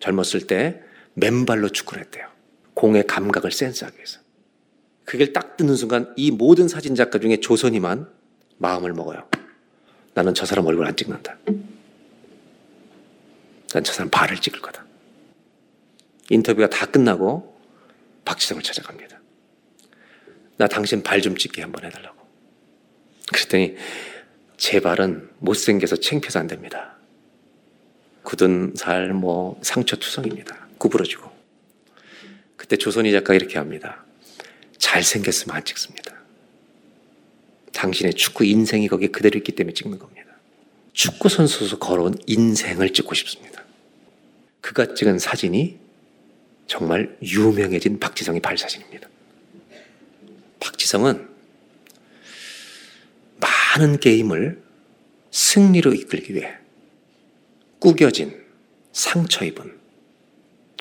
젊었을 0.00 0.46
때 0.46 0.82
맨발로 1.14 1.70
축구를 1.70 2.04
했대요. 2.04 2.28
공의 2.74 3.06
감각을 3.06 3.52
센스하기 3.52 3.96
위해서. 3.96 4.19
그걸 5.10 5.32
딱 5.32 5.56
듣는 5.56 5.74
순간 5.74 6.14
이 6.16 6.30
모든 6.30 6.68
사진 6.68 6.94
작가 6.94 7.18
중에 7.18 7.40
조선이만 7.40 8.08
마음을 8.58 8.92
먹어요. 8.92 9.28
나는 10.14 10.34
저 10.34 10.46
사람 10.46 10.64
얼굴 10.66 10.86
안 10.86 10.94
찍는다. 10.94 11.36
난 13.72 13.82
저 13.82 13.92
사람 13.92 14.08
발을 14.08 14.36
찍을 14.36 14.60
거다. 14.60 14.86
인터뷰가 16.28 16.68
다 16.68 16.86
끝나고 16.86 17.60
박지성을 18.24 18.62
찾아갑니다. 18.62 19.20
나 20.58 20.68
당신 20.68 21.02
발 21.02 21.20
좀 21.20 21.36
찍게 21.36 21.60
한번 21.60 21.84
해달라고. 21.84 22.16
그랬더니 23.32 23.76
제 24.58 24.78
발은 24.78 25.28
못생겨서 25.40 25.96
챙겨서 25.96 26.38
안 26.38 26.46
됩니다. 26.46 26.94
굳은 28.22 28.74
살, 28.76 29.12
뭐 29.12 29.58
상처 29.62 29.96
투성입니다. 29.96 30.68
구부러지고. 30.78 31.28
그때 32.56 32.76
조선이 32.76 33.10
작가 33.10 33.34
이렇게 33.34 33.58
합니다. 33.58 34.04
잘생겼으면 34.80 35.56
안 35.56 35.64
찍습니다. 35.64 36.12
당신의 37.72 38.14
축구 38.14 38.44
인생이 38.44 38.88
거기에 38.88 39.08
그대로 39.08 39.38
있기 39.38 39.52
때문에 39.52 39.72
찍는 39.74 39.98
겁니다. 39.98 40.26
축구 40.92 41.28
선수로서 41.28 41.78
걸어온 41.78 42.18
인생을 42.26 42.92
찍고 42.92 43.14
싶습니다. 43.14 43.64
그가 44.60 44.94
찍은 44.94 45.18
사진이 45.18 45.78
정말 46.66 47.16
유명해진 47.22 48.00
박지성의 48.00 48.40
발사진입니다. 48.40 49.08
박지성은 50.58 51.28
많은 53.38 54.00
게임을 54.00 54.62
승리로 55.30 55.94
이끌기 55.94 56.34
위해 56.34 56.54
구겨진 57.78 58.44
상처 58.92 59.44
입은 59.44 59.78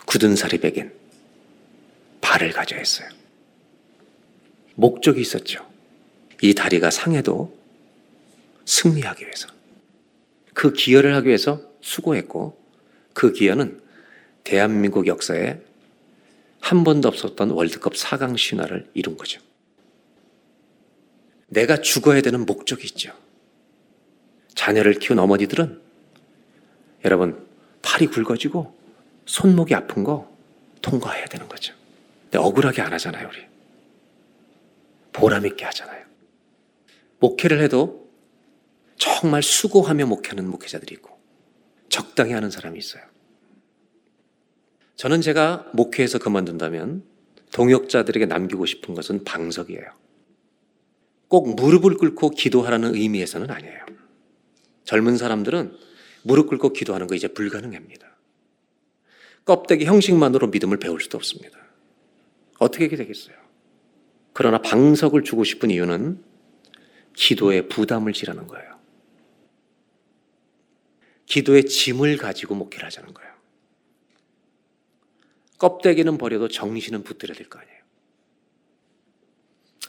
굳은 0.06 0.36
살이 0.36 0.58
베긴 0.58 0.92
발을 2.20 2.52
가져야 2.52 2.80
했어요. 2.80 3.19
목적이 4.80 5.22
있었죠. 5.22 5.68
이 6.42 6.54
다리가 6.54 6.90
상해도 6.90 7.54
승리하기 8.64 9.26
위해서. 9.26 9.50
그 10.54 10.72
기여를 10.72 11.16
하기 11.16 11.28
위해서 11.28 11.62
수고했고 11.82 12.58
그 13.14 13.34
기여는 13.34 13.82
대한민국 14.46 15.08
역사에 15.08 15.60
한 16.62 16.84
번도 16.84 17.10
없었던 17.10 17.52
월드컵 17.52 17.94
4강 17.94 18.38
신화를 18.38 18.90
이룬 18.94 19.18
거죠. 19.18 19.42
내가 21.48 21.82
죽어야 21.82 22.22
되는 22.22 22.46
목적이 22.46 22.86
있죠. 22.86 23.14
자녀를 24.56 24.94
키운 24.96 25.20
어머니들은 25.20 25.82
여러분 27.06 27.46
팔이 27.82 28.08
굵어지고 28.08 28.78
손목이 29.26 29.76
아픈 29.76 30.04
거 30.04 30.34
통과해야 30.82 31.26
되는 31.26 31.50
거죠. 31.50 31.74
근데 32.24 32.38
억울하게 32.38 32.82
안 32.82 32.94
하잖아요, 32.94 33.28
우리. 33.28 33.49
보람있게 35.20 35.66
하잖아요. 35.66 36.06
목회를 37.20 37.62
해도 37.62 38.10
정말 38.98 39.44
수고하며 39.44 40.06
목회하는 40.06 40.50
목회자들이 40.50 40.96
있고, 40.96 41.20
적당히 41.90 42.34
하는 42.34 42.50
사람이 42.52 42.78
있어요. 42.78 43.04
저는 44.96 45.22
제가 45.22 45.70
목회에서 45.74 46.20
그만둔다면 46.20 47.04
동역자들에게 47.54 48.26
남기고 48.26 48.66
싶은 48.66 48.94
것은 48.94 49.24
방석이에요. 49.24 49.86
꼭 51.30 51.56
무릎을 51.56 51.96
꿇고 51.96 52.32
기도하라는 52.32 52.96
의미에서는 52.96 53.50
아니에요. 53.50 53.86
젊은 54.84 55.18
사람들은 55.18 55.78
무릎 56.24 56.48
꿇고 56.48 56.74
기도하는 56.74 57.08
거 57.08 57.16
이제 57.16 57.28
불가능합니다. 57.28 58.18
껍데기 59.46 59.86
형식만으로 59.86 60.48
믿음을 60.48 60.78
배울 60.78 61.00
수도 61.00 61.18
없습니다. 61.18 61.58
어떻게 62.60 62.88
되겠어요? 62.90 63.36
그러나 64.40 64.58
방석을 64.62 65.26
주고 65.26 65.44
싶은 65.44 65.70
이유는 65.70 66.24
기도에 67.14 67.68
부담을 67.68 68.14
지라는 68.14 68.48
거예요. 68.48 68.80
기도의 71.26 71.66
짐을 71.66 72.16
가지고 72.16 72.56
목회를 72.56 72.86
하자는 72.86 73.14
거예요. 73.14 73.34
껍데기는 75.58 76.18
버려도 76.18 76.48
정신은 76.48 77.04
붙들어야 77.04 77.36
될 77.36 77.50
거 77.50 77.60
아니에요. 77.60 77.80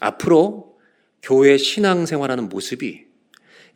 앞으로 0.01 0.77
교회 1.23 1.55
신앙생활하는 1.55 2.49
모습이 2.49 3.05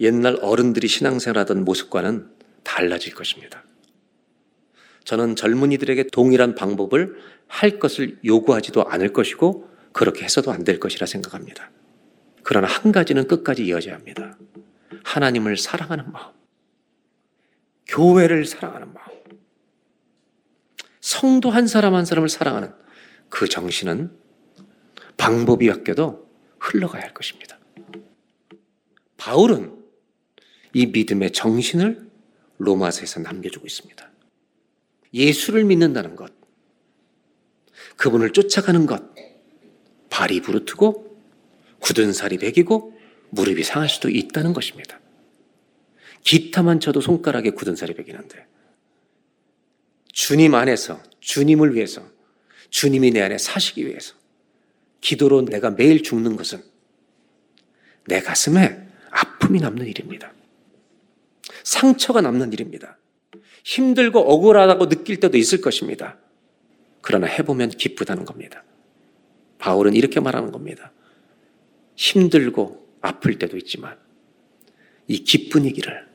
옛날 0.01 0.37
어른들이 0.41 0.89
신앙생활하던 0.89 1.63
모습과는 1.63 2.35
달라질 2.63 3.15
것입니다. 3.15 3.63
저는 5.05 5.37
젊은이들에게 5.37 6.07
동일한 6.11 6.53
방법을 6.53 7.15
할 7.47 7.79
것을 7.79 8.19
요구하지도 8.25 8.83
않을 8.89 9.13
것이고 9.13 9.73
그렇게 9.95 10.25
해서도 10.25 10.51
안 10.51 10.65
될 10.65 10.77
것이라 10.77 11.07
생각합니다. 11.07 11.71
그러나 12.43 12.67
한 12.67 12.91
가지는 12.91 13.29
끝까지 13.29 13.65
이어져야 13.65 13.95
합니다. 13.95 14.37
하나님을 15.05 15.55
사랑하는 15.55 16.11
마음. 16.11 16.33
교회를 17.87 18.45
사랑하는 18.45 18.93
마음. 18.93 19.07
성도 20.99 21.49
한 21.49 21.65
사람 21.65 21.95
한 21.95 22.03
사람을 22.03 22.27
사랑하는 22.27 22.73
그 23.29 23.47
정신은 23.47 24.11
방법이 25.15 25.69
바뀌어도 25.69 26.29
흘러가야 26.59 27.01
할 27.03 27.13
것입니다. 27.13 27.57
바울은 29.15 29.81
이 30.73 30.87
믿음의 30.87 31.31
정신을 31.31 32.11
로마서에서 32.57 33.21
남겨주고 33.21 33.65
있습니다. 33.65 34.11
예수를 35.13 35.63
믿는다는 35.63 36.17
것, 36.17 36.33
그분을 37.95 38.33
쫓아가는 38.33 38.85
것, 38.85 39.14
발이 40.15 40.39
부르트고 40.39 41.13
굳은 41.79 42.13
살이 42.13 42.37
배기고 42.37 42.97
무릎이 43.31 43.63
상할 43.63 43.89
수도 43.89 44.09
있다는 44.09 44.53
것입니다. 44.53 45.01
기타만 46.23 46.79
쳐도 46.79 47.01
손가락에 47.01 47.49
굳은 47.49 47.75
살이 47.75 47.93
배기는데 47.93 48.47
주님 50.13 50.55
안에서 50.55 51.03
주님을 51.19 51.75
위해서 51.75 52.01
주님이 52.69 53.11
내 53.11 53.21
안에 53.23 53.37
사시기 53.37 53.85
위해서 53.85 54.15
기도로 55.01 55.41
내가 55.41 55.71
매일 55.71 56.01
죽는 56.01 56.37
것은 56.37 56.63
내 58.07 58.21
가슴에 58.21 58.87
아픔이 59.09 59.59
남는 59.59 59.85
일입니다. 59.85 60.33
상처가 61.65 62.21
남는 62.21 62.53
일입니다. 62.53 62.97
힘들고 63.65 64.19
억울하다고 64.19 64.87
느낄 64.87 65.19
때도 65.19 65.37
있을 65.37 65.59
것입니다. 65.59 66.17
그러나 67.01 67.27
해보면 67.27 67.71
기쁘다는 67.71 68.23
겁니다. 68.23 68.63
바울은 69.57 69.93
이렇게 69.93 70.19
말하는 70.19 70.51
겁니다. 70.51 70.91
힘들고 71.95 72.85
아플 73.01 73.37
때도 73.39 73.57
있지만 73.57 73.97
이 75.07 75.23
기쁜 75.23 75.65
이 75.65 75.71
길을 75.71 76.07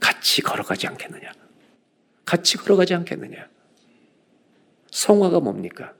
같이 0.00 0.42
걸어가지 0.42 0.86
않겠느냐. 0.86 1.32
같이 2.24 2.56
걸어가지 2.56 2.94
않겠느냐. 2.94 3.48
성화가 4.90 5.40
뭡니까? 5.40 5.94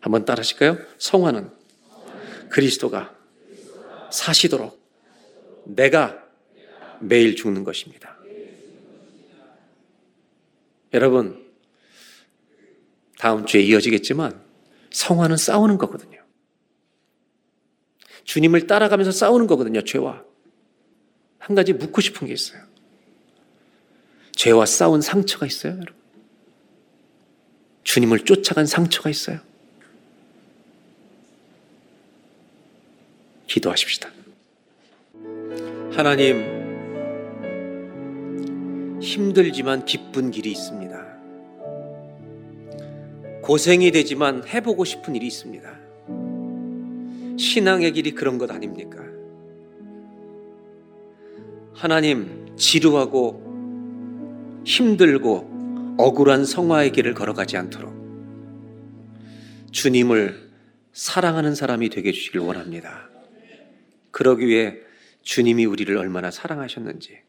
한번 0.00 0.24
따라 0.24 0.40
하실까요? 0.40 0.78
성화는 0.98 1.50
그리스도가 2.48 3.14
사시도록 4.10 4.80
내가 5.64 6.24
매일 7.00 7.34
죽는 7.34 7.64
것입니다. 7.64 8.16
여러분, 10.94 11.44
다음 13.18 13.44
주에 13.44 13.62
이어지겠지만 13.62 14.45
성화는 14.96 15.36
싸우는 15.36 15.76
거거든요. 15.76 16.18
주님을 18.24 18.66
따라가면서 18.66 19.12
싸우는 19.12 19.46
거거든요, 19.46 19.82
죄와. 19.82 20.24
한 21.38 21.54
가지 21.54 21.74
묻고 21.74 22.00
싶은 22.00 22.26
게 22.26 22.32
있어요. 22.32 22.62
죄와 24.32 24.64
싸운 24.64 25.02
상처가 25.02 25.44
있어요, 25.44 25.74
여러분? 25.74 25.94
주님을 27.84 28.24
쫓아간 28.24 28.64
상처가 28.64 29.10
있어요? 29.10 29.38
기도하십시다. 33.48 34.10
하나님, 35.92 36.56
힘들지만 39.02 39.84
기쁜 39.84 40.30
길이 40.30 40.52
있습니다. 40.52 40.85
고생이 43.46 43.92
되지만 43.92 44.42
해보고 44.44 44.84
싶은 44.84 45.14
일이 45.14 45.28
있습니다. 45.28 45.78
신앙의 47.38 47.92
길이 47.92 48.10
그런 48.10 48.38
것 48.38 48.50
아닙니까? 48.50 49.04
하나님, 51.72 52.56
지루하고 52.56 54.64
힘들고 54.66 55.94
억울한 55.96 56.44
성화의 56.44 56.90
길을 56.90 57.14
걸어가지 57.14 57.56
않도록 57.56 57.94
주님을 59.70 60.50
사랑하는 60.92 61.54
사람이 61.54 61.90
되게 61.90 62.08
해주시길 62.08 62.40
원합니다. 62.40 63.08
그러기 64.10 64.44
위해 64.44 64.78
주님이 65.22 65.66
우리를 65.66 65.96
얼마나 65.96 66.32
사랑하셨는지 66.32 67.20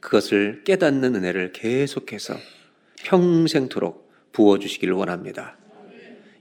그것을 0.00 0.64
깨닫는 0.64 1.14
은혜를 1.14 1.52
계속해서 1.52 2.36
평생토록 3.04 4.03
부어주시기를 4.34 4.94
원합니다. 4.94 5.56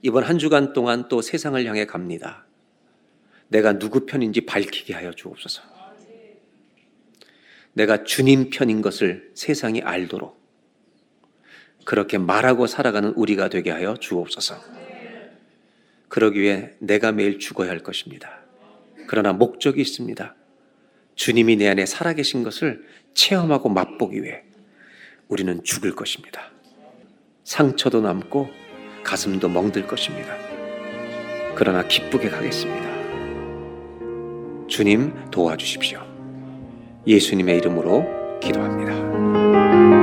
이번 0.01 0.23
한 0.23 0.37
주간 0.37 0.73
동안 0.73 1.07
또 1.07 1.21
세상을 1.21 1.63
향해 1.65 1.85
갑니다. 1.85 2.45
내가 3.47 3.79
누구 3.79 4.05
편인지 4.05 4.41
밝히게 4.41 4.93
하여 4.93 5.13
주옵소서. 5.13 5.61
내가 7.73 8.03
주님 8.03 8.49
편인 8.49 8.81
것을 8.81 9.31
세상이 9.33 9.81
알도록 9.81 10.41
그렇게 11.85 12.17
말하고 12.17 12.67
살아가는 12.67 13.09
우리가 13.11 13.49
되게 13.49 13.71
하여 13.71 13.95
주옵소서. 13.95 14.55
그러기 16.07 16.39
위해 16.39 16.73
내가 16.79 17.11
매일 17.11 17.39
죽어야 17.39 17.69
할 17.69 17.79
것입니다. 17.79 18.39
그러나 19.07 19.33
목적이 19.33 19.81
있습니다. 19.81 20.35
주님이 21.15 21.57
내 21.57 21.67
안에 21.67 21.85
살아계신 21.85 22.43
것을 22.43 22.87
체험하고 23.13 23.69
맛보기 23.69 24.23
위해 24.23 24.43
우리는 25.27 25.63
죽을 25.63 25.95
것입니다. 25.95 26.52
상처도 27.43 28.01
남고 28.01 28.49
가슴도 29.03 29.49
멍들 29.49 29.87
것입니다. 29.87 30.35
그러나 31.55 31.87
기쁘게 31.87 32.29
가겠습니다. 32.29 32.83
주님 34.67 35.13
도와주십시오. 35.29 36.01
예수님의 37.05 37.57
이름으로 37.57 38.39
기도합니다. 38.39 40.02